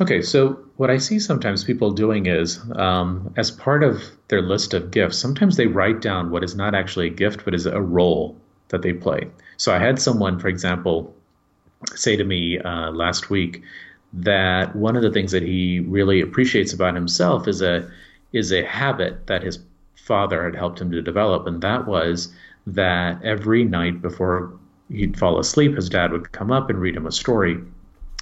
Okay, 0.00 0.22
so 0.22 0.58
what 0.76 0.88
I 0.88 0.96
see 0.96 1.18
sometimes 1.18 1.62
people 1.62 1.90
doing 1.90 2.24
is, 2.24 2.58
um, 2.76 3.34
as 3.36 3.50
part 3.50 3.82
of 3.82 4.02
their 4.28 4.40
list 4.40 4.72
of 4.72 4.90
gifts, 4.90 5.18
sometimes 5.18 5.56
they 5.56 5.66
write 5.66 6.00
down 6.00 6.30
what 6.30 6.42
is 6.42 6.54
not 6.54 6.74
actually 6.74 7.08
a 7.08 7.10
gift, 7.10 7.44
but 7.44 7.54
is 7.54 7.66
a 7.66 7.80
role 7.80 8.40
that 8.68 8.80
they 8.80 8.94
play. 8.94 9.28
So 9.58 9.74
I 9.74 9.78
had 9.78 10.00
someone, 10.00 10.38
for 10.38 10.48
example, 10.48 11.14
say 11.94 12.16
to 12.16 12.24
me 12.24 12.58
uh, 12.58 12.90
last 12.90 13.30
week 13.30 13.62
that 14.12 14.74
one 14.74 14.96
of 14.96 15.02
the 15.02 15.10
things 15.10 15.32
that 15.32 15.42
he 15.42 15.80
really 15.80 16.20
appreciates 16.20 16.72
about 16.72 16.94
himself 16.94 17.46
is 17.46 17.62
a 17.62 17.88
is 18.32 18.52
a 18.52 18.64
habit 18.64 19.26
that 19.26 19.42
his 19.42 19.58
father 19.96 20.44
had 20.44 20.54
helped 20.54 20.80
him 20.80 20.90
to 20.90 21.02
develop, 21.02 21.46
and 21.46 21.62
that 21.62 21.86
was 21.86 22.32
that 22.66 23.22
every 23.22 23.64
night 23.64 24.00
before 24.00 24.52
he'd 24.90 25.18
fall 25.18 25.38
asleep, 25.38 25.74
his 25.74 25.88
dad 25.88 26.12
would 26.12 26.32
come 26.32 26.50
up 26.50 26.70
and 26.70 26.80
read 26.80 26.96
him 26.96 27.06
a 27.06 27.12
story, 27.12 27.58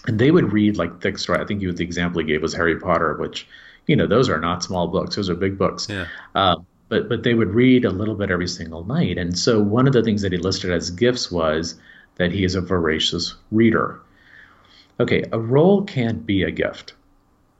and 0.06 0.18
they 0.18 0.30
would 0.30 0.52
read 0.52 0.76
like 0.76 1.00
thick 1.00 1.18
story. 1.18 1.40
I 1.40 1.44
think 1.44 1.62
you 1.62 1.72
the 1.72 1.84
example 1.84 2.20
he 2.20 2.26
gave 2.26 2.42
was 2.42 2.54
Harry 2.54 2.78
Potter, 2.78 3.14
which 3.18 3.46
you 3.86 3.96
know 3.96 4.06
those 4.06 4.28
are 4.28 4.40
not 4.40 4.62
small 4.62 4.88
books; 4.88 5.16
those 5.16 5.30
are 5.30 5.34
big 5.34 5.58
books. 5.58 5.88
Yeah. 5.88 6.06
Uh, 6.34 6.56
but 6.88 7.08
but 7.08 7.22
they 7.22 7.34
would 7.34 7.54
read 7.54 7.84
a 7.84 7.90
little 7.90 8.14
bit 8.14 8.30
every 8.30 8.48
single 8.48 8.84
night, 8.84 9.18
and 9.18 9.38
so 9.38 9.60
one 9.60 9.86
of 9.86 9.92
the 9.92 10.02
things 10.02 10.22
that 10.22 10.32
he 10.32 10.38
listed 10.38 10.70
as 10.70 10.90
gifts 10.90 11.30
was 11.30 11.74
that 12.18 12.32
he 12.32 12.44
is 12.44 12.54
a 12.54 12.60
voracious 12.60 13.34
reader. 13.50 14.00
Okay, 15.00 15.24
a 15.32 15.38
role 15.38 15.84
can't 15.84 16.26
be 16.26 16.42
a 16.42 16.50
gift 16.50 16.94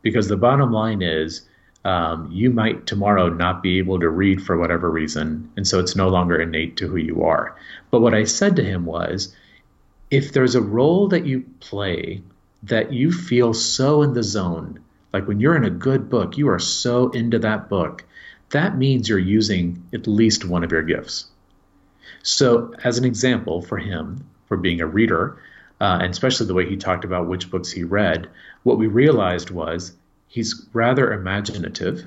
because 0.03 0.29
the 0.29 0.37
bottom 0.37 0.73
line 0.73 1.03
is 1.03 1.43
um, 1.85 2.29
you 2.31 2.51
might 2.51 2.87
tomorrow 2.87 3.29
not 3.29 3.63
be 3.63 3.79
able 3.79 4.01
to 4.01 4.09
read 4.09 4.43
for 4.43 4.59
whatever 4.59 4.91
reason, 4.91 5.51
and 5.57 5.67
so 5.67 5.79
it's 5.79 5.97
no 5.97 6.09
longer 6.09 6.41
innate 6.41 6.77
to 6.79 6.89
who 6.89 6.97
you 6.97 7.23
are. 7.23 7.57
But 7.91 8.01
what 8.01 8.15
I 8.15 8.25
said 8.25 8.57
to 8.57 8.65
him 8.65 8.85
was 8.85 9.35
if 10.11 10.33
there's 10.33 10.55
a 10.55 10.61
role 10.61 11.09
that 11.09 11.27
you 11.27 11.45
play 11.61 12.23
that 12.65 12.93
you 12.93 13.13
feel 13.13 13.55
so 13.55 14.03
in 14.03 14.15
the 14.15 14.23
zone, 14.23 14.81
like 15.13 15.29
when 15.29 15.41
you're 15.41 15.57
in 15.57 15.65
a 15.65 15.71
good 15.71 16.11
book, 16.11 16.37
you 16.37 16.49
are 16.49 16.59
so 16.59 17.11
into 17.11 17.39
that 17.39 17.69
book, 17.69 18.05
that 18.51 18.77
means 18.77 19.09
you're 19.09 19.19
using 19.19 19.85
at 19.93 20.07
least 20.07 20.45
one 20.45 20.65
of 20.65 20.73
your 20.73 20.83
gifts. 20.83 21.27
So, 22.23 22.75
as 22.83 22.99
an 22.99 23.05
example 23.05 23.63
for 23.63 23.79
him, 23.79 24.25
for 24.49 24.57
being 24.57 24.81
a 24.81 24.87
reader, 24.87 25.41
uh, 25.81 25.99
and 26.01 26.11
especially 26.11 26.47
the 26.47 26.55
way 26.55 26.69
he 26.69 26.77
talked 26.77 27.05
about 27.05 27.29
which 27.29 27.51
books 27.51 27.71
he 27.71 27.85
read, 27.85 28.29
what 28.65 28.79
we 28.79 28.87
realized 28.87 29.51
was 29.51 29.93
he's 30.27 30.67
rather 30.73 31.13
imaginative 31.13 32.05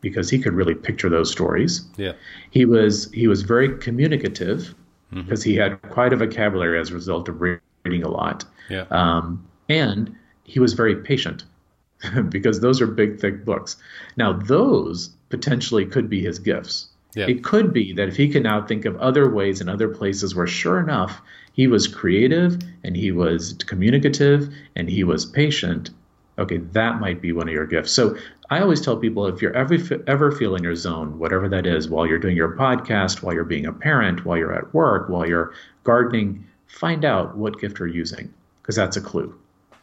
because 0.00 0.30
he 0.30 0.38
could 0.38 0.54
really 0.54 0.74
picture 0.74 1.08
those 1.08 1.30
stories. 1.30 1.84
Yeah. 1.96 2.12
He 2.50 2.64
was 2.64 3.10
he 3.12 3.28
was 3.28 3.42
very 3.42 3.76
communicative 3.78 4.74
because 5.12 5.40
mm-hmm. 5.40 5.50
he 5.50 5.56
had 5.56 5.80
quite 5.82 6.12
a 6.12 6.16
vocabulary 6.16 6.78
as 6.78 6.90
a 6.90 6.94
result 6.94 7.28
of 7.28 7.40
reading 7.40 8.02
a 8.02 8.08
lot. 8.08 8.44
Yeah. 8.68 8.86
Um, 8.90 9.46
and 9.68 10.14
he 10.44 10.60
was 10.60 10.72
very 10.72 10.96
patient 10.96 11.44
because 12.28 12.60
those 12.60 12.80
are 12.80 12.86
big, 12.86 13.20
thick 13.20 13.44
books. 13.44 13.76
Now, 14.16 14.32
those 14.32 15.10
potentially 15.28 15.84
could 15.86 16.08
be 16.08 16.22
his 16.22 16.38
gifts. 16.38 16.88
Yeah. 17.14 17.26
It 17.26 17.42
could 17.42 17.72
be 17.72 17.92
that 17.94 18.08
if 18.08 18.16
he 18.16 18.28
can 18.28 18.44
now 18.44 18.64
think 18.64 18.84
of 18.84 18.96
other 18.98 19.28
ways 19.28 19.60
and 19.60 19.68
other 19.68 19.88
places 19.88 20.34
where, 20.34 20.46
sure 20.46 20.78
enough, 20.78 21.20
he 21.52 21.66
was 21.66 21.88
creative 21.88 22.58
and 22.84 22.96
he 22.96 23.10
was 23.10 23.54
communicative 23.66 24.48
and 24.76 24.88
he 24.88 25.02
was 25.02 25.26
patient, 25.26 25.90
okay, 26.38 26.58
that 26.58 27.00
might 27.00 27.20
be 27.20 27.32
one 27.32 27.48
of 27.48 27.54
your 27.54 27.66
gifts. 27.66 27.92
So 27.92 28.16
I 28.48 28.60
always 28.60 28.80
tell 28.80 28.96
people 28.96 29.26
if 29.26 29.42
you're 29.42 29.56
ever 29.56 29.76
ever 30.06 30.32
feel 30.32 30.54
in 30.54 30.62
your 30.62 30.76
zone, 30.76 31.18
whatever 31.18 31.48
that 31.48 31.66
is, 31.66 31.88
while 31.88 32.06
you're 32.06 32.18
doing 32.18 32.36
your 32.36 32.56
podcast, 32.56 33.22
while 33.22 33.34
you're 33.34 33.44
being 33.44 33.66
a 33.66 33.72
parent, 33.72 34.24
while 34.24 34.38
you're 34.38 34.54
at 34.54 34.72
work, 34.72 35.08
while 35.08 35.26
you're 35.26 35.52
gardening, 35.84 36.46
find 36.66 37.04
out 37.04 37.36
what 37.36 37.60
gift 37.60 37.78
you're 37.78 37.88
using 37.88 38.32
because 38.62 38.76
that's 38.76 38.96
a 38.96 39.00
clue. 39.00 39.36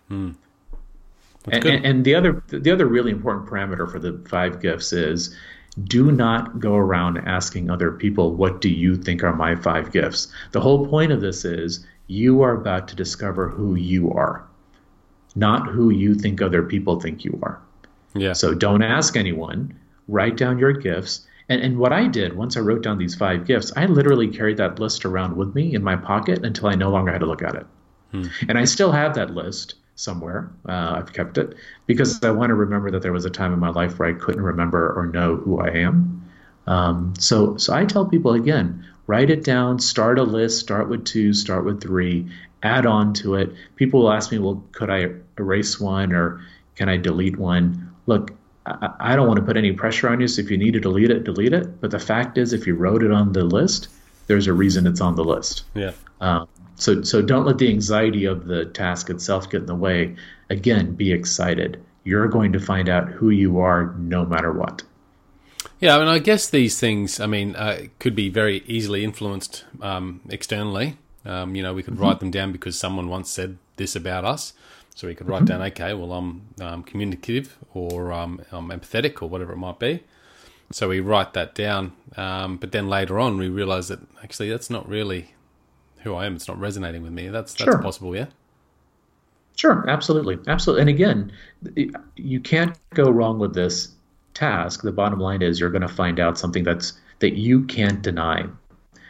Hmm. 0.07 0.31
And, 1.49 1.65
and, 1.65 1.85
and 1.85 2.05
the 2.05 2.15
other 2.15 2.43
the 2.47 2.71
other 2.71 2.85
really 2.85 3.11
important 3.11 3.47
parameter 3.47 3.89
for 3.89 3.99
the 3.99 4.21
five 4.27 4.61
gifts 4.61 4.91
is 4.91 5.35
do 5.83 6.11
not 6.11 6.59
go 6.59 6.75
around 6.75 7.17
asking 7.19 7.69
other 7.69 7.91
people 7.91 8.33
what 8.33 8.61
do 8.61 8.69
you 8.69 8.95
think 8.95 9.23
are 9.23 9.35
my 9.35 9.55
five 9.55 9.91
gifts. 9.91 10.27
The 10.51 10.61
whole 10.61 10.87
point 10.87 11.11
of 11.11 11.21
this 11.21 11.45
is 11.45 11.85
you 12.07 12.41
are 12.41 12.53
about 12.53 12.87
to 12.87 12.95
discover 12.95 13.49
who 13.49 13.75
you 13.75 14.11
are, 14.11 14.43
not 15.35 15.67
who 15.67 15.89
you 15.89 16.15
think 16.15 16.41
other 16.41 16.63
people 16.63 16.99
think 16.99 17.23
you 17.23 17.39
are. 17.43 17.59
Yeah. 18.15 18.33
So 18.33 18.53
don't 18.53 18.81
ask 18.81 19.15
anyone. 19.15 19.77
Write 20.07 20.37
down 20.37 20.57
your 20.57 20.73
gifts. 20.73 21.27
And, 21.49 21.61
and 21.61 21.77
what 21.77 21.93
I 21.93 22.07
did 22.07 22.35
once 22.35 22.57
I 22.57 22.61
wrote 22.61 22.81
down 22.81 22.97
these 22.97 23.15
five 23.15 23.45
gifts, 23.45 23.71
I 23.75 23.85
literally 23.85 24.27
carried 24.27 24.57
that 24.57 24.79
list 24.79 25.05
around 25.05 25.37
with 25.37 25.53
me 25.53 25.75
in 25.75 25.83
my 25.83 25.95
pocket 25.95 26.43
until 26.43 26.67
I 26.69 26.75
no 26.75 26.89
longer 26.89 27.11
had 27.11 27.21
to 27.21 27.27
look 27.27 27.43
at 27.43 27.55
it. 27.55 27.65
Hmm. 28.11 28.23
And 28.47 28.57
I 28.57 28.65
still 28.65 28.91
have 28.91 29.13
that 29.15 29.35
list 29.35 29.75
somewhere. 29.97 30.49
Uh, 30.69 30.93
I've 30.97 31.11
kept 31.11 31.37
it 31.37 31.55
because 31.87 32.23
I 32.23 32.31
want 32.31 32.51
to 32.51 32.53
remember 32.53 32.91
that 32.91 33.01
there 33.01 33.11
was 33.11 33.25
a 33.25 33.29
time 33.29 33.51
in 33.51 33.59
my 33.59 33.69
life 33.69 33.99
where 33.99 34.07
I 34.07 34.13
couldn't 34.13 34.43
remember 34.43 34.93
or 34.95 35.07
know 35.07 35.35
who 35.35 35.59
I 35.59 35.69
am. 35.69 36.23
Um, 36.67 37.13
so, 37.17 37.57
so 37.57 37.73
I 37.73 37.83
tell 37.85 38.05
people 38.05 38.33
again, 38.33 38.85
write 39.07 39.29
it 39.29 39.43
down, 39.43 39.79
start 39.79 40.19
a 40.19 40.23
list, 40.23 40.59
start 40.59 40.87
with 40.87 41.03
two, 41.03 41.33
start 41.33 41.65
with 41.65 41.81
three, 41.81 42.29
add 42.61 42.85
on 42.85 43.13
to 43.15 43.35
it. 43.35 43.51
People 43.75 44.01
will 44.01 44.11
ask 44.11 44.31
me, 44.31 44.37
well, 44.37 44.63
could 44.71 44.91
I 44.91 45.09
erase 45.37 45.79
one 45.79 46.13
or 46.13 46.41
can 46.75 46.89
I 46.89 46.97
delete 46.97 47.37
one? 47.37 47.95
Look, 48.05 48.31
I, 48.67 48.89
I 48.99 49.15
don't 49.15 49.27
want 49.27 49.39
to 49.39 49.45
put 49.45 49.57
any 49.57 49.71
pressure 49.71 50.09
on 50.09 50.21
you. 50.21 50.27
So 50.27 50.41
if 50.41 50.51
you 50.51 50.57
need 50.57 50.73
to 50.73 50.79
delete 50.79 51.09
it, 51.09 51.23
delete 51.23 51.53
it. 51.53 51.81
But 51.81 51.89
the 51.89 51.99
fact 51.99 52.37
is, 52.37 52.53
if 52.53 52.67
you 52.67 52.75
wrote 52.75 53.01
it 53.01 53.11
on 53.11 53.33
the 53.33 53.43
list, 53.43 53.87
there's 54.27 54.45
a 54.45 54.53
reason 54.53 54.85
it's 54.85 55.01
on 55.01 55.15
the 55.15 55.23
list. 55.23 55.63
Yeah. 55.73 55.93
Um, 56.21 56.47
so, 56.77 57.01
so 57.01 57.21
don't 57.21 57.45
let 57.45 57.57
the 57.57 57.69
anxiety 57.69 58.25
of 58.25 58.45
the 58.45 58.65
task 58.65 59.09
itself 59.09 59.49
get 59.49 59.61
in 59.61 59.65
the 59.65 59.75
way. 59.75 60.15
Again, 60.49 60.93
be 60.93 61.11
excited. 61.11 61.83
You're 62.03 62.27
going 62.27 62.53
to 62.53 62.59
find 62.59 62.87
out 62.87 63.09
who 63.09 63.31
you 63.31 63.59
are 63.59 63.93
no 63.97 64.25
matter 64.25 64.53
what. 64.53 64.83
Yeah, 65.79 65.95
I 65.95 65.99
mean, 65.99 66.07
I 66.07 66.19
guess 66.19 66.49
these 66.49 66.79
things, 66.79 67.19
I 67.19 67.25
mean, 67.25 67.55
uh, 67.55 67.87
could 67.99 68.15
be 68.15 68.29
very 68.29 68.63
easily 68.67 69.03
influenced 69.03 69.65
um, 69.81 70.21
externally. 70.29 70.97
Um, 71.25 71.55
you 71.55 71.63
know, 71.63 71.73
we 71.73 71.83
could 71.83 71.95
mm-hmm. 71.95 72.03
write 72.03 72.19
them 72.19 72.31
down 72.31 72.51
because 72.51 72.77
someone 72.77 73.09
once 73.09 73.29
said 73.29 73.57
this 73.75 73.95
about 73.95 74.23
us. 74.23 74.53
So 74.95 75.07
we 75.07 75.15
could 75.15 75.27
write 75.27 75.43
mm-hmm. 75.43 75.59
down, 75.59 75.61
okay, 75.63 75.93
well, 75.93 76.13
I'm 76.13 76.47
um, 76.61 76.83
communicative 76.83 77.57
or 77.73 78.11
um, 78.11 78.41
I'm 78.51 78.69
empathetic 78.69 79.21
or 79.21 79.29
whatever 79.29 79.53
it 79.53 79.57
might 79.57 79.79
be. 79.79 80.03
So 80.71 80.89
we 80.89 80.99
write 80.99 81.33
that 81.33 81.53
down. 81.53 81.93
Um, 82.15 82.57
but 82.57 82.71
then 82.71 82.87
later 82.87 83.19
on, 83.19 83.37
we 83.37 83.49
realize 83.49 83.87
that 83.89 83.99
actually 84.23 84.49
that's 84.49 84.69
not 84.69 84.87
really 84.87 85.33
who 85.99 86.13
I 86.13 86.25
am. 86.25 86.35
It's 86.35 86.47
not 86.47 86.59
resonating 86.59 87.01
with 87.03 87.11
me. 87.11 87.29
That's 87.29 87.53
that's 87.53 87.63
sure. 87.63 87.81
possible, 87.81 88.15
yeah. 88.15 88.27
Sure, 89.55 89.89
absolutely, 89.89 90.37
absolutely. 90.47 90.81
And 90.81 90.89
again, 90.89 91.31
you 92.15 92.39
can't 92.39 92.77
go 92.93 93.09
wrong 93.09 93.39
with 93.39 93.55
this 93.55 93.89
task. 94.35 94.83
The 94.83 94.91
bottom 94.91 95.19
line 95.19 95.41
is 95.41 95.59
you're 95.59 95.71
going 95.71 95.81
to 95.81 95.87
find 95.87 96.19
out 96.19 96.37
something 96.37 96.63
that's 96.63 96.93
that 97.19 97.33
you 97.33 97.65
can't 97.65 98.01
deny. 98.03 98.45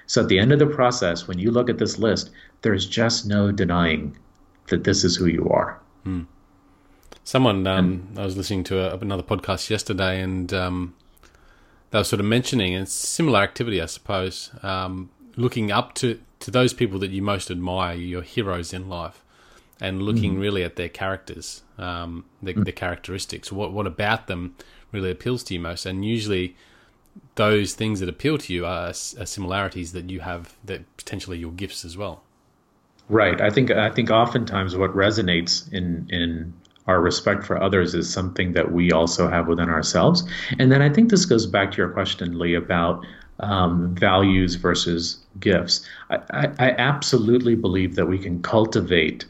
So 0.05 0.21
at 0.21 0.29
the 0.29 0.39
end 0.39 0.53
of 0.53 0.59
the 0.59 0.67
process, 0.67 1.27
when 1.27 1.37
you 1.37 1.51
look 1.51 1.69
at 1.69 1.79
this 1.79 1.99
list, 1.99 2.31
there's 2.61 2.87
just 2.87 3.27
no 3.27 3.51
denying 3.51 4.17
that 4.69 4.85
this 4.85 5.03
is 5.03 5.17
who 5.17 5.25
you 5.25 5.49
are. 5.49 5.79
Hmm. 6.03 6.23
Someone, 7.25 7.67
um, 7.67 8.13
I 8.15 8.23
was 8.23 8.37
listening 8.37 8.63
to 8.65 8.79
a, 8.79 8.97
another 8.97 9.23
podcast 9.23 9.69
yesterday, 9.69 10.21
and 10.21 10.53
um, 10.53 10.95
they 11.91 11.97
were 11.97 12.05
sort 12.05 12.21
of 12.21 12.25
mentioning 12.25 12.71
it's 12.71 12.93
similar 12.93 13.41
activity, 13.41 13.81
I 13.81 13.85
suppose. 13.85 14.51
Um, 14.63 15.09
looking 15.37 15.71
up 15.71 15.93
to 15.95 16.19
to 16.39 16.51
those 16.51 16.73
people 16.73 16.99
that 16.99 17.11
you 17.11 17.21
most 17.21 17.49
admire, 17.49 17.95
your 17.95 18.21
heroes 18.21 18.73
in 18.73 18.89
life, 18.89 19.23
and 19.79 20.01
looking 20.01 20.35
mm. 20.35 20.41
really 20.41 20.63
at 20.63 20.75
their 20.75 20.89
characters, 20.89 21.63
um, 21.77 22.25
their, 22.41 22.53
mm. 22.53 22.65
their, 22.65 22.73
characteristics, 22.73 23.51
what 23.51 23.71
what 23.71 23.87
about 23.87 24.27
them 24.27 24.55
really 24.91 25.11
appeals 25.11 25.43
to 25.43 25.53
you 25.53 25.59
most, 25.59 25.85
and 25.85 26.03
usually 26.03 26.55
those 27.35 27.73
things 27.73 27.99
that 27.99 28.09
appeal 28.09 28.37
to 28.37 28.53
you 28.53 28.65
are, 28.65 28.89
are 28.89 29.25
similarities 29.25 29.93
that 29.93 30.09
you 30.09 30.19
have 30.19 30.55
that 30.65 30.97
potentially 30.97 31.37
your 31.37 31.51
gifts 31.51 31.85
as 31.85 31.97
well. 31.97 32.23
Right. 33.09 33.39
I 33.39 33.49
think 33.49 33.71
I 33.71 33.89
think 33.89 34.09
oftentimes 34.09 34.75
what 34.75 34.91
resonates 34.91 35.71
in 35.71 36.07
in 36.09 36.53
our 36.87 37.01
respect 37.01 37.45
for 37.45 37.61
others 37.61 37.93
is 37.93 38.11
something 38.11 38.53
that 38.53 38.71
we 38.71 38.91
also 38.91 39.29
have 39.29 39.47
within 39.47 39.69
ourselves. 39.69 40.23
And 40.57 40.71
then 40.71 40.81
I 40.81 40.89
think 40.89 41.09
this 41.09 41.25
goes 41.25 41.45
back 41.45 41.71
to 41.71 41.77
your 41.77 41.89
question, 41.89 42.39
Lee, 42.39 42.53
about 42.53 43.05
um, 43.39 43.93
values 43.95 44.55
versus 44.55 45.19
gifts. 45.39 45.87
I, 46.09 46.17
I, 46.31 46.51
I, 46.59 46.69
absolutely 46.71 47.55
believe 47.55 47.95
that 47.95 48.07
we 48.07 48.17
can 48.17 48.41
cultivate 48.41 49.25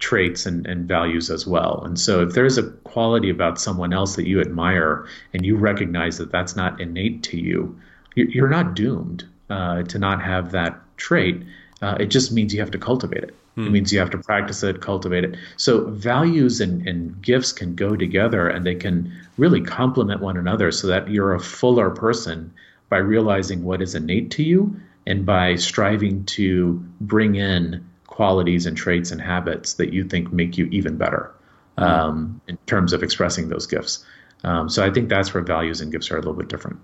traits 0.00 0.44
and, 0.44 0.66
and 0.66 0.88
values 0.88 1.30
as 1.30 1.46
well. 1.46 1.82
And 1.84 1.98
so 1.98 2.22
if 2.22 2.34
there's 2.34 2.58
a 2.58 2.64
quality 2.64 3.30
about 3.30 3.60
someone 3.60 3.92
else 3.92 4.16
that 4.16 4.26
you 4.26 4.40
admire 4.40 5.06
and 5.32 5.46
you 5.46 5.56
recognize 5.56 6.18
that 6.18 6.32
that's 6.32 6.56
not 6.56 6.80
innate 6.80 7.22
to 7.24 7.38
you, 7.38 7.78
you're 8.16 8.48
not 8.48 8.74
doomed 8.74 9.24
uh, 9.50 9.82
to 9.84 9.98
not 9.98 10.22
have 10.22 10.52
that 10.52 10.78
trait. 10.96 11.42
Uh, 11.80 11.96
it 12.00 12.06
just 12.06 12.32
means 12.32 12.52
you 12.52 12.60
have 12.60 12.70
to 12.72 12.78
cultivate 12.78 13.24
it. 13.24 13.34
Hmm. 13.54 13.68
It 13.68 13.70
means 13.70 13.92
you 13.92 13.98
have 13.98 14.10
to 14.10 14.18
practice 14.18 14.62
it, 14.62 14.80
cultivate 14.80 15.24
it. 15.24 15.36
So 15.56 15.86
values 15.86 16.60
and, 16.60 16.86
and 16.86 17.20
gifts 17.22 17.52
can 17.52 17.74
go 17.74 17.96
together 17.96 18.48
and 18.48 18.66
they 18.66 18.74
can 18.74 19.12
really 19.38 19.60
complement 19.60 20.20
one 20.20 20.36
another 20.36 20.72
so 20.72 20.86
that 20.88 21.08
you're 21.08 21.34
a 21.34 21.40
fuller 21.40 21.90
person 21.90 22.52
by 22.94 23.00
realizing 23.00 23.64
what 23.64 23.82
is 23.82 23.96
innate 23.96 24.30
to 24.30 24.44
you 24.44 24.80
and 25.04 25.26
by 25.26 25.56
striving 25.56 26.24
to 26.26 26.74
bring 27.00 27.34
in 27.34 27.84
qualities 28.06 28.66
and 28.66 28.76
traits 28.76 29.10
and 29.10 29.20
habits 29.20 29.74
that 29.74 29.92
you 29.92 30.04
think 30.04 30.32
make 30.32 30.56
you 30.56 30.66
even 30.66 30.96
better 30.96 31.34
hmm. 31.76 31.82
um, 31.82 32.40
in 32.46 32.56
terms 32.66 32.92
of 32.92 33.02
expressing 33.02 33.48
those 33.48 33.66
gifts. 33.66 34.06
Um, 34.44 34.68
so 34.68 34.86
I 34.86 34.92
think 34.92 35.08
that's 35.08 35.34
where 35.34 35.42
values 35.42 35.80
and 35.80 35.90
gifts 35.90 36.08
are 36.12 36.14
a 36.14 36.20
little 36.20 36.34
bit 36.34 36.46
different. 36.46 36.78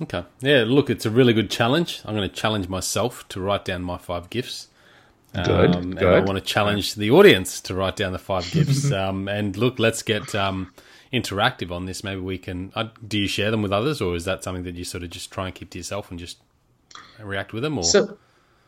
Okay. 0.00 0.24
Yeah, 0.40 0.64
look, 0.66 0.88
it's 0.88 1.04
a 1.04 1.10
really 1.10 1.34
good 1.34 1.50
challenge. 1.50 2.00
I'm 2.06 2.16
going 2.16 2.26
to 2.26 2.34
challenge 2.34 2.70
myself 2.70 3.28
to 3.28 3.38
write 3.38 3.66
down 3.66 3.82
my 3.82 3.98
five 3.98 4.30
gifts. 4.30 4.68
Good. 5.34 5.76
Um, 5.76 5.90
good. 5.90 6.02
And 6.02 6.16
I 6.16 6.20
want 6.20 6.38
to 6.38 6.40
challenge 6.40 6.94
the 6.94 7.10
audience 7.10 7.60
to 7.62 7.74
write 7.74 7.96
down 7.96 8.12
the 8.12 8.18
five 8.18 8.50
gifts. 8.50 8.90
um, 9.02 9.28
and 9.28 9.54
look, 9.58 9.78
let's 9.78 10.02
get 10.02 10.34
um, 10.34 10.72
interactive 11.12 11.70
on 11.70 11.86
this. 11.86 12.04
Maybe 12.04 12.20
we 12.20 12.38
can. 12.38 12.72
Uh, 12.74 12.88
do 13.06 13.18
you 13.18 13.28
share 13.28 13.50
them 13.50 13.62
with 13.62 13.72
others, 13.72 14.00
or 14.00 14.14
is 14.14 14.24
that 14.24 14.44
something 14.44 14.64
that 14.64 14.76
you 14.76 14.84
sort 14.84 15.02
of 15.04 15.10
just 15.10 15.30
try 15.30 15.46
and 15.46 15.54
keep 15.54 15.70
to 15.70 15.78
yourself 15.78 16.10
and 16.10 16.18
just 16.18 16.38
react 17.20 17.52
with 17.52 17.62
them? 17.62 17.78
Or 17.78 17.84
so, 17.84 18.16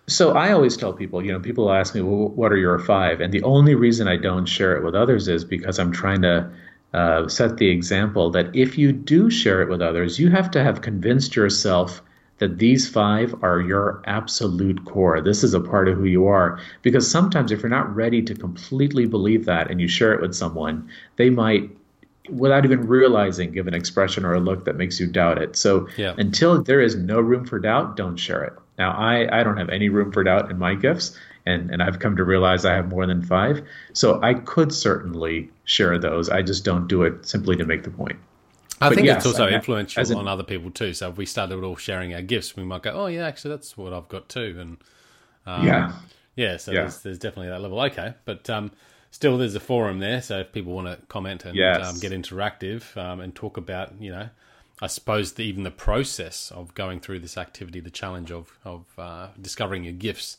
so 0.09 0.33
I 0.33 0.53
always 0.53 0.77
tell 0.77 0.93
people, 0.93 1.25
you 1.25 1.33
know, 1.33 1.41
people 1.41 1.73
ask 1.73 1.95
me, 1.95 2.01
well, 2.01 2.29
what 2.29 2.53
are 2.53 2.57
your 2.57 2.79
five? 2.79 3.21
And 3.21 3.33
the 3.33 3.43
only 3.43 3.75
reason 3.75 4.09
I 4.09 4.17
don't 4.17 4.47
share 4.47 4.77
it 4.77 4.85
with 4.85 4.95
others 4.95 5.29
is 5.29 5.45
because 5.45 5.79
I'm 5.79 5.93
trying 5.93 6.23
to 6.23 6.51
uh, 6.93 7.29
set 7.29 7.57
the 7.57 7.69
example 7.69 8.31
that 8.31 8.55
if 8.55 8.77
you 8.77 8.93
do 8.93 9.31
share 9.31 9.63
it 9.63 9.69
with 9.69 9.81
others, 9.81 10.19
you 10.19 10.31
have 10.31 10.51
to 10.53 10.63
have 10.63 10.83
convinced 10.83 11.37
yourself 11.37 12.03
that 12.39 12.59
these 12.59 12.89
five 12.89 13.35
are 13.43 13.61
your 13.61 14.03
absolute 14.07 14.85
core. 14.85 15.21
This 15.21 15.45
is 15.45 15.55
a 15.55 15.61
part 15.61 15.89
of 15.89 15.97
who 15.97 16.07
you 16.07 16.27
are. 16.27 16.59
Because 16.83 17.09
sometimes, 17.09 17.53
if 17.53 17.63
you're 17.63 17.71
not 17.71 17.95
ready 17.95 18.21
to 18.23 18.35
completely 18.35 19.07
believe 19.07 19.45
that 19.45 19.71
and 19.71 19.81
you 19.81 19.87
share 19.87 20.13
it 20.13 20.21
with 20.21 20.35
someone, 20.35 20.89
they 21.17 21.31
might, 21.31 21.71
without 22.29 22.65
even 22.65 22.87
realizing, 22.87 23.53
give 23.53 23.67
an 23.67 23.75
expression 23.75 24.25
or 24.25 24.35
a 24.35 24.41
look 24.41 24.65
that 24.65 24.77
makes 24.77 25.01
you 25.01 25.07
doubt 25.07 25.41
it. 25.41 25.57
So 25.57 25.89
yeah. 25.97 26.15
until 26.19 26.63
there 26.63 26.81
is 26.81 26.95
no 26.95 27.21
room 27.21 27.47
for 27.47 27.59
doubt, 27.59 27.97
don't 27.97 28.17
share 28.17 28.45
it. 28.45 28.53
Now, 28.79 28.93
I, 28.93 29.41
I 29.41 29.43
don't 29.43 29.57
have 29.57 29.69
any 29.69 29.89
room 29.89 30.13
for 30.13 30.25
doubt 30.25 30.51
in 30.51 30.59
my 30.59 30.75
gifts, 30.75 31.19
and, 31.47 31.71
and 31.71 31.83
I've 31.83 31.99
come 31.99 32.17
to 32.17 32.25
realize 32.25 32.65
I 32.65 32.75
have 32.75 32.89
more 32.89 33.07
than 33.07 33.23
five. 33.23 33.63
So 33.93 34.21
I 34.23 34.35
could 34.35 34.73
certainly 34.73 35.51
share 35.65 35.99
those. 35.99 36.29
I 36.29 36.43
just 36.43 36.65
don't 36.65 36.87
do 36.87 37.03
it 37.03 37.27
simply 37.27 37.57
to 37.57 37.65
make 37.65 37.83
the 37.83 37.91
point. 37.91 38.19
I 38.81 38.89
but 38.89 38.97
think 38.97 39.07
yes, 39.07 39.19
it's 39.19 39.27
also 39.27 39.49
influential 39.49 40.19
on 40.19 40.27
other 40.27 40.43
people 40.43 40.71
too. 40.71 40.93
So 40.93 41.11
if 41.11 41.17
we 41.17 41.25
started 41.25 41.63
all 41.63 41.77
sharing 41.77 42.15
our 42.15 42.23
gifts, 42.23 42.57
we 42.57 42.65
might 42.65 42.83
go, 42.83 42.91
"Oh 42.91 43.07
yeah, 43.07 43.29
actually, 43.29 43.51
that's 43.51 43.77
what 43.77 43.93
I've 43.93 44.09
got 44.09 44.29
too." 44.29 44.57
And 44.59 44.77
um, 45.47 45.65
yeah, 45.65 45.93
Yeah, 46.35 46.57
so 46.57 46.73
yeah. 46.73 46.83
There's, 46.83 47.03
there's 47.03 47.19
definitely 47.19 47.49
that 47.49 47.61
level. 47.61 47.81
Okay, 47.81 48.15
but 48.25 48.49
um, 48.49 48.71
still, 49.13 49.39
there's 49.39 49.55
a 49.55 49.61
forum 49.61 50.01
there, 50.01 50.21
so 50.21 50.41
if 50.41 50.51
people 50.51 50.73
want 50.73 50.89
to 50.89 51.07
comment 51.07 51.45
and 51.45 51.55
yes. 51.55 51.87
um, 51.87 52.01
get 52.01 52.11
interactive 52.11 52.97
um, 52.97 53.21
and 53.21 53.33
talk 53.33 53.57
about, 53.57 53.93
you 54.01 54.11
know, 54.11 54.29
I 54.81 54.89
suppose 54.89 55.35
the, 55.35 55.45
even 55.45 55.63
the 55.63 55.71
process 55.71 56.51
of 56.51 56.75
going 56.75 56.99
through 56.99 57.21
this 57.21 57.39
activity, 57.39 57.79
the 57.79 57.91
challenge 57.91 58.33
of 58.33 58.59
of 58.65 58.85
uh, 58.99 59.29
discovering 59.41 59.85
your 59.85 59.93
gifts. 59.93 60.39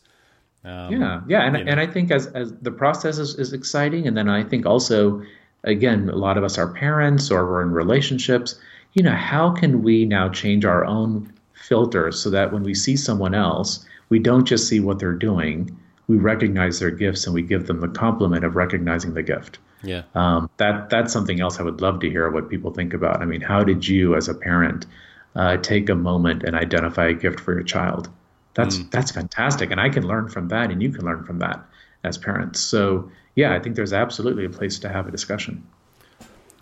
Um, 0.66 0.92
yeah, 0.92 1.22
yeah, 1.28 1.44
and, 1.44 1.58
you 1.58 1.64
know. 1.64 1.72
and 1.72 1.80
I 1.80 1.88
think 1.88 2.12
as 2.12 2.28
as 2.28 2.54
the 2.62 2.72
process 2.72 3.20
is, 3.20 3.36
is 3.36 3.54
exciting, 3.54 4.06
and 4.06 4.18
then 4.18 4.28
I 4.28 4.44
think 4.44 4.66
also, 4.66 5.24
again, 5.64 6.10
a 6.10 6.16
lot 6.18 6.38
of 6.38 6.44
us 6.44 6.58
are 6.58 6.74
parents 6.74 7.32
or 7.32 7.46
we're 7.46 7.62
in 7.62 7.72
relationships. 7.72 8.60
You 8.94 9.04
know, 9.04 9.16
how 9.16 9.52
can 9.52 9.82
we 9.82 10.04
now 10.04 10.28
change 10.30 10.66
our 10.66 10.84
own 10.84 11.32
filter 11.54 12.12
so 12.12 12.30
that 12.30 12.52
when 12.52 12.64
we 12.64 12.74
see 12.74 12.98
someone 12.98 13.34
else, 13.34 13.86
we 14.10 14.20
don't 14.20 14.46
just 14.46 14.68
see 14.68 14.82
what 14.82 15.00
they're 15.00 15.14
doing, 15.14 15.76
we 16.08 16.18
recognize 16.18 16.80
their 16.80 16.92
gifts 16.92 17.26
and 17.26 17.34
we 17.34 17.42
give 17.42 17.68
them 17.68 17.80
the 17.80 17.88
compliment 17.88 18.44
of 18.44 18.56
recognizing 18.56 19.14
the 19.14 19.24
gift. 19.24 19.60
Yeah. 19.84 20.04
Um, 20.16 20.50
that 20.58 20.90
that's 20.90 21.12
something 21.12 21.42
else 21.42 21.60
I 21.60 21.64
would 21.64 21.82
love 21.82 22.00
to 22.02 22.10
hear 22.10 22.30
what 22.30 22.50
people 22.50 22.72
think 22.72 22.94
about. 22.94 23.22
I 23.22 23.26
mean, 23.26 23.42
how 23.42 23.64
did 23.64 23.88
you, 23.88 24.16
as 24.16 24.28
a 24.30 24.34
parent, 24.34 24.86
uh, 25.36 25.58
take 25.58 25.90
a 25.90 25.96
moment 25.96 26.44
and 26.44 26.56
identify 26.56 27.08
a 27.08 27.14
gift 27.14 27.40
for 27.40 27.54
your 27.54 27.64
child? 27.64 28.10
That's 28.54 28.78
mm. 28.78 28.92
that's 28.92 29.12
fantastic, 29.12 29.72
and 29.72 29.82
I 29.82 29.90
can 29.90 30.08
learn 30.08 30.30
from 30.30 30.48
that, 30.50 30.72
and 30.72 30.82
you 30.82 30.92
can 30.92 31.06
learn 31.06 31.24
from 31.26 31.40
that 31.40 31.64
as 32.04 32.18
parents. 32.18 32.60
So 32.60 33.12
yeah, 33.36 33.54
I 33.54 33.60
think 33.60 33.76
there's 33.76 33.94
absolutely 33.94 34.46
a 34.46 34.50
place 34.50 34.80
to 34.80 34.90
have 34.90 35.08
a 35.08 35.12
discussion. 35.12 35.64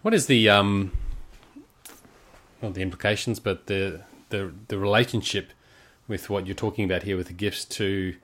What 0.02 0.14
is 0.14 0.26
the 0.26 0.50
um, 0.50 0.92
not 2.62 2.74
the 2.74 2.82
implications, 2.82 3.40
but 3.40 3.68
the 3.68 4.02
the 4.30 4.52
the 4.68 4.78
relationship 4.78 5.52
with 6.08 6.30
what 6.30 6.48
you're 6.48 6.56
talking 6.56 6.86
about 6.86 7.04
here 7.04 7.18
with 7.18 7.28
the 7.28 7.34
gifts 7.34 7.66
to 7.66 8.16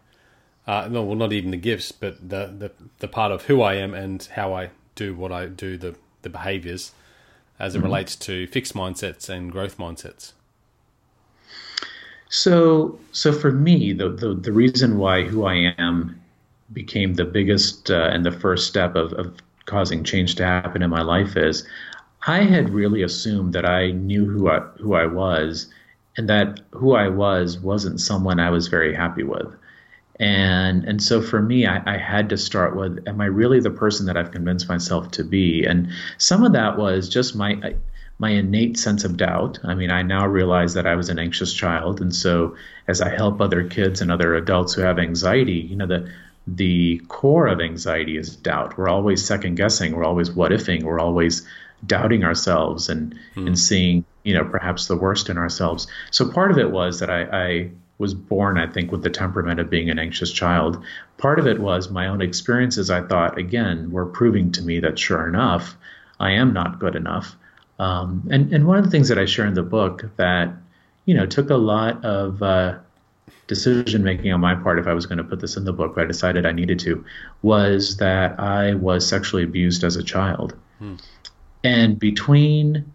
uh, 0.67 0.87
no, 0.91 1.01
well, 1.01 1.15
not 1.15 1.31
even 1.31 1.51
the 1.51 1.57
gifts, 1.57 1.91
but 1.91 2.17
the, 2.29 2.53
the 2.57 2.71
the 2.99 3.07
part 3.07 3.31
of 3.31 3.43
who 3.43 3.61
I 3.61 3.75
am 3.75 3.93
and 3.93 4.21
how 4.35 4.53
I 4.53 4.71
do 4.95 5.15
what 5.15 5.31
I 5.31 5.45
do, 5.45 5.77
the 5.77 5.95
the 6.23 6.29
behaviors, 6.29 6.91
as 7.57 7.73
it 7.73 7.77
mm-hmm. 7.77 7.87
relates 7.87 8.15
to 8.17 8.47
fixed 8.47 8.73
mindsets 8.73 9.29
and 9.29 9.51
growth 9.51 9.77
mindsets. 9.77 10.33
So, 12.29 12.99
so 13.13 13.31
for 13.31 13.51
me, 13.51 13.93
the 13.93 14.09
the, 14.09 14.33
the 14.33 14.51
reason 14.51 14.97
why 14.97 15.23
who 15.23 15.45
I 15.45 15.73
am 15.77 16.19
became 16.73 17.13
the 17.13 17.23
biggest 17.23 17.89
uh, 17.89 18.09
and 18.11 18.25
the 18.25 18.31
first 18.31 18.67
step 18.67 18.95
of, 18.95 19.13
of 19.13 19.37
causing 19.65 20.03
change 20.03 20.35
to 20.35 20.45
happen 20.45 20.81
in 20.81 20.89
my 20.89 21.01
life 21.01 21.37
is 21.37 21.65
I 22.25 22.43
had 22.43 22.69
really 22.71 23.03
assumed 23.03 23.53
that 23.53 23.65
I 23.65 23.91
knew 23.91 24.25
who 24.25 24.49
I 24.49 24.59
who 24.81 24.95
I 24.95 25.05
was, 25.05 25.67
and 26.17 26.27
that 26.27 26.59
who 26.71 26.93
I 26.93 27.07
was 27.07 27.57
wasn't 27.57 28.01
someone 28.01 28.41
I 28.41 28.49
was 28.49 28.67
very 28.67 28.93
happy 28.93 29.23
with. 29.23 29.47
And 30.19 30.83
and 30.85 31.01
so 31.01 31.21
for 31.21 31.41
me, 31.41 31.67
I, 31.67 31.81
I, 31.85 31.97
had 31.97 32.29
to 32.29 32.37
start 32.37 32.75
with, 32.75 33.07
am 33.07 33.21
I 33.21 33.25
really 33.25 33.59
the 33.59 33.69
person 33.69 34.07
that 34.07 34.17
I've 34.17 34.31
convinced 34.31 34.67
myself 34.67 35.11
to 35.11 35.23
be? 35.23 35.63
And 35.65 35.89
some 36.17 36.43
of 36.43 36.53
that 36.53 36.77
was 36.77 37.07
just 37.07 37.35
my 37.35 37.75
my 38.19 38.31
innate 38.31 38.79
sense 38.79 39.03
of 39.03 39.15
doubt. 39.15 39.59
I 39.63 39.75
mean, 39.75 39.91
I 39.91 40.01
now 40.01 40.25
realize 40.25 40.73
that 40.73 40.87
I 40.87 40.95
was 40.95 41.09
an 41.09 41.19
anxious 41.19 41.53
child, 41.53 42.01
and 42.01 42.15
so 42.15 42.55
as 42.87 42.99
I 42.99 43.09
help 43.09 43.41
other 43.41 43.63
kids 43.63 44.01
and 44.01 44.11
other 44.11 44.33
adults 44.33 44.73
who 44.73 44.81
have 44.81 44.97
anxiety, 44.97 45.59
you 45.69 45.75
know, 45.75 45.85
the 45.85 46.11
the 46.47 46.99
core 47.09 47.47
of 47.47 47.59
anxiety 47.59 48.17
is 48.17 48.35
doubt. 48.35 48.77
We're 48.77 48.89
always 48.89 49.23
second 49.23 49.55
guessing. 49.55 49.95
We're 49.95 50.05
always 50.05 50.31
what 50.31 50.51
ifing. 50.51 50.83
We're 50.83 50.99
always 50.99 51.45
doubting 51.85 52.23
ourselves 52.23 52.89
and 52.89 53.15
hmm. 53.35 53.47
and 53.47 53.59
seeing 53.59 54.05
you 54.23 54.33
know 54.33 54.45
perhaps 54.45 54.87
the 54.87 54.95
worst 54.95 55.29
in 55.29 55.37
ourselves. 55.37 55.87
So 56.09 56.31
part 56.31 56.49
of 56.49 56.57
it 56.57 56.71
was 56.71 57.01
that 57.01 57.09
I, 57.09 57.21
I 57.21 57.69
was 57.97 58.13
born, 58.13 58.57
I 58.57 58.67
think, 58.67 58.91
with 58.91 59.03
the 59.03 59.09
temperament 59.09 59.59
of 59.59 59.69
being 59.69 59.89
an 59.89 59.99
anxious 59.99 60.31
child. 60.31 60.83
Part 61.17 61.39
of 61.39 61.47
it 61.47 61.59
was 61.59 61.89
my 61.89 62.07
own 62.07 62.21
experiences, 62.21 62.89
I 62.89 63.01
thought, 63.01 63.37
again, 63.37 63.91
were 63.91 64.05
proving 64.05 64.51
to 64.53 64.61
me 64.61 64.79
that 64.81 64.99
sure 64.99 65.27
enough, 65.27 65.75
I 66.19 66.31
am 66.31 66.53
not 66.53 66.79
good 66.79 66.95
enough. 66.95 67.35
Um, 67.79 68.27
and, 68.31 68.53
and 68.53 68.67
one 68.67 68.77
of 68.77 68.85
the 68.85 68.91
things 68.91 69.09
that 69.09 69.19
I 69.19 69.25
share 69.25 69.45
in 69.45 69.53
the 69.53 69.63
book 69.63 70.09
that, 70.17 70.51
you 71.05 71.15
know, 71.15 71.25
took 71.25 71.49
a 71.49 71.55
lot 71.55 72.03
of 72.05 72.41
uh, 72.41 72.77
decision 73.47 74.03
making 74.03 74.31
on 74.31 74.41
my 74.41 74.55
part 74.55 74.79
if 74.79 74.87
I 74.87 74.93
was 74.93 75.05
going 75.05 75.17
to 75.17 75.23
put 75.23 75.39
this 75.39 75.57
in 75.57 75.65
the 75.65 75.73
book, 75.73 75.95
but 75.95 76.03
I 76.03 76.07
decided 76.07 76.45
I 76.45 76.51
needed 76.51 76.79
to, 76.79 77.03
was 77.41 77.97
that 77.97 78.39
I 78.39 78.75
was 78.75 79.07
sexually 79.07 79.43
abused 79.43 79.83
as 79.83 79.95
a 79.95 80.03
child. 80.03 80.55
Hmm. 80.79 80.95
And 81.63 81.99
between 81.99 82.91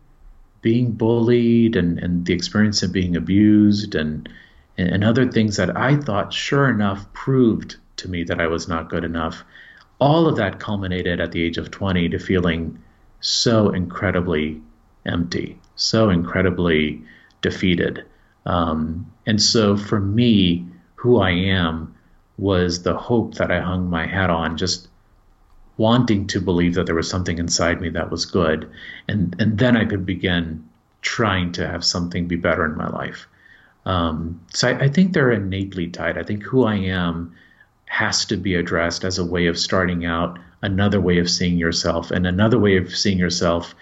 being 0.61 0.93
bullied 0.93 1.75
and, 1.75 1.99
and 1.99 2.25
the 2.25 2.33
experience 2.33 2.83
of 2.83 2.93
being 2.93 3.17
abused 3.17 3.95
and 3.97 4.29
and, 4.79 4.89
and 4.89 5.05
other 5.05 5.31
things 5.31 5.57
that 5.57 5.77
I 5.77 5.97
thought, 5.97 6.33
sure 6.33 6.69
enough, 6.69 7.13
proved 7.13 7.77
to 7.99 8.09
me 8.09 8.25
that 8.25 8.41
I 8.41 8.47
was 8.47 8.69
not 8.69 8.91
good 8.91 9.05
enough. 9.05 9.45
All 9.99 10.27
of 10.27 10.37
that 10.37 10.59
culminated 10.59 11.21
at 11.21 11.33
the 11.33 11.43
age 11.43 11.59
of 11.59 11.71
20 11.71 12.09
to 12.11 12.19
feeling 12.19 12.79
so 13.21 13.71
incredibly 13.71 14.61
empty, 15.07 15.59
so 15.77 16.11
incredibly 16.11 17.03
defeated. 17.41 18.05
Um, 18.47 19.13
and 19.27 19.41
so 19.41 19.77
for 19.77 20.01
me, 20.01 20.67
who 20.97 21.21
I 21.21 21.31
am 21.31 21.95
was 22.39 22.83
the 22.83 22.97
hope 22.97 23.35
that 23.35 23.51
I 23.51 23.61
hung 23.61 23.89
my 23.89 24.07
hat 24.07 24.31
on, 24.31 24.57
just 24.57 24.89
wanting 25.77 26.27
to 26.29 26.41
believe 26.41 26.75
that 26.75 26.87
there 26.87 26.95
was 26.95 27.09
something 27.09 27.39
inside 27.39 27.81
me 27.81 27.89
that 27.91 28.11
was 28.11 28.27
good. 28.27 28.71
And, 29.09 29.35
and 29.39 29.59
then 29.59 29.77
I 29.77 29.85
could 29.85 30.05
begin 30.05 30.69
trying 31.01 31.53
to 31.53 31.67
have 31.67 31.85
something 31.85 32.29
be 32.29 32.37
better 32.37 32.65
in 32.65 32.77
my 32.77 32.89
life. 32.89 33.27
Um, 33.85 34.41
so 34.53 34.69
I, 34.69 34.85
I, 34.85 34.89
think 34.89 35.13
they're 35.13 35.33
innately 35.33 35.89
tied. 35.89 36.17
I 36.17 36.23
think 36.23 36.45
who 36.45 36.65
I 36.65 36.77
am 36.77 37.35
has 37.87 38.25
to 38.27 38.37
be 38.37 38.55
addressed 38.55 39.05
as 39.05 39.19
a 39.19 39.25
way 39.25 39.47
of 39.47 39.59
starting 39.59 40.05
out 40.05 40.39
another 40.63 41.01
way 41.01 41.19
of 41.19 41.29
seeing 41.29 41.59
yourself, 41.59 42.11
and 42.11 42.27
another 42.27 42.59
way 42.59 42.77
of 42.77 42.95
seeing 42.95 43.19
yourself 43.19 43.75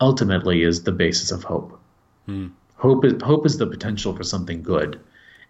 ultimately 0.00 0.62
is 0.62 0.82
the 0.82 0.92
basis 0.92 1.30
of 1.30 1.44
hope. 1.44 1.78
Hmm. 2.26 2.48
Hope 2.76 3.04
is 3.04 3.22
hope 3.22 3.46
is 3.46 3.58
the 3.58 3.66
potential 3.66 4.14
for 4.14 4.24
something 4.24 4.62
good, 4.62 5.00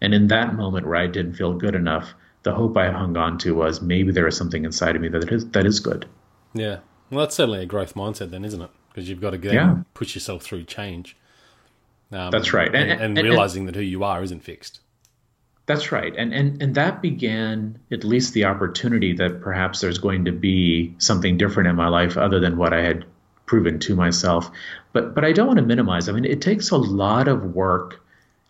and 0.01 0.13
in 0.13 0.27
that 0.27 0.55
moment 0.55 0.85
where 0.85 0.95
I 0.95 1.07
didn't 1.07 1.33
feel 1.33 1.53
good 1.53 1.75
enough, 1.75 2.13
the 2.43 2.53
hope 2.53 2.77
I 2.77 2.91
hung 2.91 3.17
on 3.17 3.37
to 3.39 3.53
was 3.55 3.81
maybe 3.81 4.11
there 4.11 4.27
is 4.27 4.37
something 4.37 4.63
inside 4.63 4.95
of 4.95 5.01
me 5.01 5.09
that 5.09 5.31
is 5.31 5.49
that 5.49 5.65
is 5.65 5.79
good. 5.79 6.07
Yeah, 6.53 6.79
well, 7.09 7.21
that's 7.21 7.35
certainly 7.35 7.61
a 7.61 7.65
growth 7.65 7.95
mindset, 7.95 8.31
then, 8.31 8.45
isn't 8.45 8.61
it? 8.61 8.69
Because 8.89 9.09
you've 9.09 9.21
got 9.21 9.31
to 9.31 9.37
go 9.37 9.51
yeah. 9.51 9.77
push 9.93 10.15
yourself 10.15 10.43
through 10.43 10.63
change. 10.63 11.15
Um, 12.11 12.31
that's 12.31 12.53
right, 12.53 12.73
and, 12.73 12.91
and, 12.91 13.01
and, 13.01 13.17
and 13.17 13.27
realizing 13.27 13.65
that 13.65 13.75
who 13.75 13.81
you 13.81 14.03
are 14.03 14.23
isn't 14.23 14.43
fixed. 14.43 14.79
That's 15.65 15.91
right, 15.91 16.13
and 16.17 16.33
and 16.33 16.61
and 16.61 16.75
that 16.75 17.01
began 17.01 17.79
at 17.91 18.03
least 18.03 18.33
the 18.33 18.45
opportunity 18.45 19.13
that 19.13 19.41
perhaps 19.41 19.81
there's 19.81 19.99
going 19.99 20.25
to 20.25 20.31
be 20.31 20.95
something 20.97 21.37
different 21.37 21.69
in 21.69 21.75
my 21.75 21.87
life 21.87 22.17
other 22.17 22.39
than 22.39 22.57
what 22.57 22.73
I 22.73 22.81
had 22.81 23.05
proven 23.45 23.79
to 23.79 23.95
myself. 23.95 24.49
But 24.93 25.13
but 25.13 25.23
I 25.23 25.31
don't 25.31 25.47
want 25.47 25.59
to 25.59 25.65
minimize. 25.65 26.09
I 26.09 26.13
mean, 26.13 26.25
it 26.25 26.41
takes 26.41 26.71
a 26.71 26.77
lot 26.77 27.27
of 27.27 27.53
work 27.53 28.03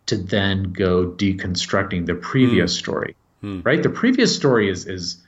to 0.06 0.16
then 0.16 0.72
go 0.72 1.08
deconstructing 1.08 2.06
the 2.06 2.16
previous 2.16 2.74
mm. 2.76 2.80
story, 2.80 3.16
mm. 3.44 3.66
right? 3.66 3.84
The 3.84 3.90
previous 3.90 4.34
story 4.34 4.70
is 4.70 4.86
is 4.86 5.22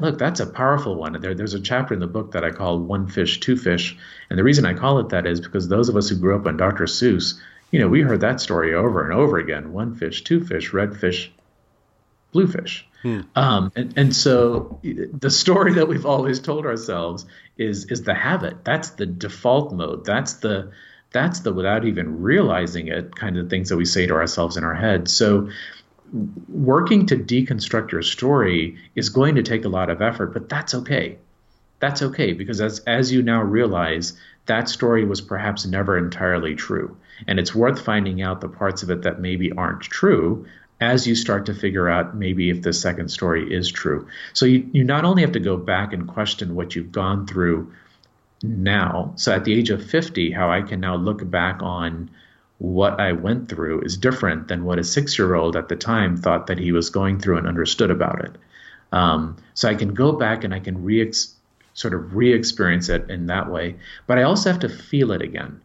look, 0.00 0.18
that's 0.18 0.40
a 0.40 0.46
powerful 0.46 0.94
one. 0.94 1.18
There, 1.20 1.34
there's 1.34 1.54
a 1.54 1.60
chapter 1.60 1.94
in 1.94 2.00
the 2.00 2.06
book 2.06 2.32
that 2.32 2.44
I 2.44 2.50
call 2.50 2.78
One 2.78 3.06
Fish, 3.06 3.40
Two 3.40 3.56
Fish. 3.56 3.96
And 4.28 4.38
the 4.38 4.44
reason 4.44 4.66
I 4.66 4.74
call 4.74 4.98
it 4.98 5.08
that 5.10 5.26
is 5.26 5.40
because 5.40 5.68
those 5.68 5.88
of 5.88 5.96
us 5.96 6.08
who 6.08 6.16
grew 6.16 6.36
up 6.36 6.46
on 6.46 6.56
Dr. 6.56 6.84
Seuss, 6.84 7.38
you 7.70 7.78
know, 7.78 7.88
we 7.88 8.02
heard 8.02 8.20
that 8.20 8.40
story 8.40 8.74
over 8.74 9.04
and 9.04 9.12
over 9.12 9.38
again 9.38 9.72
one 9.72 9.94
fish, 9.94 10.24
two 10.24 10.44
fish, 10.44 10.72
red 10.72 10.96
fish, 10.96 11.30
blue 12.32 12.46
fish. 12.46 12.86
Hmm. 13.02 13.20
Um, 13.34 13.72
and, 13.76 13.96
and 13.96 14.16
so 14.16 14.78
the 14.82 15.30
story 15.30 15.74
that 15.74 15.88
we've 15.88 16.04
always 16.04 16.38
told 16.40 16.66
ourselves 16.66 17.24
is 17.56 17.86
is 17.86 18.02
the 18.02 18.14
habit. 18.14 18.64
That's 18.64 18.90
the 18.90 19.06
default 19.06 19.72
mode. 19.72 20.04
That's 20.04 20.34
the 20.34 20.72
that's 21.12 21.40
the 21.40 21.52
without 21.52 21.84
even 21.84 22.20
realizing 22.20 22.88
it 22.88 23.16
kind 23.16 23.38
of 23.38 23.48
things 23.48 23.70
that 23.70 23.76
we 23.76 23.84
say 23.84 24.06
to 24.06 24.14
ourselves 24.14 24.56
in 24.56 24.64
our 24.64 24.74
head. 24.74 25.08
So 25.08 25.48
working 26.48 27.06
to 27.06 27.16
deconstruct 27.16 27.92
your 27.92 28.02
story 28.02 28.76
is 28.94 29.08
going 29.08 29.36
to 29.36 29.42
take 29.42 29.64
a 29.64 29.68
lot 29.68 29.90
of 29.90 30.02
effort, 30.02 30.32
but 30.32 30.48
that's 30.48 30.74
okay. 30.74 31.18
That's 31.78 32.02
okay 32.02 32.32
because 32.32 32.60
as 32.60 32.80
as 32.80 33.10
you 33.10 33.22
now 33.22 33.42
realize, 33.42 34.12
that 34.46 34.68
story 34.68 35.04
was 35.04 35.20
perhaps 35.20 35.64
never 35.64 35.96
entirely 35.96 36.54
true. 36.54 36.96
And 37.26 37.38
it's 37.38 37.54
worth 37.54 37.82
finding 37.84 38.22
out 38.22 38.40
the 38.40 38.48
parts 38.48 38.82
of 38.82 38.90
it 38.90 39.02
that 39.02 39.20
maybe 39.20 39.52
aren't 39.52 39.82
true 39.82 40.46
as 40.80 41.06
you 41.06 41.14
start 41.14 41.46
to 41.46 41.54
figure 41.54 41.88
out 41.88 42.16
maybe 42.16 42.48
if 42.50 42.62
the 42.62 42.72
second 42.72 43.10
story 43.10 43.52
is 43.52 43.70
true. 43.70 44.08
So 44.32 44.46
you, 44.46 44.68
you 44.72 44.84
not 44.84 45.04
only 45.04 45.22
have 45.22 45.32
to 45.32 45.40
go 45.40 45.56
back 45.56 45.92
and 45.92 46.08
question 46.08 46.54
what 46.54 46.74
you've 46.74 46.92
gone 46.92 47.26
through 47.26 47.72
now, 48.42 49.12
so 49.16 49.32
at 49.32 49.44
the 49.44 49.52
age 49.52 49.70
of 49.70 49.84
50, 49.84 50.30
how 50.30 50.50
I 50.50 50.62
can 50.62 50.80
now 50.80 50.96
look 50.96 51.28
back 51.28 51.62
on 51.62 52.10
what 52.58 53.00
I 53.00 53.12
went 53.12 53.48
through 53.48 53.82
is 53.82 53.96
different 53.96 54.48
than 54.48 54.64
what 54.64 54.78
a 54.78 54.84
six 54.84 55.18
year 55.18 55.34
old 55.34 55.56
at 55.56 55.68
the 55.68 55.76
time 55.76 56.16
thought 56.16 56.46
that 56.48 56.58
he 56.58 56.72
was 56.72 56.90
going 56.90 57.18
through 57.18 57.38
and 57.38 57.46
understood 57.46 57.90
about 57.90 58.24
it. 58.24 58.32
Um, 58.92 59.36
so 59.54 59.68
I 59.68 59.74
can 59.74 59.94
go 59.94 60.12
back 60.12 60.44
and 60.44 60.52
I 60.52 60.60
can 60.60 60.82
re 60.82 61.12
sort 61.72 61.94
of 61.94 62.14
re 62.14 62.32
experience 62.32 62.88
it 62.88 63.08
in 63.08 63.26
that 63.26 63.50
way, 63.50 63.76
but 64.06 64.18
I 64.18 64.24
also 64.24 64.50
have 64.50 64.60
to 64.60 64.68
feel 64.68 65.12
it 65.12 65.22
again. 65.22 65.60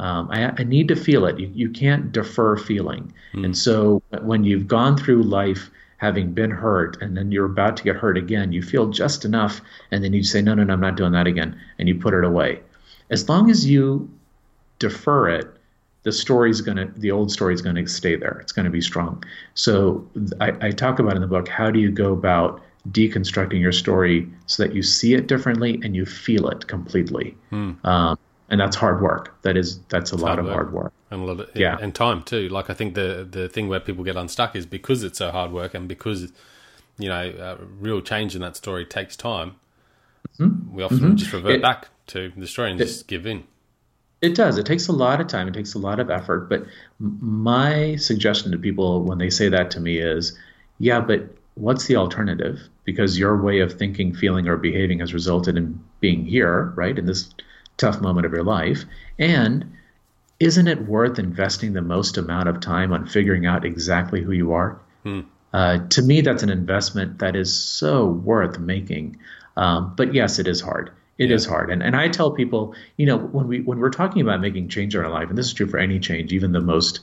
Um, 0.00 0.28
I, 0.30 0.50
I, 0.56 0.64
need 0.64 0.88
to 0.88 0.96
feel 0.96 1.26
it. 1.26 1.38
You, 1.38 1.50
you 1.54 1.68
can't 1.68 2.10
defer 2.10 2.56
feeling. 2.56 3.12
Mm. 3.34 3.44
And 3.44 3.58
so 3.58 4.02
when 4.22 4.44
you've 4.44 4.66
gone 4.66 4.96
through 4.96 5.22
life 5.24 5.70
having 5.98 6.32
been 6.32 6.50
hurt 6.50 7.00
and 7.02 7.14
then 7.14 7.30
you're 7.30 7.44
about 7.44 7.76
to 7.76 7.82
get 7.82 7.96
hurt 7.96 8.16
again, 8.16 8.50
you 8.50 8.62
feel 8.62 8.88
just 8.88 9.26
enough 9.26 9.60
and 9.90 10.02
then 10.02 10.14
you 10.14 10.22
say, 10.22 10.40
no, 10.40 10.54
no, 10.54 10.64
no, 10.64 10.72
I'm 10.72 10.80
not 10.80 10.96
doing 10.96 11.12
that 11.12 11.26
again. 11.26 11.60
And 11.78 11.86
you 11.86 11.96
put 11.96 12.14
it 12.14 12.24
away. 12.24 12.60
As 13.10 13.28
long 13.28 13.50
as 13.50 13.68
you 13.68 14.10
defer 14.78 15.28
it, 15.28 15.46
the 16.02 16.12
story's 16.12 16.62
going 16.62 16.78
to, 16.78 16.90
the 16.98 17.10
old 17.10 17.30
story 17.30 17.52
is 17.52 17.60
going 17.60 17.76
to 17.76 17.86
stay 17.86 18.16
there. 18.16 18.38
It's 18.40 18.52
going 18.52 18.64
to 18.64 18.70
be 18.70 18.80
strong. 18.80 19.22
So 19.52 20.08
I, 20.40 20.54
I 20.62 20.70
talk 20.70 20.98
about 20.98 21.14
in 21.14 21.20
the 21.20 21.28
book, 21.28 21.46
how 21.46 21.70
do 21.70 21.78
you 21.78 21.90
go 21.90 22.14
about 22.14 22.62
deconstructing 22.90 23.60
your 23.60 23.72
story 23.72 24.26
so 24.46 24.62
that 24.62 24.74
you 24.74 24.82
see 24.82 25.12
it 25.12 25.26
differently 25.26 25.78
and 25.84 25.94
you 25.94 26.06
feel 26.06 26.48
it 26.48 26.66
completely. 26.66 27.36
Hmm. 27.50 27.72
Um, 27.84 28.18
and 28.50 28.60
that's 28.60 28.76
hard 28.76 29.00
work. 29.00 29.40
That 29.42 29.56
is 29.56 29.78
that's 29.88 30.12
a 30.12 30.14
it's 30.14 30.22
lot 30.22 30.36
hard 30.36 30.46
of 30.46 30.52
hard 30.52 30.72
work 30.72 30.92
and 31.10 31.22
a 31.22 31.24
lot 31.24 31.40
of 31.40 31.50
yeah, 31.54 31.78
and 31.80 31.94
time 31.94 32.22
too. 32.22 32.48
Like 32.48 32.68
I 32.68 32.74
think 32.74 32.94
the 32.94 33.26
the 33.28 33.48
thing 33.48 33.68
where 33.68 33.80
people 33.80 34.04
get 34.04 34.16
unstuck 34.16 34.54
is 34.56 34.66
because 34.66 35.02
it's 35.02 35.18
so 35.18 35.30
hard 35.30 35.52
work 35.52 35.72
and 35.72 35.88
because 35.88 36.32
you 36.98 37.08
know 37.08 37.30
uh, 37.30 37.56
real 37.78 38.00
change 38.00 38.34
in 38.34 38.42
that 38.42 38.56
story 38.56 38.84
takes 38.84 39.16
time. 39.16 39.56
Mm-hmm. 40.38 40.74
We 40.74 40.82
often 40.82 40.98
mm-hmm. 40.98 41.16
just 41.16 41.32
revert 41.32 41.52
it, 41.52 41.62
back 41.62 41.88
to 42.08 42.32
the 42.36 42.46
story 42.46 42.72
and 42.72 42.80
it, 42.80 42.86
just 42.86 43.06
give 43.06 43.24
in. 43.24 43.44
It 44.20 44.34
does. 44.34 44.58
It 44.58 44.66
takes 44.66 44.88
a 44.88 44.92
lot 44.92 45.20
of 45.20 45.28
time. 45.28 45.48
It 45.48 45.54
takes 45.54 45.74
a 45.74 45.78
lot 45.78 45.98
of 45.98 46.10
effort. 46.10 46.48
But 46.48 46.66
my 46.98 47.96
suggestion 47.96 48.52
to 48.52 48.58
people 48.58 49.02
when 49.02 49.16
they 49.16 49.30
say 49.30 49.48
that 49.48 49.70
to 49.72 49.80
me 49.80 49.98
is, 49.98 50.36
yeah, 50.78 51.00
but 51.00 51.30
what's 51.54 51.86
the 51.86 51.96
alternative? 51.96 52.58
Because 52.84 53.18
your 53.18 53.40
way 53.40 53.60
of 53.60 53.72
thinking, 53.72 54.14
feeling, 54.14 54.46
or 54.46 54.58
behaving 54.58 54.98
has 54.98 55.14
resulted 55.14 55.56
in 55.56 55.82
being 56.00 56.26
here, 56.26 56.72
right, 56.76 56.98
in 56.98 57.06
this 57.06 57.32
tough 57.80 58.00
moment 58.00 58.26
of 58.26 58.32
your 58.32 58.44
life. 58.44 58.84
And 59.18 59.72
isn't 60.38 60.68
it 60.68 60.86
worth 60.86 61.18
investing 61.18 61.72
the 61.72 61.82
most 61.82 62.16
amount 62.16 62.48
of 62.48 62.60
time 62.60 62.92
on 62.92 63.06
figuring 63.06 63.46
out 63.46 63.64
exactly 63.64 64.22
who 64.22 64.32
you 64.32 64.52
are? 64.52 64.80
Hmm. 65.02 65.20
Uh, 65.52 65.86
to 65.88 66.02
me, 66.02 66.20
that's 66.20 66.42
an 66.42 66.50
investment 66.50 67.18
that 67.18 67.34
is 67.34 67.52
so 67.52 68.06
worth 68.06 68.58
making. 68.58 69.18
Um, 69.56 69.94
but 69.96 70.14
yes, 70.14 70.38
it 70.38 70.46
is 70.46 70.60
hard. 70.60 70.92
It 71.18 71.28
yeah. 71.28 71.34
is 71.34 71.44
hard, 71.44 71.70
and 71.70 71.82
and 71.82 71.94
I 71.94 72.08
tell 72.08 72.30
people, 72.30 72.74
you 72.96 73.04
know, 73.04 73.18
when 73.18 73.46
we 73.46 73.60
when 73.60 73.78
we're 73.78 73.90
talking 73.90 74.22
about 74.22 74.40
making 74.40 74.68
change 74.68 74.94
in 74.94 75.04
our 75.04 75.10
life, 75.10 75.28
and 75.28 75.36
this 75.36 75.46
is 75.46 75.52
true 75.52 75.66
for 75.66 75.76
any 75.76 75.98
change, 75.98 76.32
even 76.32 76.52
the 76.52 76.62
most 76.62 77.00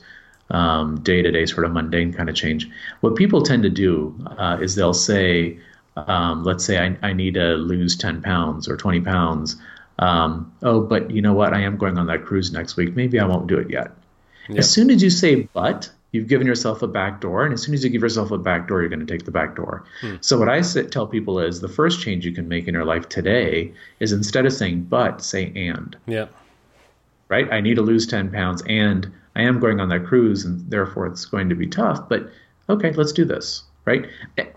day 0.50 1.22
to 1.22 1.30
day 1.30 1.46
sort 1.46 1.66
of 1.66 1.72
mundane 1.72 2.12
kind 2.12 2.28
of 2.28 2.34
change. 2.34 2.68
What 3.00 3.16
people 3.16 3.42
tend 3.42 3.62
to 3.64 3.70
do 3.70 4.14
uh, 4.26 4.58
is 4.60 4.74
they'll 4.74 4.94
say, 4.94 5.58
um, 5.96 6.44
let's 6.44 6.64
say 6.64 6.78
I, 6.78 6.96
I, 7.08 7.12
need 7.12 7.34
to 7.34 7.54
lose 7.54 7.96
10 7.96 8.22
pounds 8.22 8.68
or 8.68 8.76
20 8.76 9.02
pounds. 9.02 9.56
Um, 9.98 10.52
oh, 10.62 10.80
but 10.80 11.10
you 11.10 11.22
know 11.22 11.34
what? 11.34 11.52
I 11.52 11.60
am 11.60 11.76
going 11.76 11.98
on 11.98 12.06
that 12.06 12.24
cruise 12.24 12.52
next 12.52 12.76
week. 12.76 12.94
Maybe 12.94 13.18
I 13.18 13.26
won't 13.26 13.46
do 13.46 13.58
it 13.58 13.70
yet. 13.70 13.90
Yep. 14.48 14.58
As 14.58 14.70
soon 14.70 14.90
as 14.90 15.02
you 15.02 15.10
say 15.10 15.48
but, 15.52 15.90
you've 16.12 16.28
given 16.28 16.46
yourself 16.46 16.82
a 16.82 16.86
back 16.86 17.20
door. 17.20 17.44
And 17.44 17.52
as 17.52 17.62
soon 17.62 17.74
as 17.74 17.84
you 17.84 17.90
give 17.90 18.02
yourself 18.02 18.30
a 18.30 18.38
back 18.38 18.68
door, 18.68 18.80
you're 18.80 18.88
going 18.88 19.04
to 19.04 19.12
take 19.12 19.24
the 19.24 19.30
back 19.30 19.56
door. 19.56 19.84
Hmm. 20.00 20.16
So, 20.20 20.38
what 20.38 20.48
I 20.48 20.60
tell 20.60 21.06
people 21.06 21.40
is 21.40 21.60
the 21.60 21.68
first 21.68 22.00
change 22.00 22.24
you 22.24 22.32
can 22.32 22.48
make 22.48 22.68
in 22.68 22.74
your 22.74 22.84
life 22.84 23.08
today 23.08 23.72
is 24.00 24.12
instead 24.12 24.46
of 24.46 24.52
saying 24.52 24.84
but, 24.84 25.22
say 25.22 25.52
and. 25.54 25.96
Yeah. 26.06 26.26
Right? 27.28 27.52
I 27.52 27.60
need 27.60 27.74
to 27.74 27.82
lose 27.82 28.06
10 28.06 28.30
pounds 28.30 28.62
and 28.66 29.12
I 29.36 29.42
am 29.42 29.60
going 29.60 29.80
on 29.80 29.88
that 29.90 30.06
cruise 30.06 30.44
and 30.44 30.68
therefore 30.70 31.06
it's 31.06 31.26
going 31.26 31.50
to 31.50 31.54
be 31.54 31.66
tough, 31.66 32.08
but 32.08 32.30
okay, 32.68 32.92
let's 32.92 33.12
do 33.12 33.24
this. 33.24 33.62
Right. 33.88 34.04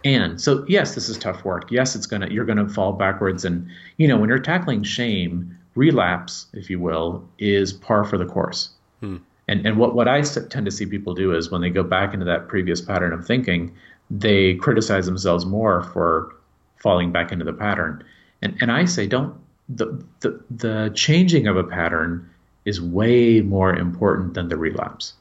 And 0.03 0.41
so, 0.41 0.65
yes, 0.67 0.93
this 0.93 1.07
is 1.07 1.17
tough 1.17 1.45
work. 1.45 1.71
Yes, 1.71 1.95
it's 1.95 2.05
going 2.05 2.21
to, 2.21 2.29
you're 2.34 2.43
going 2.43 2.57
to 2.57 2.67
fall 2.67 2.91
backwards. 2.91 3.45
And, 3.45 3.65
you 3.95 4.05
know, 4.05 4.17
when 4.17 4.27
you're 4.27 4.39
tackling 4.39 4.84
shame, 4.84 5.57
relapse, 5.75 6.47
if 6.51 6.69
you 6.69 6.82
will, 6.82 7.25
is 7.39 7.71
par 7.71 8.03
for 8.03 8.17
the 8.17 8.25
course. 8.25 8.71
Hmm. 8.99 9.17
And, 9.47 9.65
and 9.65 9.77
what, 9.77 9.95
what 9.95 10.09
I 10.09 10.21
tend 10.21 10.65
to 10.65 10.71
see 10.71 10.86
people 10.86 11.13
do 11.13 11.34
is 11.34 11.49
when 11.49 11.61
they 11.61 11.69
go 11.69 11.82
back 11.82 12.13
into 12.13 12.25
that 12.25 12.49
previous 12.49 12.82
pattern 12.82 13.13
of 13.13 13.25
thinking, 13.25 13.73
they 14.09 14.55
criticize 14.55 15.05
themselves 15.05 15.45
more 15.45 15.84
for 15.93 16.36
falling 16.84 17.13
back 17.13 17.32
into 17.32 17.45
the 17.45 17.53
pattern. 17.53 18.03
And, 18.41 18.57
and 18.59 18.69
I 18.69 18.84
say, 18.84 19.07
don't, 19.07 19.34
the, 19.69 20.03
the, 20.19 20.43
the 20.49 20.91
changing 20.93 21.47
of 21.47 21.55
a 21.55 21.63
pattern 21.63 22.29
is 22.65 22.82
way 22.82 23.39
more 23.39 23.73
important 23.73 24.34
than 24.34 24.49
the 24.49 24.57
relapse. 24.57 25.13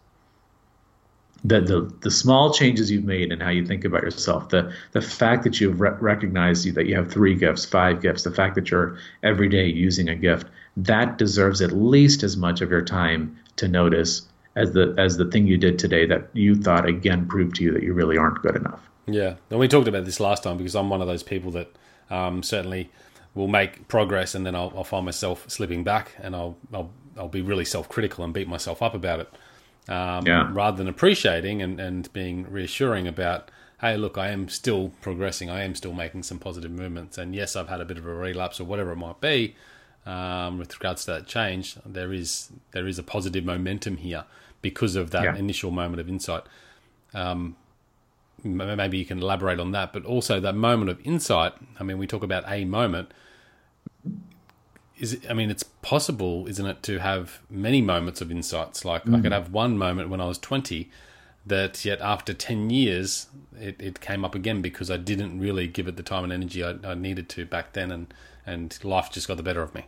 The, 1.43 1.61
the, 1.61 1.95
the 2.01 2.11
small 2.11 2.53
changes 2.53 2.91
you've 2.91 3.05
made 3.05 3.33
and 3.33 3.43
how 3.43 3.49
you 3.49 3.65
think 3.65 3.85
about 3.85 4.03
yourself, 4.03 4.51
the, 4.51 4.73
the 4.93 5.01
fact 5.01 5.43
that 5.45 5.61
you've 5.61 5.81
re- 5.81 5.97
recognized 5.99 6.75
that 6.75 6.87
you 6.87 6.95
have 6.97 7.11
three 7.11 7.35
gifts, 7.35 7.65
five 7.65 8.03
gifts, 8.03 8.25
the 8.25 8.31
fact 8.31 8.55
that 8.57 8.71
you're 8.71 8.99
every 9.23 9.49
day 9.49 9.67
using 9.67 10.09
a 10.09 10.15
gift, 10.15 10.49
that 10.77 11.17
deserves 11.17 11.63
at 11.63 11.73
least 11.73 12.23
as 12.23 12.37
much 12.37 12.61
of 12.61 12.71
your 12.71 12.83
time 12.83 13.37
to 13.57 13.69
notice 13.69 14.27
as 14.57 14.73
the 14.73 14.95
as 14.99 15.17
the 15.17 15.25
thing 15.27 15.47
you 15.47 15.57
did 15.57 15.79
today 15.79 16.07
that 16.07 16.29
you 16.33 16.55
thought 16.55 16.87
again 16.87 17.27
proved 17.27 17.57
to 17.57 17.65
you 17.65 17.73
that 17.73 17.83
you 17.83 17.93
really 17.93 18.19
aren't 18.19 18.43
good 18.43 18.57
enough. 18.57 18.81
Yeah, 19.07 19.37
and 19.49 19.59
we 19.59 19.69
talked 19.69 19.89
about 19.89 20.05
this 20.05 20.21
last 20.21 20.43
time 20.43 20.57
because 20.57 20.75
I'm 20.75 20.91
one 20.91 21.01
of 21.01 21.07
those 21.07 21.23
people 21.23 21.51
that 21.53 21.73
um, 22.11 22.43
certainly 22.43 22.91
will 23.35 23.49
make 23.49 23.87
progress 23.89 24.35
and 24.35 24.45
then 24.45 24.55
I'll, 24.55 24.73
I'll, 24.77 24.85
find 24.85 25.05
myself 25.05 25.49
slipping 25.49 25.85
back 25.85 26.17
and 26.21 26.35
I'll, 26.35 26.57
I'll 26.73 26.91
I'll 27.17 27.29
be 27.29 27.43
really 27.43 27.65
self 27.65 27.89
critical 27.89 28.25
and 28.25 28.33
beat 28.33 28.49
myself 28.49 28.83
up 28.83 28.95
about 28.95 29.21
it. 29.21 29.29
Um, 29.89 30.27
yeah. 30.27 30.49
Rather 30.53 30.77
than 30.77 30.89
appreciating 30.89 31.63
and, 31.63 31.81
and 31.81 32.13
being 32.13 32.51
reassuring 32.51 33.09
about, 33.09 33.51
hey, 33.81 33.97
look, 33.97 34.19
I 34.19 34.29
am 34.29 34.49
still 34.49 34.93
progressing. 35.01 35.51
I 35.51 35.65
am 35.65 35.75
still 35.75 35.93
making 35.93 36.23
some 36.23 36.39
positive 36.39 36.71
movements. 36.71 37.19
And 37.19 37.35
yes, 37.35 37.57
I've 37.57 37.69
had 37.69 37.81
a 37.81 37.85
bit 37.85 37.99
of 37.99 38.07
a 38.07 38.15
relapse 38.15 38.61
or 38.61 38.65
whatever 38.65 38.93
it 38.93 38.97
might 38.97 39.21
be 39.21 39.57
um, 40.07 40.59
with 40.59 40.75
regards 40.75 41.05
to 41.07 41.13
that 41.13 41.27
change. 41.27 41.77
There 41.85 42.13
is 42.13 42.51
there 42.73 42.87
is 42.87 42.99
a 42.99 43.03
positive 43.03 43.45
momentum 43.45 43.97
here 43.97 44.25
because 44.63 44.97
of 44.97 45.11
that 45.11 45.25
yeah. 45.25 45.37
initial 45.37 45.71
moment 45.71 46.01
of 46.01 46.09
insight. 46.09 46.43
Um, 47.15 47.57
maybe 48.43 48.99
you 48.99 49.05
can 49.05 49.21
elaborate 49.21 49.61
on 49.61 49.73
that, 49.73 49.93
but 49.93 50.05
also 50.05 50.41
that 50.41 50.55
moment 50.55 50.91
of 50.91 51.05
insight. 51.05 51.53
I 51.79 51.83
mean, 51.83 51.99
we 51.99 52.07
talk 52.07 52.23
about 52.23 52.45
a 52.47 52.65
moment 52.65 53.13
is 55.01 55.15
it, 55.15 55.31
I 55.31 55.33
mean, 55.33 55.51
it's 55.51 55.63
possible, 55.63 56.47
isn't 56.47 56.65
it, 56.65 56.83
to 56.85 56.99
have 56.99 57.41
many 57.51 57.83
moments 57.83 58.21
of 58.21 58.31
insights. 58.31 58.85
Like 58.85 59.05
mm. 59.05 59.17
I 59.17 59.21
could 59.21 59.33
mm. 59.33 59.35
have 59.35 59.53
one 59.53 59.77
moment 59.77 60.11
when 60.11 60.21
I 60.21 60.27
was 60.27 60.39
twenty 60.39 60.91
that 61.47 61.85
yet 61.85 62.01
after 62.01 62.35
10 62.35 62.71
years 62.71 63.27
it, 63.59 63.81
it 63.81 64.01
came 64.01 64.25
up 64.25 64.35
again 64.35 64.61
because 64.61 64.91
I 64.91 64.97
didn't 64.97 65.41
really 65.41 65.67
give 65.67 65.89
it 65.89 65.97
the 65.97 66.03
time 66.03 66.25
and 66.25 66.33
energy 66.33 66.63
I, 66.63 66.77
I, 66.85 66.95
needed 66.95 67.29
to 67.31 67.47
back 67.47 67.73
then 67.73 67.91
and, 67.91 68.15
and 68.47 68.79
life 68.85 69.11
just 69.11 69.27
got 69.27 69.37
the 69.37 69.43
better 69.43 69.63
of 69.63 69.75
me. 69.75 69.87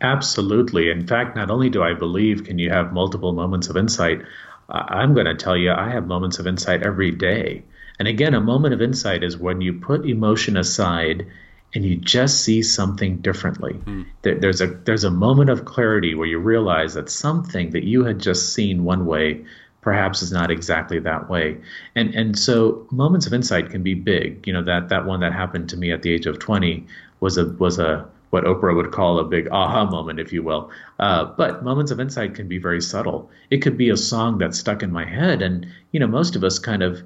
Absolutely. 0.00 0.90
In 0.90 1.06
fact, 1.06 1.36
not 1.36 1.50
only 1.50 1.70
do 1.70 1.82
I 1.82 1.94
believe 1.94 2.44
can 2.44 2.58
you 2.58 2.70
have 2.70 2.92
multiple 2.92 3.32
moments 3.32 3.68
of 3.68 3.76
insight, 3.76 4.22
I'm 4.68 5.14
going 5.14 5.26
to 5.26 5.34
tell 5.34 5.56
you 5.56 5.72
I 5.72 5.90
have 5.90 6.06
moments 6.06 6.38
of 6.38 6.46
insight 6.46 6.82
every 6.82 7.10
day. 7.10 7.64
And 7.98 8.06
again, 8.06 8.34
a 8.34 8.40
moment 8.40 8.74
of 8.74 8.82
insight 8.82 9.24
is 9.24 9.36
when 9.36 9.60
you 9.60 9.72
put 9.72 10.06
emotion 10.06 10.56
aside 10.56 11.26
and 11.74 11.84
you 11.84 11.96
just 11.96 12.42
see 12.42 12.62
something 12.62 13.18
differently. 13.18 13.74
Mm. 13.84 14.06
There, 14.22 14.34
there's 14.36 14.60
a 14.60 14.68
there's 14.68 15.04
a 15.04 15.10
moment 15.10 15.50
of 15.50 15.64
clarity 15.64 16.14
where 16.14 16.26
you 16.26 16.38
realize 16.38 16.94
that 16.94 17.10
something 17.10 17.70
that 17.70 17.84
you 17.84 18.04
had 18.04 18.18
just 18.18 18.54
seen 18.54 18.84
one 18.84 19.06
way 19.06 19.44
perhaps 19.80 20.22
is 20.22 20.32
not 20.32 20.50
exactly 20.50 20.98
that 21.00 21.28
way. 21.28 21.56
And 21.94 22.14
and 22.14 22.38
so 22.38 22.86
moments 22.90 23.26
of 23.26 23.32
insight 23.32 23.70
can 23.70 23.82
be 23.82 23.94
big. 23.94 24.46
You 24.46 24.52
know 24.52 24.62
that 24.64 24.88
that 24.88 25.06
one 25.06 25.20
that 25.20 25.32
happened 25.32 25.68
to 25.70 25.76
me 25.76 25.92
at 25.92 26.02
the 26.02 26.12
age 26.12 26.26
of 26.26 26.38
20 26.38 26.86
was 27.20 27.38
a 27.38 27.46
was 27.58 27.78
a 27.78 28.06
what 28.30 28.44
Oprah 28.44 28.76
would 28.76 28.92
call 28.92 29.18
a 29.18 29.24
big 29.24 29.48
aha 29.50 29.86
moment, 29.86 30.20
if 30.20 30.32
you 30.32 30.42
will. 30.42 30.70
Uh, 30.98 31.24
but 31.24 31.64
moments 31.64 31.90
of 31.90 32.00
insight 32.00 32.34
can 32.34 32.46
be 32.46 32.58
very 32.58 32.82
subtle. 32.82 33.30
It 33.50 33.58
could 33.58 33.78
be 33.78 33.88
a 33.88 33.96
song 33.96 34.36
that's 34.36 34.58
stuck 34.58 34.82
in 34.82 34.92
my 34.92 35.06
head, 35.06 35.42
and 35.42 35.66
you 35.92 36.00
know 36.00 36.06
most 36.06 36.36
of 36.36 36.44
us 36.44 36.58
kind 36.58 36.82
of 36.82 37.02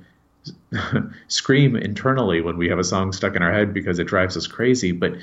scream 1.29 1.77
internally 1.77 2.41
when 2.41 2.57
we 2.57 2.69
have 2.69 2.79
a 2.79 2.85
song 2.85 3.13
stuck 3.13 3.37
in 3.37 3.43
our 3.43 3.53
head 3.53 3.73
because 3.73 3.99
it 3.99 4.07
drives 4.07 4.37
us 4.37 4.47
crazy. 4.47 4.93
But 4.93 5.15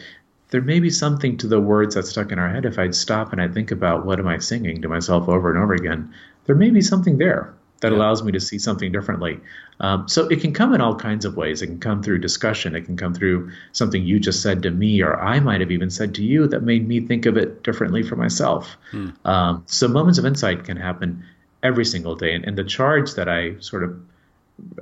there 0.49 0.61
may 0.61 0.80
be 0.80 0.89
something 0.89 1.38
to 1.38 1.47
the 1.47 1.59
words 1.59 1.95
that's 1.95 2.09
stuck 2.09 2.32
in 2.32 2.39
our 2.39 2.49
head. 2.49 2.65
If 2.65 2.80
I'd 2.80 2.95
stop 2.95 3.32
and 3.32 3.41
I 3.41 3.47
think 3.47 3.72
about 3.72 4.05
what 4.05 4.20
am 4.20 4.28
I 4.28 4.39
singing 4.39 4.82
to 4.82 4.89
myself 4.89 5.30
over 5.30 5.49
and 5.49 5.61
over 5.61 5.74
again, 5.74 6.13
there 6.45 6.55
may 6.55 6.70
be 6.70 6.82
something 6.82 7.17
there 7.17 7.53
that 7.82 7.91
yeah. 7.91 7.97
allows 7.97 8.24
me 8.24 8.32
to 8.32 8.39
see 8.39 8.59
something 8.59 8.91
differently. 8.91 9.39
Um, 9.80 10.07
so 10.07 10.28
it 10.28 10.41
can 10.41 10.53
come 10.53 10.74
in 10.74 10.82
all 10.82 10.95
kinds 10.95 11.24
of 11.24 11.38
ways. 11.38 11.61
It 11.61 11.67
can 11.67 11.80
come 11.80 12.03
through 12.03 12.20
discussion. 12.20 12.76
It 12.76 12.82
can 12.82 12.97
come 12.97 13.13
through 13.13 13.51
something 13.72 14.03
you 14.03 14.20
just 14.20 14.41
said 14.41 14.63
to 14.63 14.72
me, 14.72 15.01
or 15.01 15.20
I 15.20 15.39
might 15.39 15.61
have 15.61 15.72
even 15.72 15.89
said 15.89 16.15
to 16.15 16.24
you 16.24 16.47
that 16.47 16.63
made 16.63 16.88
me 16.88 16.99
think 16.99 17.26
of 17.26 17.38
it 17.38 17.63
differently 17.63 18.03
for 18.03 18.15
myself. 18.15 18.76
Hmm. 18.91 19.09
Um, 19.24 19.63
so 19.67 19.88
moments 19.88 20.20
of 20.20 20.26
insight 20.26 20.65
can 20.65 20.78
happen 20.78 21.24
every 21.63 21.86
single 21.86 22.15
day. 22.15 22.34
And, 22.34 22.43
and 22.45 22.57
the 22.57 22.63
charge 22.63 23.13
that 23.13 23.30
I 23.30 23.59
sort 23.59 23.84
of 23.84 23.97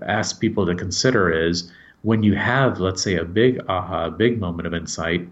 ask 0.02 0.40
people 0.40 0.66
to 0.66 0.76
consider 0.76 1.32
is 1.32 1.72
when 2.02 2.24
you 2.24 2.36
have, 2.36 2.80
let's 2.80 3.02
say, 3.02 3.16
a 3.16 3.26
big 3.26 3.60
aha, 3.68 4.06
a 4.06 4.12
big 4.12 4.40
moment 4.40 4.68
of 4.68 4.74
insight, 4.74 5.28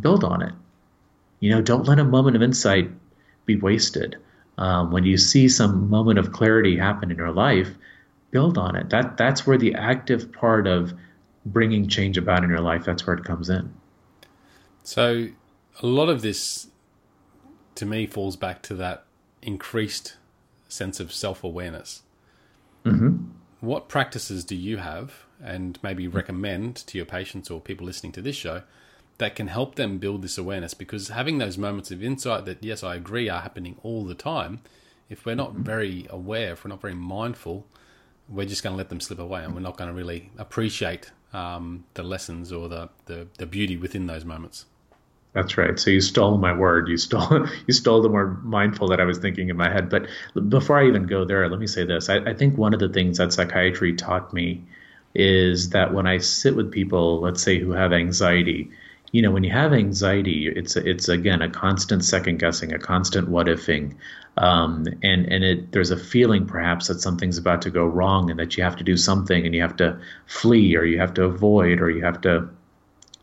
build 0.00 0.24
on 0.24 0.42
it. 0.42 0.54
You 1.40 1.50
know, 1.50 1.62
don't 1.62 1.86
let 1.86 1.98
a 1.98 2.04
moment 2.04 2.36
of 2.36 2.42
insight 2.42 2.90
be 3.46 3.56
wasted. 3.56 4.16
Um, 4.56 4.90
when 4.90 5.04
you 5.04 5.16
see 5.16 5.48
some 5.48 5.88
moment 5.88 6.18
of 6.18 6.32
clarity 6.32 6.76
happen 6.76 7.10
in 7.10 7.16
your 7.16 7.30
life, 7.30 7.70
build 8.30 8.58
on 8.58 8.74
it. 8.74 8.90
That 8.90 9.16
that's 9.16 9.46
where 9.46 9.58
the 9.58 9.74
active 9.74 10.32
part 10.32 10.66
of 10.66 10.92
bringing 11.46 11.88
change 11.88 12.18
about 12.18 12.42
in 12.42 12.50
your 12.50 12.60
life. 12.60 12.84
That's 12.84 13.06
where 13.06 13.14
it 13.14 13.24
comes 13.24 13.48
in. 13.48 13.72
So, 14.82 15.28
a 15.80 15.86
lot 15.86 16.08
of 16.08 16.22
this, 16.22 16.68
to 17.76 17.86
me, 17.86 18.06
falls 18.06 18.36
back 18.36 18.62
to 18.62 18.74
that 18.74 19.04
increased 19.42 20.16
sense 20.66 20.98
of 20.98 21.12
self 21.12 21.44
awareness. 21.44 22.02
Mm-hmm 22.84 23.37
what 23.60 23.88
practices 23.88 24.44
do 24.44 24.54
you 24.54 24.78
have 24.78 25.24
and 25.42 25.78
maybe 25.82 26.06
recommend 26.06 26.76
to 26.76 26.98
your 26.98 27.06
patients 27.06 27.50
or 27.50 27.60
people 27.60 27.86
listening 27.86 28.12
to 28.12 28.22
this 28.22 28.36
show 28.36 28.62
that 29.18 29.34
can 29.34 29.48
help 29.48 29.74
them 29.74 29.98
build 29.98 30.22
this 30.22 30.38
awareness? 30.38 30.74
Because 30.74 31.08
having 31.08 31.38
those 31.38 31.58
moments 31.58 31.90
of 31.90 32.02
insight 32.02 32.44
that, 32.44 32.62
yes, 32.62 32.82
I 32.82 32.94
agree, 32.94 33.28
are 33.28 33.40
happening 33.40 33.76
all 33.82 34.04
the 34.04 34.14
time, 34.14 34.60
if 35.08 35.24
we're 35.24 35.34
not 35.34 35.54
very 35.54 36.06
aware, 36.10 36.52
if 36.52 36.64
we're 36.64 36.70
not 36.70 36.80
very 36.80 36.94
mindful, 36.94 37.66
we're 38.28 38.46
just 38.46 38.62
going 38.62 38.74
to 38.74 38.76
let 38.76 38.90
them 38.90 39.00
slip 39.00 39.18
away 39.18 39.42
and 39.42 39.54
we're 39.54 39.60
not 39.60 39.76
going 39.76 39.88
to 39.88 39.96
really 39.96 40.30
appreciate 40.36 41.10
um, 41.32 41.84
the 41.94 42.02
lessons 42.02 42.52
or 42.52 42.68
the, 42.68 42.88
the, 43.06 43.26
the 43.38 43.46
beauty 43.46 43.76
within 43.76 44.06
those 44.06 44.24
moments. 44.24 44.66
That's 45.34 45.58
right. 45.58 45.78
So 45.78 45.90
you 45.90 46.00
stole 46.00 46.38
my 46.38 46.52
word. 46.52 46.88
You 46.88 46.96
stole 46.96 47.46
you 47.66 47.74
stole 47.74 48.02
the 48.02 48.08
word 48.08 48.44
mindful 48.44 48.88
that 48.88 49.00
I 49.00 49.04
was 49.04 49.18
thinking 49.18 49.48
in 49.48 49.56
my 49.56 49.70
head. 49.70 49.88
But 49.88 50.08
before 50.48 50.78
I 50.78 50.86
even 50.86 51.06
go 51.06 51.24
there, 51.24 51.48
let 51.48 51.60
me 51.60 51.66
say 51.66 51.84
this. 51.84 52.08
I, 52.08 52.16
I 52.16 52.34
think 52.34 52.56
one 52.56 52.74
of 52.74 52.80
the 52.80 52.88
things 52.88 53.18
that 53.18 53.32
psychiatry 53.32 53.94
taught 53.94 54.32
me 54.32 54.64
is 55.14 55.70
that 55.70 55.92
when 55.92 56.06
I 56.06 56.18
sit 56.18 56.56
with 56.56 56.70
people, 56.70 57.20
let's 57.20 57.42
say 57.42 57.58
who 57.58 57.72
have 57.72 57.92
anxiety, 57.92 58.70
you 59.12 59.22
know, 59.22 59.30
when 59.30 59.44
you 59.44 59.50
have 59.50 59.72
anxiety, 59.72 60.48
it's 60.48 60.76
it's 60.76 61.08
again 61.08 61.42
a 61.42 61.48
constant 61.48 62.04
second 62.04 62.38
guessing, 62.38 62.72
a 62.72 62.78
constant 62.78 63.28
what 63.28 63.46
ifing, 63.46 63.94
um, 64.36 64.86
and 65.02 65.26
and 65.26 65.44
it 65.44 65.72
there's 65.72 65.90
a 65.90 65.96
feeling 65.96 66.46
perhaps 66.46 66.88
that 66.88 67.00
something's 67.00 67.38
about 67.38 67.62
to 67.62 67.70
go 67.70 67.84
wrong 67.84 68.30
and 68.30 68.38
that 68.38 68.56
you 68.56 68.62
have 68.64 68.76
to 68.76 68.84
do 68.84 68.96
something 68.96 69.46
and 69.46 69.54
you 69.54 69.62
have 69.62 69.76
to 69.76 69.98
flee 70.26 70.76
or 70.76 70.84
you 70.84 70.98
have 70.98 71.14
to 71.14 71.24
avoid 71.24 71.80
or 71.80 71.90
you 71.90 72.04
have 72.04 72.20
to 72.22 72.48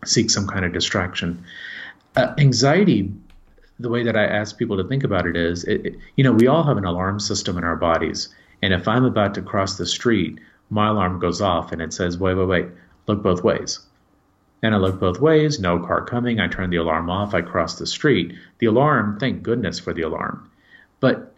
seek 0.06 0.30
some 0.30 0.47
kind 0.47 0.66
of 0.66 0.74
distraction. 0.74 1.45
Uh, 2.16 2.34
anxiety, 2.38 3.11
the 3.80 3.89
way 3.89 4.03
that 4.03 4.16
I 4.16 4.26
ask 4.26 4.57
people 4.57 4.78
to 4.78 4.88
think 4.88 5.03
about 5.03 5.26
it 5.26 5.36
is, 5.36 5.63
it, 5.66 5.86
it, 5.86 5.95
you 6.16 6.24
know, 6.24 6.32
we 6.32 6.47
all 6.47 6.63
have 6.63 6.78
an 6.78 6.86
alarm 6.86 7.20
system 7.20 7.57
in 7.57 7.63
our 7.63 7.76
bodies, 7.76 8.30
and 8.61 8.74
if 8.74 8.88
I'm 8.88 9.03
about 9.05 9.34
to 9.36 9.41
cross 9.41 9.78
the 9.78 9.86
street, 9.86 10.39
my 10.70 10.88
alarm 10.89 11.20
goes 11.20 11.41
off 11.41 11.72
and 11.72 11.82
it 11.82 11.93
says, 11.93 12.18
wait, 12.18 12.36
wait, 12.36 12.47
wait, 12.47 12.68
look 13.07 13.22
both 13.22 13.43
ways 13.43 13.80
and 14.66 14.74
I 14.74 14.80
look 14.80 14.99
both 14.99 15.20
ways, 15.20 15.59
no 15.59 15.80
car 15.80 16.03
coming. 16.03 16.39
I 16.39 16.47
turn 16.47 16.72
the 16.72 16.78
alarm 16.78 17.07
off. 17.09 17.36
I 17.36 17.41
cross 17.41 17.78
the 17.78 17.86
street. 17.86 18.34
The 18.57 18.66
alarm, 18.66 19.20
thank 19.20 19.43
goodness 19.43 19.80
for 19.80 19.93
the 19.93 20.01
alarm. 20.01 20.49
But 20.99 21.34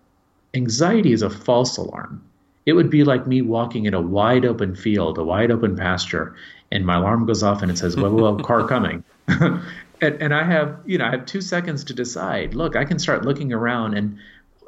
anxiety 0.53 1.11
is 1.11 1.23
a 1.23 1.30
false 1.30 1.75
alarm. 1.75 2.23
It 2.65 2.73
would 2.73 2.89
be 2.89 3.03
like 3.03 3.28
me 3.28 3.41
walking 3.41 3.86
in 3.86 3.93
a 3.93 4.01
wide 4.01 4.45
open 4.45 4.75
field, 4.75 5.17
a 5.17 5.25
wide 5.25 5.51
open 5.51 5.75
pasture, 5.75 6.36
and 6.71 6.86
my 6.86 6.97
alarm 6.97 7.25
goes 7.25 7.43
off 7.43 7.61
and 7.61 7.69
it 7.69 7.78
says, 7.78 7.97
well, 7.97 8.11
well, 8.11 8.38
car 8.39 8.65
coming. 8.65 9.03
and, 10.01 10.21
and 10.21 10.33
I 10.33 10.43
have, 10.43 10.79
you 10.85 10.97
know, 10.97 11.05
I 11.05 11.11
have 11.11 11.25
two 11.25 11.41
seconds 11.41 11.83
to 11.85 11.93
decide. 11.93 12.53
Look, 12.53 12.75
I 12.75 12.85
can 12.85 12.99
start 12.99 13.25
looking 13.25 13.53
around 13.53 13.95
and 13.95 14.19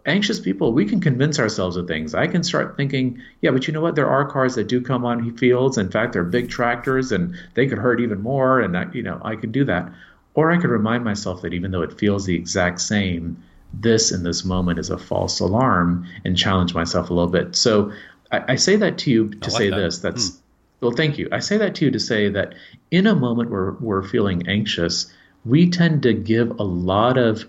anxious 0.05 0.39
people, 0.39 0.73
we 0.73 0.85
can 0.85 0.99
convince 0.99 1.39
ourselves 1.39 1.77
of 1.77 1.87
things. 1.87 2.15
I 2.15 2.27
can 2.27 2.43
start 2.43 2.75
thinking, 2.77 3.21
yeah, 3.41 3.51
but 3.51 3.67
you 3.67 3.73
know 3.73 3.81
what? 3.81 3.95
There 3.95 4.09
are 4.09 4.25
cars 4.25 4.55
that 4.55 4.67
do 4.67 4.81
come 4.81 5.05
on 5.05 5.37
fields. 5.37 5.77
In 5.77 5.89
fact, 5.89 6.13
they're 6.13 6.23
big 6.23 6.49
tractors 6.49 7.11
and 7.11 7.35
they 7.53 7.67
could 7.67 7.77
hurt 7.77 8.01
even 8.01 8.21
more. 8.21 8.59
And, 8.59 8.77
I, 8.77 8.87
you 8.93 9.03
know, 9.03 9.21
I 9.23 9.35
can 9.35 9.51
do 9.51 9.63
that. 9.65 9.91
Or 10.33 10.51
I 10.51 10.57
could 10.57 10.69
remind 10.69 11.03
myself 11.03 11.41
that 11.41 11.53
even 11.53 11.71
though 11.71 11.81
it 11.81 11.97
feels 11.97 12.25
the 12.25 12.35
exact 12.35 12.81
same, 12.81 13.41
this 13.73 14.11
in 14.11 14.23
this 14.23 14.43
moment 14.43 14.79
is 14.79 14.89
a 14.89 14.97
false 14.97 15.39
alarm 15.39 16.07
and 16.25 16.37
challenge 16.37 16.73
myself 16.73 17.09
a 17.09 17.13
little 17.13 17.31
bit. 17.31 17.55
So 17.55 17.91
I, 18.31 18.53
I 18.53 18.55
say 18.55 18.75
that 18.77 18.97
to 18.99 19.11
you 19.11 19.29
to 19.29 19.49
like 19.49 19.57
say 19.57 19.69
that. 19.69 19.75
this. 19.75 19.99
That's, 19.99 20.29
hmm. 20.29 20.35
Well, 20.81 20.91
thank 20.91 21.17
you. 21.17 21.27
I 21.31 21.39
say 21.39 21.57
that 21.57 21.75
to 21.75 21.85
you 21.85 21.91
to 21.91 21.99
say 21.99 22.29
that 22.29 22.55
in 22.89 23.07
a 23.07 23.15
moment 23.15 23.49
where 23.49 23.71
we're 23.79 24.03
feeling 24.03 24.47
anxious, 24.47 25.13
we 25.45 25.69
tend 25.69 26.03
to 26.03 26.13
give 26.13 26.59
a 26.59 26.63
lot 26.63 27.17
of 27.17 27.45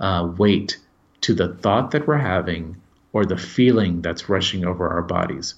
uh, 0.00 0.32
weight 0.36 0.78
to 1.22 1.34
the 1.34 1.54
thought 1.54 1.90
that 1.92 2.06
we're 2.06 2.16
having 2.16 2.76
or 3.12 3.24
the 3.24 3.36
feeling 3.36 4.00
that's 4.00 4.28
rushing 4.28 4.64
over 4.64 4.88
our 4.88 5.02
bodies. 5.02 5.54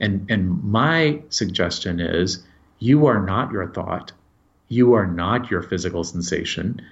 And, 0.00 0.30
and 0.30 0.62
my 0.64 1.22
suggestion 1.30 2.00
is 2.00 2.42
you 2.78 3.06
are 3.06 3.24
not 3.24 3.52
your 3.52 3.68
thought. 3.68 4.12
You 4.68 4.94
are 4.94 5.06
not 5.06 5.50
your 5.50 5.62
physical 5.62 6.04
sensation. 6.04 6.82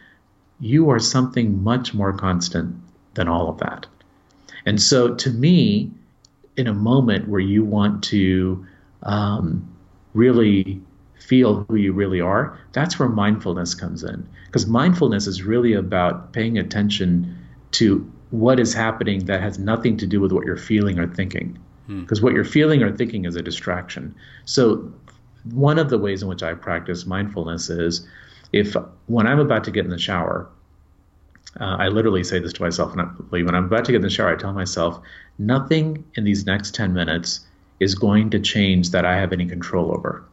You 0.60 0.90
are 0.90 0.98
something 0.98 1.62
much 1.62 1.94
more 1.94 2.12
constant 2.12 2.76
than 3.14 3.28
all 3.28 3.48
of 3.48 3.58
that. 3.58 3.86
And 4.66 4.80
so, 4.80 5.14
to 5.14 5.30
me, 5.30 5.90
in 6.56 6.66
a 6.66 6.74
moment 6.74 7.28
where 7.28 7.40
you 7.40 7.64
want 7.64 8.04
to 8.04 8.66
um, 9.03 9.68
really 10.14 10.80
feel 11.18 11.64
who 11.68 11.76
you 11.76 11.92
really 11.92 12.20
are, 12.20 12.59
that's 12.72 12.99
where 12.99 13.09
mindfulness 13.09 13.74
comes 13.74 14.03
in. 14.03 14.28
Because 14.46 14.66
mindfulness 14.66 15.26
is 15.26 15.42
really 15.42 15.74
about 15.74 16.32
paying 16.32 16.59
attention 16.59 17.36
to 17.72 18.11
what 18.30 18.61
is 18.61 18.72
happening 18.74 19.24
that 19.26 19.40
has 19.40 19.59
nothing 19.59 19.96
to 19.99 20.07
do 20.07 20.20
with 20.20 20.32
what 20.32 20.46
you're 20.46 20.57
feeling 20.57 20.99
or 20.99 21.07
thinking. 21.07 21.59
Because 21.86 22.18
hmm. 22.18 22.24
what 22.24 22.34
you're 22.34 22.44
feeling 22.44 22.82
or 22.82 22.94
thinking 22.94 23.24
is 23.24 23.36
a 23.36 23.42
distraction. 23.42 24.14
So, 24.44 24.92
one 25.53 25.78
of 25.78 25.88
the 25.88 25.99
ways 25.99 26.22
in 26.22 26.28
which 26.28 26.42
I 26.42 26.53
practice 26.55 27.07
mindfulness 27.07 27.70
is 27.70 28.07
if 28.53 28.74
when 29.07 29.26
I'm 29.26 29.38
about 29.38 29.64
to 29.64 29.70
get 29.70 29.84
in 29.84 29.90
the 29.90 29.99
shower, 29.99 30.49
uh, 31.61 31.76
I 31.78 31.88
literally 31.88 32.24
say 32.24 32.38
this 32.38 32.53
to 32.55 32.62
myself 32.62 32.94
when 33.30 33.55
I'm 33.55 33.64
about 33.64 33.84
to 33.86 33.92
get 33.92 33.96
in 33.96 34.03
the 34.03 34.11
shower, 34.11 34.32
I 34.32 34.36
tell 34.36 34.53
myself, 34.53 35.01
nothing 35.38 36.05
in 36.14 36.24
these 36.24 36.44
next 36.44 36.74
10 36.74 36.92
minutes 36.92 37.40
is 37.80 37.94
going 37.94 38.30
to 38.30 38.40
change 38.40 38.90
that 38.90 39.04
I 39.04 39.16
have 39.16 39.32
any 39.32 39.46
control 39.46 39.92
over. 39.92 40.24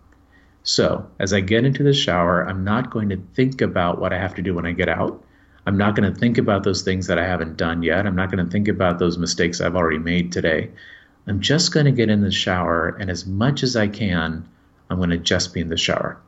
So, 0.63 1.09
as 1.19 1.31
I 1.31 1.41
get 1.41 1.63
into 1.63 1.83
the 1.83 1.93
shower, 1.93 2.43
I'm 2.43 2.63
not 2.63 2.89
going 2.89 3.09
to 3.09 3.21
think 3.35 3.61
about 3.61 3.99
what 3.99 4.13
I 4.13 4.17
have 4.17 4.35
to 4.35 4.41
do 4.41 4.55
when 4.55 4.65
I 4.65 4.71
get 4.71 4.89
out. 4.89 5.23
I'm 5.67 5.77
not 5.77 5.95
going 5.95 6.11
to 6.11 6.19
think 6.19 6.37
about 6.37 6.63
those 6.63 6.81
things 6.81 7.07
that 7.07 7.19
I 7.19 7.25
haven't 7.25 7.57
done 7.57 7.83
yet. 7.83 8.05
I'm 8.05 8.15
not 8.15 8.31
going 8.31 8.43
to 8.43 8.51
think 8.51 8.67
about 8.67 8.97
those 8.97 9.17
mistakes 9.17 9.61
I've 9.61 9.75
already 9.75 9.99
made 9.99 10.31
today. 10.31 10.71
I'm 11.27 11.39
just 11.39 11.71
going 11.71 11.85
to 11.85 11.91
get 11.91 12.09
in 12.09 12.21
the 12.21 12.31
shower, 12.31 12.89
and 12.89 13.09
as 13.09 13.25
much 13.25 13.63
as 13.63 13.75
I 13.75 13.87
can, 13.87 14.47
I'm 14.89 14.97
going 14.97 15.09
to 15.09 15.17
just 15.17 15.53
be 15.53 15.61
in 15.61 15.69
the 15.69 15.77
shower. 15.77 16.19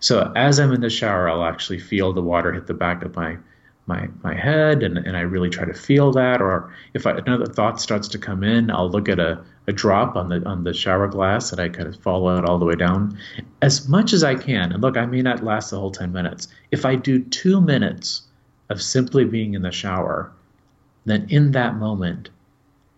So 0.00 0.32
as 0.36 0.60
I'm 0.60 0.72
in 0.72 0.80
the 0.80 0.90
shower, 0.90 1.28
I'll 1.28 1.44
actually 1.44 1.78
feel 1.78 2.12
the 2.12 2.22
water 2.22 2.52
hit 2.52 2.66
the 2.66 2.74
back 2.74 3.04
of 3.04 3.16
my 3.16 3.38
my 3.86 4.08
my 4.22 4.34
head, 4.34 4.82
and, 4.82 4.98
and 4.98 5.16
I 5.16 5.20
really 5.20 5.48
try 5.48 5.64
to 5.64 5.74
feel 5.74 6.12
that. 6.12 6.42
Or 6.42 6.72
if 6.94 7.06
I, 7.06 7.12
another 7.12 7.46
thought 7.46 7.80
starts 7.80 8.08
to 8.08 8.18
come 8.18 8.42
in, 8.42 8.70
I'll 8.70 8.90
look 8.90 9.08
at 9.08 9.18
a, 9.18 9.42
a 9.66 9.72
drop 9.72 10.16
on 10.16 10.28
the 10.28 10.44
on 10.46 10.64
the 10.64 10.74
shower 10.74 11.06
glass, 11.08 11.52
and 11.52 11.60
I 11.60 11.68
kind 11.68 11.88
of 11.88 11.96
follow 12.02 12.36
it 12.36 12.44
all 12.44 12.58
the 12.58 12.64
way 12.64 12.74
down 12.74 13.18
as 13.62 13.88
much 13.88 14.12
as 14.12 14.24
I 14.24 14.34
can. 14.34 14.72
And 14.72 14.82
look, 14.82 14.96
I 14.96 15.06
may 15.06 15.22
not 15.22 15.44
last 15.44 15.70
the 15.70 15.78
whole 15.78 15.92
ten 15.92 16.12
minutes. 16.12 16.48
If 16.70 16.84
I 16.84 16.96
do 16.96 17.22
two 17.22 17.60
minutes 17.60 18.22
of 18.68 18.82
simply 18.82 19.24
being 19.24 19.54
in 19.54 19.62
the 19.62 19.70
shower, 19.70 20.32
then 21.04 21.26
in 21.30 21.52
that 21.52 21.76
moment, 21.76 22.30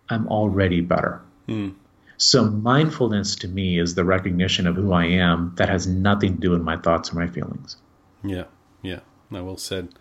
I'm 0.09 0.27
already 0.27 0.81
better. 0.81 1.21
Mm. 1.47 1.75
So, 2.17 2.49
mindfulness 2.49 3.35
to 3.37 3.47
me 3.47 3.79
is 3.79 3.95
the 3.95 4.03
recognition 4.03 4.67
of 4.67 4.75
who 4.75 4.91
I 4.91 5.05
am 5.05 5.53
that 5.55 5.69
has 5.69 5.87
nothing 5.87 6.35
to 6.35 6.39
do 6.41 6.51
with 6.51 6.61
my 6.61 6.75
thoughts 6.75 7.13
or 7.13 7.15
my 7.15 7.27
feelings. 7.27 7.77
Yeah, 8.23 8.45
yeah. 8.81 8.99
No, 9.29 9.45
well 9.45 9.57
said. 9.57 9.93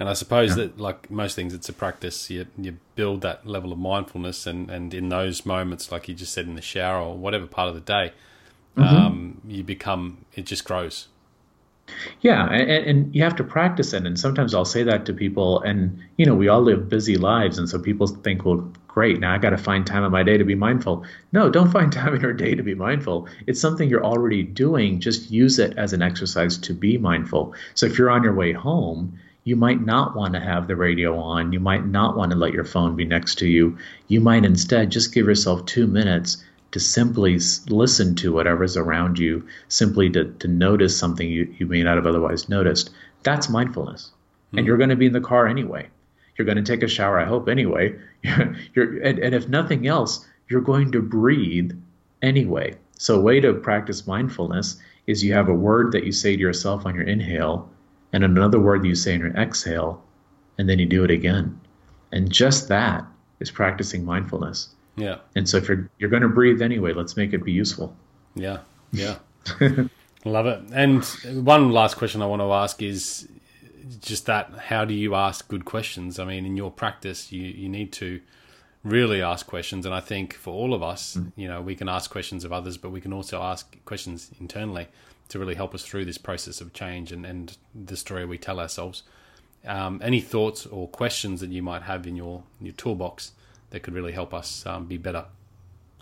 And 0.00 0.08
I 0.08 0.14
suppose 0.14 0.56
yeah. 0.56 0.64
that, 0.64 0.80
like 0.80 1.10
most 1.10 1.36
things, 1.36 1.52
it's 1.52 1.68
a 1.68 1.74
practice. 1.74 2.30
You, 2.30 2.46
you 2.56 2.78
build 2.94 3.20
that 3.20 3.46
level 3.46 3.70
of 3.70 3.78
mindfulness, 3.78 4.46
and, 4.46 4.70
and 4.70 4.94
in 4.94 5.10
those 5.10 5.44
moments, 5.44 5.92
like 5.92 6.08
you 6.08 6.14
just 6.14 6.32
said 6.32 6.46
in 6.46 6.54
the 6.54 6.62
shower 6.62 7.02
or 7.02 7.18
whatever 7.18 7.46
part 7.46 7.68
of 7.68 7.74
the 7.74 7.82
day, 7.82 8.14
mm-hmm. 8.78 8.82
um, 8.82 9.42
you 9.46 9.62
become, 9.62 10.24
it 10.34 10.46
just 10.46 10.64
grows. 10.64 11.08
Yeah, 12.22 12.46
and, 12.46 12.70
and, 12.70 13.14
you 13.14 13.22
have 13.22 13.36
to 13.36 13.44
practice 13.44 13.92
it. 13.92 14.06
And 14.06 14.18
sometimes 14.18 14.54
I'll 14.54 14.64
say 14.64 14.82
that 14.84 15.04
to 15.04 15.12
people, 15.12 15.60
and 15.60 15.98
you 16.16 16.24
know, 16.24 16.34
we 16.34 16.48
all 16.48 16.62
live 16.62 16.88
busy 16.88 17.18
lives, 17.18 17.58
and 17.58 17.68
so 17.68 17.78
people 17.78 18.06
think, 18.06 18.46
well, 18.46 18.72
great, 18.88 19.20
now 19.20 19.34
I 19.34 19.38
got 19.38 19.50
to 19.50 19.58
find 19.58 19.86
time 19.86 20.02
in 20.04 20.10
my 20.10 20.22
day 20.22 20.38
to 20.38 20.44
be 20.44 20.54
mindful. 20.54 21.04
No, 21.32 21.50
don't 21.50 21.70
find 21.78 21.92
time 21.92 22.14
in 22.14 22.22
your 22.22 22.32
day 22.32 22.54
to 22.54 22.62
be 22.62 22.74
mindful. 22.74 23.28
It's 23.46 23.60
something 23.60 23.90
you're 23.90 24.04
already 24.04 24.44
doing. 24.44 24.98
Just 24.98 25.30
use 25.30 25.58
it 25.58 25.76
as 25.76 25.92
an 25.92 26.00
exercise 26.00 26.56
to 26.56 26.72
be 26.72 26.96
mindful. 26.96 27.54
So 27.74 27.84
if 27.84 27.98
you're 27.98 28.10
on 28.10 28.22
your 28.22 28.34
way 28.34 28.52
home, 28.52 29.18
you 29.44 29.56
might 29.56 29.84
not 29.84 30.14
want 30.14 30.34
to 30.34 30.40
have 30.40 30.66
the 30.66 30.76
radio 30.76 31.18
on. 31.18 31.52
You 31.52 31.60
might 31.60 31.86
not 31.86 32.16
want 32.16 32.32
to 32.32 32.38
let 32.38 32.52
your 32.52 32.64
phone 32.64 32.96
be 32.96 33.04
next 33.04 33.38
to 33.38 33.46
you. 33.46 33.78
You 34.08 34.20
might 34.20 34.44
instead 34.44 34.90
just 34.90 35.14
give 35.14 35.26
yourself 35.26 35.64
two 35.66 35.86
minutes 35.86 36.44
to 36.72 36.80
simply 36.80 37.38
listen 37.68 38.14
to 38.16 38.32
whatever's 38.32 38.76
around 38.76 39.18
you, 39.18 39.46
simply 39.68 40.10
to, 40.10 40.24
to 40.24 40.48
notice 40.48 40.96
something 40.96 41.28
you, 41.28 41.52
you 41.58 41.66
may 41.66 41.82
not 41.82 41.96
have 41.96 42.06
otherwise 42.06 42.48
noticed. 42.48 42.90
That's 43.22 43.48
mindfulness. 43.48 44.10
Mm-hmm. 44.48 44.58
And 44.58 44.66
you're 44.66 44.76
going 44.76 44.90
to 44.90 44.96
be 44.96 45.06
in 45.06 45.12
the 45.12 45.20
car 45.20 45.46
anyway. 45.46 45.88
You're 46.36 46.46
going 46.46 46.62
to 46.62 46.72
take 46.72 46.82
a 46.82 46.88
shower, 46.88 47.18
I 47.18 47.24
hope, 47.24 47.48
anyway. 47.48 47.98
you're, 48.74 49.02
and, 49.02 49.18
and 49.18 49.34
if 49.34 49.48
nothing 49.48 49.86
else, 49.86 50.26
you're 50.48 50.60
going 50.60 50.92
to 50.92 51.02
breathe 51.02 51.72
anyway. 52.22 52.76
So, 52.98 53.16
a 53.16 53.20
way 53.20 53.40
to 53.40 53.54
practice 53.54 54.06
mindfulness 54.06 54.78
is 55.06 55.24
you 55.24 55.32
have 55.32 55.48
a 55.48 55.54
word 55.54 55.92
that 55.92 56.04
you 56.04 56.12
say 56.12 56.36
to 56.36 56.40
yourself 56.40 56.86
on 56.86 56.94
your 56.94 57.04
inhale, 57.04 57.70
and 58.12 58.24
another 58.24 58.60
word 58.60 58.84
you 58.84 58.94
say 58.94 59.14
in 59.14 59.20
your 59.20 59.30
exhale, 59.36 60.02
and 60.58 60.68
then 60.68 60.78
you 60.78 60.86
do 60.86 61.04
it 61.04 61.10
again. 61.10 61.60
And 62.12 62.30
just 62.30 62.68
that 62.68 63.04
is 63.38 63.50
practicing 63.50 64.04
mindfulness. 64.04 64.70
Yeah. 64.96 65.18
And 65.36 65.48
so 65.48 65.56
if 65.58 65.68
you're 65.68 65.88
you're 65.98 66.10
going 66.10 66.22
to 66.22 66.28
breathe 66.28 66.60
anyway, 66.60 66.92
let's 66.92 67.16
make 67.16 67.32
it 67.32 67.44
be 67.44 67.52
useful. 67.52 67.94
Yeah. 68.34 68.58
Yeah. 68.92 69.16
Love 70.24 70.46
it. 70.46 70.62
And 70.72 71.04
one 71.44 71.70
last 71.70 71.96
question 71.96 72.20
I 72.20 72.26
want 72.26 72.42
to 72.42 72.52
ask 72.52 72.82
is 72.82 73.28
just 74.00 74.26
that 74.26 74.50
how 74.66 74.84
do 74.84 74.92
you 74.92 75.14
ask 75.14 75.48
good 75.48 75.64
questions? 75.64 76.18
I 76.18 76.24
mean, 76.24 76.44
in 76.44 76.56
your 76.56 76.70
practice, 76.70 77.32
you 77.32 77.42
you 77.42 77.68
need 77.68 77.92
to 77.94 78.20
really 78.82 79.22
ask 79.22 79.46
questions. 79.46 79.86
And 79.86 79.94
I 79.94 80.00
think 80.00 80.34
for 80.34 80.52
all 80.52 80.74
of 80.74 80.82
us, 80.82 81.16
mm. 81.16 81.32
you 81.36 81.48
know, 81.48 81.60
we 81.60 81.74
can 81.74 81.88
ask 81.88 82.10
questions 82.10 82.44
of 82.44 82.52
others, 82.52 82.76
but 82.76 82.90
we 82.90 83.00
can 83.00 83.12
also 83.12 83.40
ask 83.42 83.76
questions 83.84 84.30
internally 84.40 84.88
to 85.30 85.38
really 85.38 85.54
help 85.54 85.74
us 85.74 85.84
through 85.84 86.04
this 86.04 86.18
process 86.18 86.60
of 86.60 86.72
change 86.72 87.10
and, 87.12 87.24
and 87.24 87.56
the 87.74 87.96
story 87.96 88.24
we 88.24 88.38
tell 88.38 88.60
ourselves. 88.60 89.02
Um, 89.64 90.00
any 90.02 90.20
thoughts 90.20 90.66
or 90.66 90.88
questions 90.88 91.40
that 91.40 91.50
you 91.50 91.62
might 91.62 91.82
have 91.82 92.06
in 92.06 92.16
your 92.16 92.44
your 92.60 92.72
toolbox 92.72 93.32
that 93.70 93.82
could 93.82 93.94
really 93.94 94.12
help 94.12 94.32
us 94.32 94.64
um, 94.66 94.86
be 94.86 94.96
better 94.96 95.24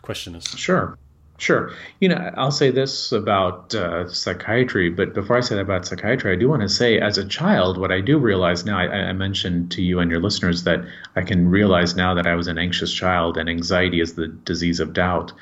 questioners? 0.03 0.47
Sure. 0.57 0.97
Sure. 1.39 1.73
You 2.01 2.09
know, 2.09 2.33
I'll 2.37 2.51
say 2.51 2.73
this 2.73 3.13
about 3.13 3.73
uh, 3.73 4.09
psychiatry, 4.09 4.91
but 4.91 5.15
before 5.15 5.37
I 5.37 5.41
say 5.41 5.55
that 5.55 5.61
about 5.61 5.87
psychiatry, 5.87 6.33
I 6.33 6.37
do 6.37 6.49
want 6.49 6.63
to 6.63 6.69
say, 6.69 6.99
as 6.99 7.17
a 7.17 7.25
child, 7.25 7.79
what 7.79 7.93
I 7.93 8.01
do 8.01 8.19
realize 8.19 8.65
now, 8.65 8.77
I, 8.77 8.87
I, 8.87 9.13
mentioned 9.13 9.71
to 9.73 9.83
you 9.83 10.01
and 10.01 10.11
your 10.11 10.21
listeners 10.21 10.65
that 10.65 10.81
I 11.15 11.23
can 11.23 11.49
realize 11.49 11.95
now 11.95 12.15
that 12.15 12.27
I 12.27 12.35
was 12.35 12.49
an 12.49 12.59
anxious 12.59 12.93
child 12.93 13.39
and 13.39 13.49
anxiety 13.49 14.01
is 14.01 14.15
the 14.15 14.27
disease 14.27 14.81
of 14.81 14.93
doubt. 14.93 15.33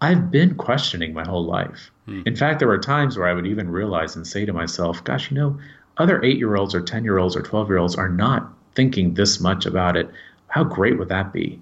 I've 0.00 0.30
been 0.30 0.54
questioning 0.54 1.12
my 1.12 1.26
whole 1.26 1.44
life. 1.44 1.90
Hmm. 2.06 2.22
In 2.26 2.36
fact, 2.36 2.58
there 2.58 2.68
were 2.68 2.78
times 2.78 3.16
where 3.16 3.28
I 3.28 3.34
would 3.34 3.46
even 3.46 3.70
realize 3.70 4.16
and 4.16 4.26
say 4.26 4.44
to 4.44 4.52
myself, 4.52 5.04
gosh, 5.04 5.30
you 5.30 5.36
know, 5.36 5.58
other 5.98 6.22
eight 6.24 6.38
year 6.38 6.56
olds 6.56 6.74
or 6.74 6.80
10 6.80 7.04
year 7.04 7.18
olds 7.18 7.36
or 7.36 7.42
12 7.42 7.68
year 7.68 7.78
olds 7.78 7.96
are 7.96 8.08
not 8.08 8.52
thinking 8.74 9.14
this 9.14 9.40
much 9.40 9.66
about 9.66 9.96
it. 9.96 10.08
How 10.48 10.64
great 10.64 10.98
would 10.98 11.08
that 11.08 11.32
be? 11.32 11.60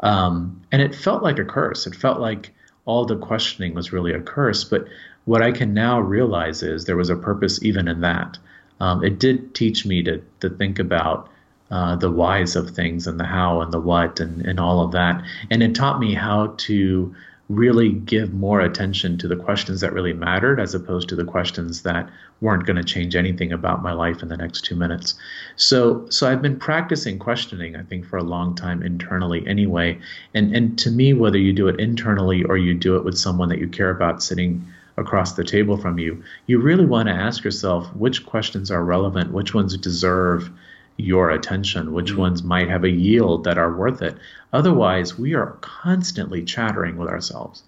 Um, 0.00 0.60
and 0.70 0.80
it 0.80 0.94
felt 0.94 1.22
like 1.22 1.38
a 1.38 1.44
curse. 1.44 1.86
It 1.86 1.94
felt 1.94 2.20
like, 2.20 2.52
all 2.90 3.04
the 3.04 3.16
questioning 3.16 3.74
was 3.74 3.92
really 3.92 4.12
a 4.12 4.20
curse. 4.20 4.64
But 4.64 4.86
what 5.24 5.42
I 5.42 5.52
can 5.52 5.74
now 5.74 6.00
realize 6.00 6.62
is 6.62 6.84
there 6.84 6.96
was 6.96 7.10
a 7.10 7.16
purpose 7.16 7.62
even 7.62 7.88
in 7.88 8.00
that. 8.00 8.38
Um, 8.80 9.04
it 9.04 9.20
did 9.20 9.54
teach 9.54 9.84
me 9.86 10.02
to 10.04 10.22
to 10.40 10.50
think 10.50 10.78
about 10.78 11.28
uh, 11.70 11.96
the 11.96 12.10
whys 12.10 12.56
of 12.56 12.70
things 12.70 13.06
and 13.06 13.20
the 13.20 13.24
how 13.24 13.60
and 13.60 13.72
the 13.72 13.80
what 13.80 14.18
and, 14.18 14.44
and 14.46 14.58
all 14.58 14.80
of 14.82 14.92
that. 14.92 15.22
And 15.50 15.62
it 15.62 15.74
taught 15.74 16.00
me 16.00 16.14
how 16.14 16.54
to 16.58 17.14
really 17.50 17.90
give 17.90 18.32
more 18.32 18.60
attention 18.60 19.18
to 19.18 19.26
the 19.26 19.34
questions 19.34 19.80
that 19.80 19.92
really 19.92 20.12
mattered 20.12 20.60
as 20.60 20.72
opposed 20.72 21.08
to 21.08 21.16
the 21.16 21.24
questions 21.24 21.82
that 21.82 22.08
weren't 22.40 22.64
going 22.64 22.76
to 22.76 22.84
change 22.84 23.16
anything 23.16 23.50
about 23.50 23.82
my 23.82 23.92
life 23.92 24.22
in 24.22 24.28
the 24.28 24.36
next 24.36 24.64
two 24.64 24.76
minutes. 24.76 25.14
So, 25.56 26.06
so 26.10 26.30
I've 26.30 26.40
been 26.40 26.60
practicing 26.60 27.18
questioning, 27.18 27.74
I 27.74 27.82
think, 27.82 28.06
for 28.06 28.18
a 28.18 28.22
long 28.22 28.54
time 28.54 28.84
internally 28.84 29.44
anyway. 29.48 29.98
And, 30.32 30.54
and 30.54 30.78
to 30.78 30.92
me, 30.92 31.12
whether 31.12 31.38
you 31.38 31.52
do 31.52 31.66
it 31.66 31.80
internally 31.80 32.44
or 32.44 32.56
you 32.56 32.72
do 32.72 32.94
it 32.94 33.04
with 33.04 33.18
someone 33.18 33.48
that 33.48 33.58
you 33.58 33.66
care 33.66 33.90
about 33.90 34.22
sitting 34.22 34.64
across 34.96 35.32
the 35.32 35.42
table 35.42 35.76
from 35.76 35.98
you, 35.98 36.22
you 36.46 36.60
really 36.60 36.86
want 36.86 37.08
to 37.08 37.14
ask 37.14 37.42
yourself 37.42 37.92
which 37.96 38.26
questions 38.26 38.70
are 38.70 38.84
relevant, 38.84 39.32
which 39.32 39.54
ones 39.54 39.76
deserve 39.76 40.52
your 41.00 41.30
attention, 41.30 41.92
which 41.92 42.10
mm-hmm. 42.10 42.20
ones 42.20 42.42
might 42.42 42.68
have 42.68 42.84
a 42.84 42.90
yield 42.90 43.44
that 43.44 43.58
are 43.58 43.74
worth 43.74 44.02
it. 44.02 44.16
Otherwise, 44.52 45.18
we 45.18 45.34
are 45.34 45.58
constantly 45.60 46.44
chattering 46.44 46.96
with 46.96 47.08
ourselves. 47.08 47.62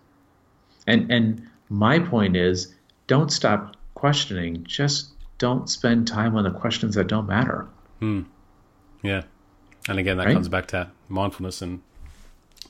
And 0.87 1.11
and 1.11 1.49
my 1.69 1.99
point 1.99 2.37
is 2.37 2.75
don't 3.07 3.33
stop 3.33 3.77
questioning, 3.95 4.65
just 4.65 5.13
don't 5.39 5.69
spend 5.69 6.07
time 6.07 6.37
on 6.37 6.45
the 6.45 6.51
questions 6.51 6.95
that 6.95 7.09
don't 7.09 7.27
matter. 7.27 7.67
Hmm. 8.01 8.23
Yeah. 9.03 9.23
And 9.89 9.99
again 9.99 10.17
that 10.19 10.27
right? 10.27 10.35
comes 10.35 10.49
back 10.49 10.67
to 10.69 10.91
mindfulness 11.09 11.63
and 11.63 11.83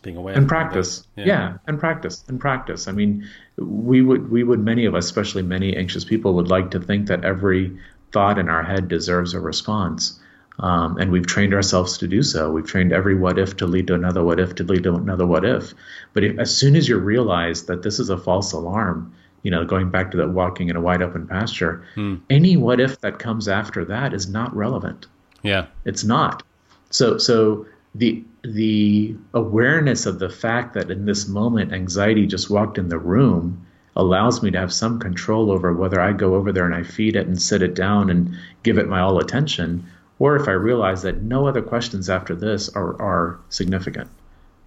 being 0.02 0.16
aware 0.16 0.34
and 0.34 0.48
practice 0.48 1.06
yeah. 1.16 1.24
yeah. 1.24 1.56
and 1.66 1.78
practice 1.78 2.24
and 2.26 2.40
practice 2.40 2.88
i 2.88 2.92
mean 2.92 3.28
we 3.56 4.02
would 4.02 4.30
we 4.30 4.42
would 4.42 4.58
many 4.58 4.84
of 4.84 4.94
us 4.94 5.04
especially 5.04 5.42
many 5.42 5.76
anxious 5.76 6.04
people 6.04 6.34
would 6.34 6.48
like 6.48 6.72
to 6.72 6.80
think 6.80 7.06
that 7.06 7.24
every 7.24 7.78
thought 8.10 8.38
in 8.38 8.48
our 8.48 8.62
head 8.62 8.88
deserves 8.88 9.32
a 9.32 9.40
response 9.40 10.18
um, 10.58 10.98
and 10.98 11.10
we've 11.10 11.26
trained 11.26 11.54
ourselves 11.54 11.98
to 11.98 12.08
do 12.08 12.22
so. 12.22 12.50
We've 12.50 12.66
trained 12.66 12.92
every 12.92 13.14
what 13.14 13.38
if 13.38 13.56
to 13.58 13.66
lead 13.66 13.86
to 13.88 13.94
another 13.94 14.22
what 14.22 14.38
if 14.38 14.54
to 14.56 14.64
lead 14.64 14.82
to 14.84 14.94
another 14.94 15.26
what 15.26 15.44
if. 15.44 15.72
But 16.12 16.24
if, 16.24 16.38
as 16.38 16.54
soon 16.54 16.76
as 16.76 16.88
you 16.88 16.98
realize 16.98 17.64
that 17.64 17.82
this 17.82 17.98
is 17.98 18.10
a 18.10 18.18
false 18.18 18.52
alarm, 18.52 19.14
you 19.42 19.50
know, 19.50 19.64
going 19.64 19.90
back 19.90 20.10
to 20.12 20.16
that 20.18 20.28
walking 20.28 20.68
in 20.68 20.76
a 20.76 20.80
wide 20.80 21.02
open 21.02 21.26
pasture, 21.26 21.84
hmm. 21.94 22.16
any 22.30 22.56
what 22.56 22.80
if 22.80 23.00
that 23.00 23.18
comes 23.18 23.48
after 23.48 23.84
that 23.86 24.12
is 24.14 24.28
not 24.28 24.54
relevant. 24.54 25.06
Yeah, 25.42 25.66
it's 25.84 26.04
not. 26.04 26.42
So, 26.90 27.18
so 27.18 27.66
the 27.94 28.22
the 28.42 29.16
awareness 29.34 30.06
of 30.06 30.18
the 30.18 30.30
fact 30.30 30.74
that 30.74 30.90
in 30.90 31.04
this 31.04 31.28
moment 31.28 31.72
anxiety 31.72 32.26
just 32.26 32.50
walked 32.50 32.78
in 32.78 32.88
the 32.88 32.98
room 32.98 33.66
allows 33.94 34.42
me 34.42 34.50
to 34.50 34.58
have 34.58 34.72
some 34.72 34.98
control 34.98 35.50
over 35.50 35.72
whether 35.72 36.00
I 36.00 36.12
go 36.12 36.34
over 36.34 36.50
there 36.50 36.64
and 36.64 36.74
I 36.74 36.82
feed 36.82 37.14
it 37.14 37.26
and 37.26 37.40
sit 37.40 37.62
it 37.62 37.74
down 37.74 38.08
and 38.08 38.34
give 38.62 38.78
it 38.78 38.88
my 38.88 39.00
all 39.00 39.18
attention 39.18 39.86
or 40.18 40.36
if 40.36 40.48
I 40.48 40.52
realize 40.52 41.02
that 41.02 41.22
no 41.22 41.46
other 41.46 41.62
questions 41.62 42.08
after 42.08 42.34
this 42.34 42.68
are, 42.70 43.00
are 43.00 43.40
significant. 43.48 44.08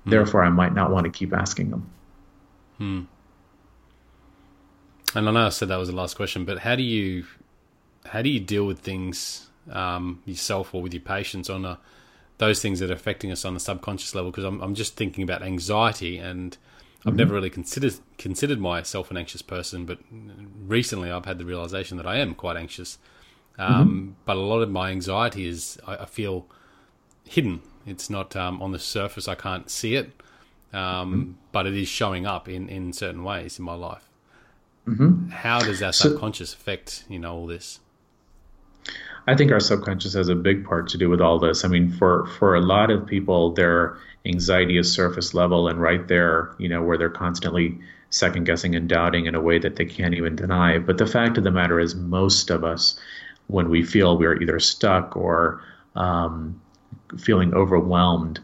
Hmm. 0.04 0.10
Therefore, 0.10 0.44
I 0.44 0.50
might 0.50 0.74
not 0.74 0.92
want 0.92 1.06
to 1.06 1.12
keep 1.12 1.34
asking 1.34 1.70
them. 1.72 1.90
Hmm. 2.78 3.02
And 5.16 5.30
I 5.30 5.32
know 5.32 5.46
I 5.46 5.50
said 5.50 5.70
that 5.70 5.78
was 5.78 5.90
the 5.90 5.96
last 5.96 6.16
question, 6.16 6.44
but 6.44 6.60
how 6.60 6.76
do 6.76 6.84
you 6.84 7.26
how 8.06 8.22
do 8.22 8.30
you 8.30 8.40
deal 8.40 8.68
with 8.68 8.80
things 8.80 9.50
um, 9.72 10.22
yourself 10.26 10.76
or 10.76 10.82
with 10.82 10.94
your 10.94 11.02
patients 11.02 11.50
on 11.50 11.66
a, 11.66 11.80
those 12.38 12.62
things 12.62 12.80
that 12.80 12.92
are 12.92 12.94
affecting 12.94 13.32
us 13.32 13.46
on 13.46 13.54
the 13.54 13.60
subconscious 13.60 14.14
level? 14.14 14.32
Because 14.32 14.44
I'm, 14.44 14.62
I'm 14.62 14.76
just 14.76 14.96
thinking 14.96 15.24
about 15.24 15.42
anxiety, 15.42 16.18
and 16.18 16.58
I've 17.00 17.12
mm-hmm. 17.12 17.18
never 17.18 17.34
really 17.34 17.50
considered 17.50 17.96
considered 18.18 18.60
myself 18.60 19.10
an 19.10 19.18
anxious 19.18 19.42
person, 19.42 19.86
but 19.86 20.00
recently 20.68 21.12
I've 21.12 21.26
had 21.26 21.40
the 21.40 21.46
realization 21.46 21.98
that 21.98 22.06
I 22.06 22.18
am 22.18 22.36
quite 22.36 22.58
anxious. 22.58 22.98
Um, 23.58 23.88
mm-hmm. 23.88 24.12
But 24.26 24.38
a 24.38 24.42
lot 24.42 24.62
of 24.62 24.70
my 24.70 24.92
anxiety 24.92 25.48
is 25.48 25.80
I, 25.88 25.98
I 25.98 26.06
feel 26.06 26.46
hidden. 27.28 27.62
It's 27.86 28.10
not 28.10 28.36
um, 28.36 28.62
on 28.62 28.72
the 28.72 28.80
surface. 28.80 29.28
I 29.28 29.36
can't 29.36 29.70
see 29.70 29.96
it, 29.96 30.12
um, 30.74 30.80
mm-hmm. 30.82 31.32
but 31.52 31.68
it 31.68 31.76
is 31.76 31.88
showing 31.88 32.26
up 32.26 32.50
in, 32.50 32.68
in 32.70 32.94
certain 32.94 33.24
ways 33.24 33.60
in 33.60 33.66
my 33.66 33.76
life. 33.76 34.10
Mm-hmm. 34.88 35.30
How 35.30 35.60
does 35.60 35.82
our 35.82 35.94
so, 35.94 36.10
subconscious 36.10 36.54
affect 36.54 37.06
you 37.10 37.20
know 37.20 37.34
all 37.34 37.48
this? 37.48 37.80
I 39.28 39.36
think 39.36 39.52
our 39.52 39.60
subconscious 39.60 40.14
has 40.14 40.30
a 40.30 40.36
big 40.36 40.64
part 40.66 40.88
to 40.90 40.98
do 40.98 41.10
with 41.10 41.22
all 41.22 41.40
this. 41.40 41.66
I 41.66 41.68
mean, 41.68 41.92
for 41.92 42.28
for 42.28 42.56
a 42.56 42.62
lot 42.62 42.92
of 42.92 43.06
people, 43.06 43.52
their 43.52 43.98
anxiety 44.26 44.78
is 44.78 44.92
surface 44.92 45.34
level 45.34 45.68
and 45.68 45.82
right 45.82 46.08
there, 46.08 46.52
you 46.58 46.70
know, 46.70 46.84
where 46.84 46.98
they're 46.98 47.10
constantly 47.10 47.80
second 48.12 48.46
guessing 48.46 48.76
and 48.76 48.88
doubting 48.88 49.26
in 49.26 49.36
a 49.36 49.42
way 49.42 49.60
that 49.60 49.76
they 49.76 49.86
can't 49.86 50.14
even 50.14 50.36
deny. 50.36 50.78
But 50.78 50.98
the 50.98 51.08
fact 51.08 51.38
of 51.38 51.44
the 51.44 51.52
matter 51.52 51.80
is, 51.80 51.96
most 51.96 52.50
of 52.50 52.64
us 52.64 53.00
when 53.48 53.70
we 53.70 53.84
feel 53.84 54.18
we're 54.18 54.42
either 54.42 54.60
stuck 54.60 55.16
or 55.16 55.62
um, 55.96 56.60
feeling 57.18 57.54
overwhelmed, 57.54 58.40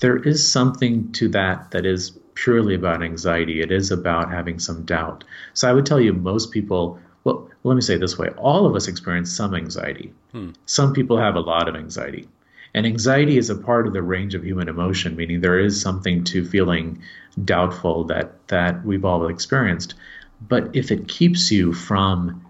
there 0.00 0.16
is 0.16 0.46
something 0.46 1.12
to 1.12 1.28
that 1.28 1.70
that 1.72 1.84
is 1.84 2.18
purely 2.34 2.74
about 2.74 3.02
anxiety. 3.02 3.60
It 3.60 3.72
is 3.72 3.90
about 3.90 4.30
having 4.30 4.58
some 4.58 4.84
doubt. 4.84 5.24
So 5.54 5.68
I 5.68 5.72
would 5.72 5.86
tell 5.86 6.00
you, 6.00 6.12
most 6.12 6.52
people, 6.52 7.00
well, 7.24 7.48
let 7.64 7.74
me 7.74 7.80
say 7.80 7.94
it 7.94 8.00
this 8.00 8.16
way 8.16 8.28
all 8.36 8.66
of 8.66 8.76
us 8.76 8.88
experience 8.88 9.32
some 9.32 9.54
anxiety. 9.54 10.12
Hmm. 10.32 10.50
Some 10.66 10.92
people 10.92 11.18
have 11.18 11.34
a 11.34 11.40
lot 11.40 11.68
of 11.68 11.74
anxiety. 11.74 12.28
And 12.74 12.86
anxiety 12.86 13.38
is 13.38 13.50
a 13.50 13.56
part 13.56 13.86
of 13.86 13.92
the 13.92 14.02
range 14.02 14.34
of 14.34 14.44
human 14.44 14.68
emotion, 14.68 15.16
meaning 15.16 15.40
there 15.40 15.58
is 15.58 15.80
something 15.80 16.22
to 16.24 16.44
feeling 16.44 17.02
doubtful 17.44 18.04
that, 18.04 18.46
that 18.48 18.84
we've 18.84 19.04
all 19.04 19.26
experienced. 19.28 19.94
But 20.40 20.76
if 20.76 20.92
it 20.92 21.08
keeps 21.08 21.50
you 21.50 21.72
from 21.72 22.44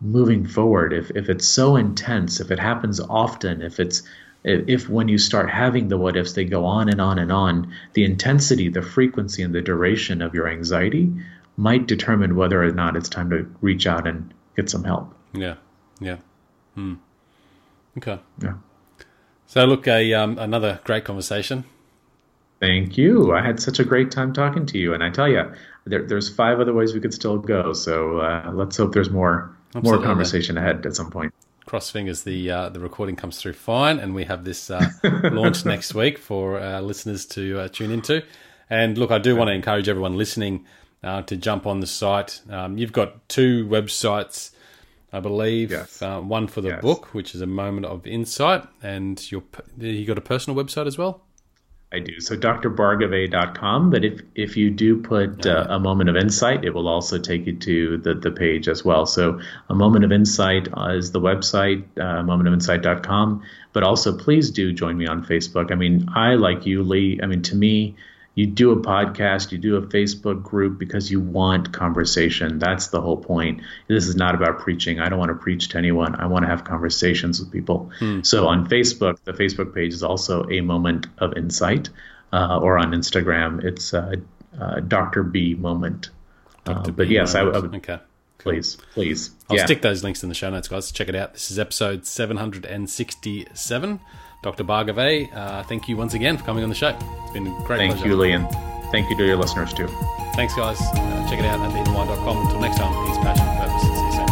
moving 0.00 0.46
forward 0.46 0.92
if, 0.92 1.10
if 1.12 1.28
it's 1.28 1.46
so 1.46 1.76
intense 1.76 2.40
if 2.40 2.50
it 2.50 2.58
happens 2.58 3.00
often 3.00 3.62
if 3.62 3.80
it's 3.80 4.02
if 4.44 4.88
when 4.88 5.08
you 5.08 5.18
start 5.18 5.50
having 5.50 5.88
the 5.88 5.98
what 5.98 6.16
ifs 6.16 6.34
they 6.34 6.44
go 6.44 6.64
on 6.64 6.88
and 6.88 7.00
on 7.00 7.18
and 7.18 7.32
on 7.32 7.72
the 7.94 8.04
intensity 8.04 8.68
the 8.68 8.82
frequency 8.82 9.42
and 9.42 9.54
the 9.54 9.62
duration 9.62 10.22
of 10.22 10.34
your 10.34 10.48
anxiety 10.48 11.10
might 11.56 11.86
determine 11.86 12.36
whether 12.36 12.62
or 12.62 12.70
not 12.70 12.96
it's 12.96 13.08
time 13.08 13.30
to 13.30 13.50
reach 13.62 13.86
out 13.86 14.06
and 14.06 14.32
get 14.54 14.68
some 14.68 14.84
help. 14.84 15.14
Yeah 15.32 15.56
yeah. 16.00 16.18
Hmm. 16.74 16.94
okay. 17.96 18.20
Yeah. 18.42 18.54
So 19.46 19.64
look 19.64 19.88
a 19.88 20.12
um, 20.12 20.38
another 20.38 20.80
great 20.84 21.04
conversation. 21.04 21.64
Thank 22.60 22.98
you. 22.98 23.34
I 23.34 23.44
had 23.44 23.60
such 23.60 23.78
a 23.78 23.84
great 23.84 24.10
time 24.10 24.32
talking 24.32 24.66
to 24.66 24.78
you 24.78 24.94
and 24.94 25.02
i 25.02 25.10
tell 25.10 25.28
you 25.28 25.52
there, 25.84 26.02
there's 26.02 26.28
five 26.28 26.60
other 26.60 26.72
ways 26.72 26.94
we 26.94 27.00
could 27.00 27.14
still 27.14 27.38
go 27.38 27.72
so 27.72 28.18
uh, 28.18 28.50
let's 28.52 28.76
hope 28.76 28.92
there's 28.92 29.10
more 29.10 29.55
Absolutely. 29.76 29.98
more 29.98 30.06
conversation 30.06 30.56
ahead 30.56 30.86
at 30.86 30.96
some 30.96 31.10
point. 31.10 31.34
Cross 31.66 31.90
fingers, 31.90 32.22
the 32.22 32.50
uh, 32.50 32.68
the 32.68 32.80
recording 32.80 33.16
comes 33.16 33.38
through 33.38 33.54
fine, 33.54 33.98
and 33.98 34.14
we 34.14 34.24
have 34.24 34.44
this 34.44 34.70
uh, 34.70 34.88
launched 35.24 35.66
next 35.66 35.94
week 35.94 36.16
for 36.16 36.60
our 36.60 36.80
listeners 36.80 37.26
to 37.26 37.60
uh, 37.60 37.68
tune 37.68 37.90
into. 37.90 38.22
And 38.70 38.96
look, 38.96 39.10
I 39.10 39.18
do 39.18 39.36
want 39.36 39.48
to 39.48 39.54
encourage 39.54 39.88
everyone 39.88 40.16
listening 40.16 40.64
uh, 41.02 41.22
to 41.22 41.36
jump 41.36 41.66
on 41.66 41.80
the 41.80 41.86
site. 41.86 42.40
Um, 42.48 42.78
you've 42.78 42.92
got 42.92 43.28
two 43.28 43.66
websites, 43.66 44.52
I 45.12 45.20
believe. 45.20 45.72
Yes. 45.72 46.00
Uh, 46.00 46.20
one 46.20 46.46
for 46.46 46.60
the 46.60 46.68
yes. 46.68 46.82
book, 46.82 47.12
which 47.14 47.34
is 47.34 47.40
a 47.40 47.46
moment 47.46 47.86
of 47.86 48.06
insight, 48.06 48.64
and 48.82 49.30
your 49.30 49.42
you 49.76 50.06
got 50.06 50.18
a 50.18 50.22
personal 50.22 50.62
website 50.62 50.86
as 50.86 50.96
well. 50.96 51.25
I 51.92 52.00
do. 52.00 52.20
So 52.20 52.36
drbargave.com. 52.36 53.90
But 53.90 54.04
if, 54.04 54.20
if 54.34 54.56
you 54.56 54.70
do 54.70 55.00
put 55.00 55.46
uh, 55.46 55.66
a 55.68 55.78
moment 55.78 56.10
of 56.10 56.16
insight, 56.16 56.64
it 56.64 56.74
will 56.74 56.88
also 56.88 57.18
take 57.18 57.46
you 57.46 57.56
to 57.56 57.98
the, 57.98 58.14
the 58.14 58.32
page 58.32 58.68
as 58.68 58.84
well. 58.84 59.06
So 59.06 59.40
a 59.68 59.74
moment 59.74 60.04
of 60.04 60.10
insight 60.10 60.68
is 60.90 61.12
the 61.12 61.20
website, 61.20 61.84
uh, 61.96 62.22
momentofinsight.com. 62.22 63.42
But 63.72 63.84
also, 63.84 64.18
please 64.18 64.50
do 64.50 64.72
join 64.72 64.98
me 64.98 65.06
on 65.06 65.24
Facebook. 65.24 65.70
I 65.70 65.76
mean, 65.76 66.08
I, 66.14 66.34
like 66.34 66.66
you, 66.66 66.82
Lee, 66.82 67.20
I 67.22 67.26
mean, 67.26 67.42
to 67.42 67.56
me, 67.56 67.96
you 68.36 68.46
do 68.46 68.70
a 68.70 68.76
podcast, 68.76 69.50
you 69.50 69.58
do 69.58 69.76
a 69.76 69.82
Facebook 69.82 70.42
group 70.42 70.78
because 70.78 71.10
you 71.10 71.20
want 71.20 71.72
conversation. 71.72 72.58
That's 72.58 72.88
the 72.88 73.00
whole 73.00 73.16
point. 73.16 73.62
This 73.88 74.06
is 74.06 74.14
not 74.14 74.34
about 74.34 74.58
preaching. 74.58 75.00
I 75.00 75.08
don't 75.08 75.18
want 75.18 75.30
to 75.30 75.36
preach 75.36 75.70
to 75.70 75.78
anyone. 75.78 76.14
I 76.14 76.26
want 76.26 76.44
to 76.44 76.48
have 76.48 76.62
conversations 76.62 77.40
with 77.40 77.50
people. 77.50 77.90
Hmm. 77.98 78.20
So 78.22 78.46
on 78.46 78.68
Facebook, 78.68 79.18
the 79.24 79.32
Facebook 79.32 79.74
page 79.74 79.94
is 79.94 80.02
also 80.02 80.48
a 80.50 80.60
moment 80.60 81.06
of 81.16 81.34
insight, 81.34 81.88
uh, 82.30 82.60
or 82.60 82.76
on 82.78 82.92
Instagram, 82.92 83.64
it's 83.64 83.94
uh, 83.94 84.16
uh, 84.60 84.80
Dr. 84.80 85.22
B 85.22 85.54
moment. 85.54 86.10
Dr. 86.64 86.90
Uh, 86.90 86.92
but 86.92 87.08
B 87.08 87.14
yes, 87.14 87.34
I, 87.34 87.40
I, 87.40 87.44
would. 87.44 87.74
Okay. 87.76 88.00
Please, 88.36 88.76
please. 88.92 89.30
I'll 89.48 89.56
yeah. 89.56 89.64
stick 89.64 89.80
those 89.80 90.04
links 90.04 90.22
in 90.22 90.28
the 90.28 90.34
show 90.34 90.50
notes, 90.50 90.68
guys. 90.68 90.92
Check 90.92 91.08
it 91.08 91.14
out. 91.14 91.32
This 91.32 91.50
is 91.50 91.58
episode 91.58 92.06
767. 92.06 94.00
Dr. 94.42 94.64
Bhargave, 94.64 95.34
uh, 95.34 95.62
thank 95.64 95.88
you 95.88 95.96
once 95.96 96.14
again 96.14 96.36
for 96.36 96.44
coming 96.44 96.62
on 96.62 96.68
the 96.68 96.74
show. 96.74 96.96
It's 97.22 97.32
been 97.32 97.46
a 97.48 97.50
great 97.64 97.78
Thank 97.78 97.94
pleasure. 97.96 98.08
you, 98.10 98.16
Liam. 98.16 98.46
Thank 98.92 99.10
you 99.10 99.16
to 99.16 99.24
your 99.26 99.36
listeners, 99.36 99.72
too. 99.72 99.88
Thanks, 100.34 100.54
guys. 100.54 100.80
Uh, 100.80 101.26
check 101.28 101.40
it 101.40 101.44
out 101.44 101.58
at 101.60 101.72
thehiddenwhy.com. 101.72 102.36
Until 102.46 102.60
next 102.60 102.76
time, 102.78 102.92
peace, 103.06 103.16
passion, 103.18 103.46
purpose. 103.58 103.82
See 103.82 103.88
you 103.88 104.12
soon. 104.12 104.26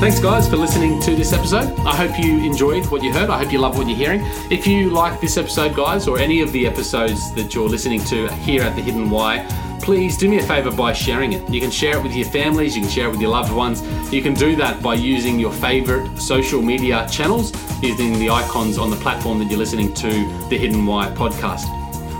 Thanks, 0.00 0.20
guys, 0.20 0.46
for 0.48 0.56
listening 0.58 1.00
to 1.02 1.14
this 1.16 1.32
episode. 1.32 1.72
I 1.80 1.96
hope 1.96 2.18
you 2.22 2.44
enjoyed 2.44 2.84
what 2.88 3.02
you 3.02 3.10
heard. 3.12 3.30
I 3.30 3.38
hope 3.42 3.50
you 3.50 3.58
love 3.58 3.78
what 3.78 3.86
you're 3.88 3.96
hearing. 3.96 4.20
If 4.50 4.66
you 4.66 4.90
like 4.90 5.20
this 5.22 5.38
episode, 5.38 5.74
guys, 5.74 6.06
or 6.06 6.18
any 6.18 6.42
of 6.42 6.52
the 6.52 6.66
episodes 6.66 7.32
that 7.34 7.54
you're 7.54 7.68
listening 7.68 8.04
to 8.04 8.28
here 8.34 8.62
at 8.62 8.76
The 8.76 8.82
Hidden 8.82 9.08
Why, 9.08 9.38
please 9.80 10.16
do 10.16 10.28
me 10.28 10.38
a 10.38 10.42
favor 10.42 10.70
by 10.70 10.92
sharing 10.92 11.32
it. 11.32 11.48
You 11.48 11.60
can 11.60 11.70
share 11.70 11.96
it 11.96 12.02
with 12.02 12.14
your 12.14 12.28
families, 12.28 12.76
you 12.76 12.82
can 12.82 12.90
share 12.90 13.06
it 13.08 13.10
with 13.10 13.20
your 13.20 13.30
loved 13.30 13.52
ones. 13.52 13.82
You 14.12 14.22
can 14.22 14.34
do 14.34 14.56
that 14.56 14.82
by 14.82 14.94
using 14.94 15.38
your 15.38 15.52
favorite 15.52 16.18
social 16.18 16.62
media 16.62 17.06
channels, 17.10 17.52
using 17.82 18.18
the 18.18 18.30
icons 18.30 18.78
on 18.78 18.90
the 18.90 18.96
platform 18.96 19.38
that 19.38 19.50
you're 19.50 19.58
listening 19.58 19.94
to 19.94 20.08
the 20.48 20.58
Hidden 20.58 20.84
Why 20.84 21.08
podcast. 21.10 21.64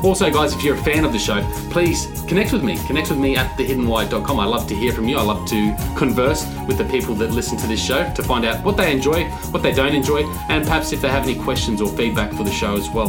Also, 0.05 0.31
guys, 0.31 0.55
if 0.55 0.63
you're 0.63 0.77
a 0.77 0.85
fan 0.85 1.05
of 1.05 1.13
the 1.13 1.19
show, 1.19 1.43
please 1.71 2.07
connect 2.29 2.53
with 2.53 2.63
me. 2.63 2.77
Connect 2.87 3.09
with 3.09 3.19
me 3.19 3.37
at 3.37 3.57
thehiddenwhy.com. 3.59 4.39
I 4.39 4.45
love 4.45 4.67
to 4.69 4.75
hear 4.75 4.93
from 4.93 5.09
you. 5.09 5.17
I 5.17 5.23
love 5.23 5.49
to 5.49 5.77
converse 5.97 6.47
with 6.67 6.79
the 6.79 6.85
people 6.85 7.15
that 7.17 7.31
listen 7.31 7.57
to 7.59 7.67
this 7.67 7.85
show 7.85 8.13
to 8.15 8.23
find 8.23 8.45
out 8.45 8.63
what 8.63 8.77
they 8.77 8.93
enjoy, 8.93 9.25
what 9.51 9.63
they 9.63 9.73
don't 9.73 9.95
enjoy, 9.95 10.23
and 10.49 10.65
perhaps 10.65 10.93
if 10.93 11.01
they 11.01 11.09
have 11.09 11.25
any 11.25 11.35
questions 11.35 11.81
or 11.81 11.89
feedback 11.89 12.33
for 12.33 12.45
the 12.45 12.53
show 12.53 12.77
as 12.77 12.91
well. 12.91 13.09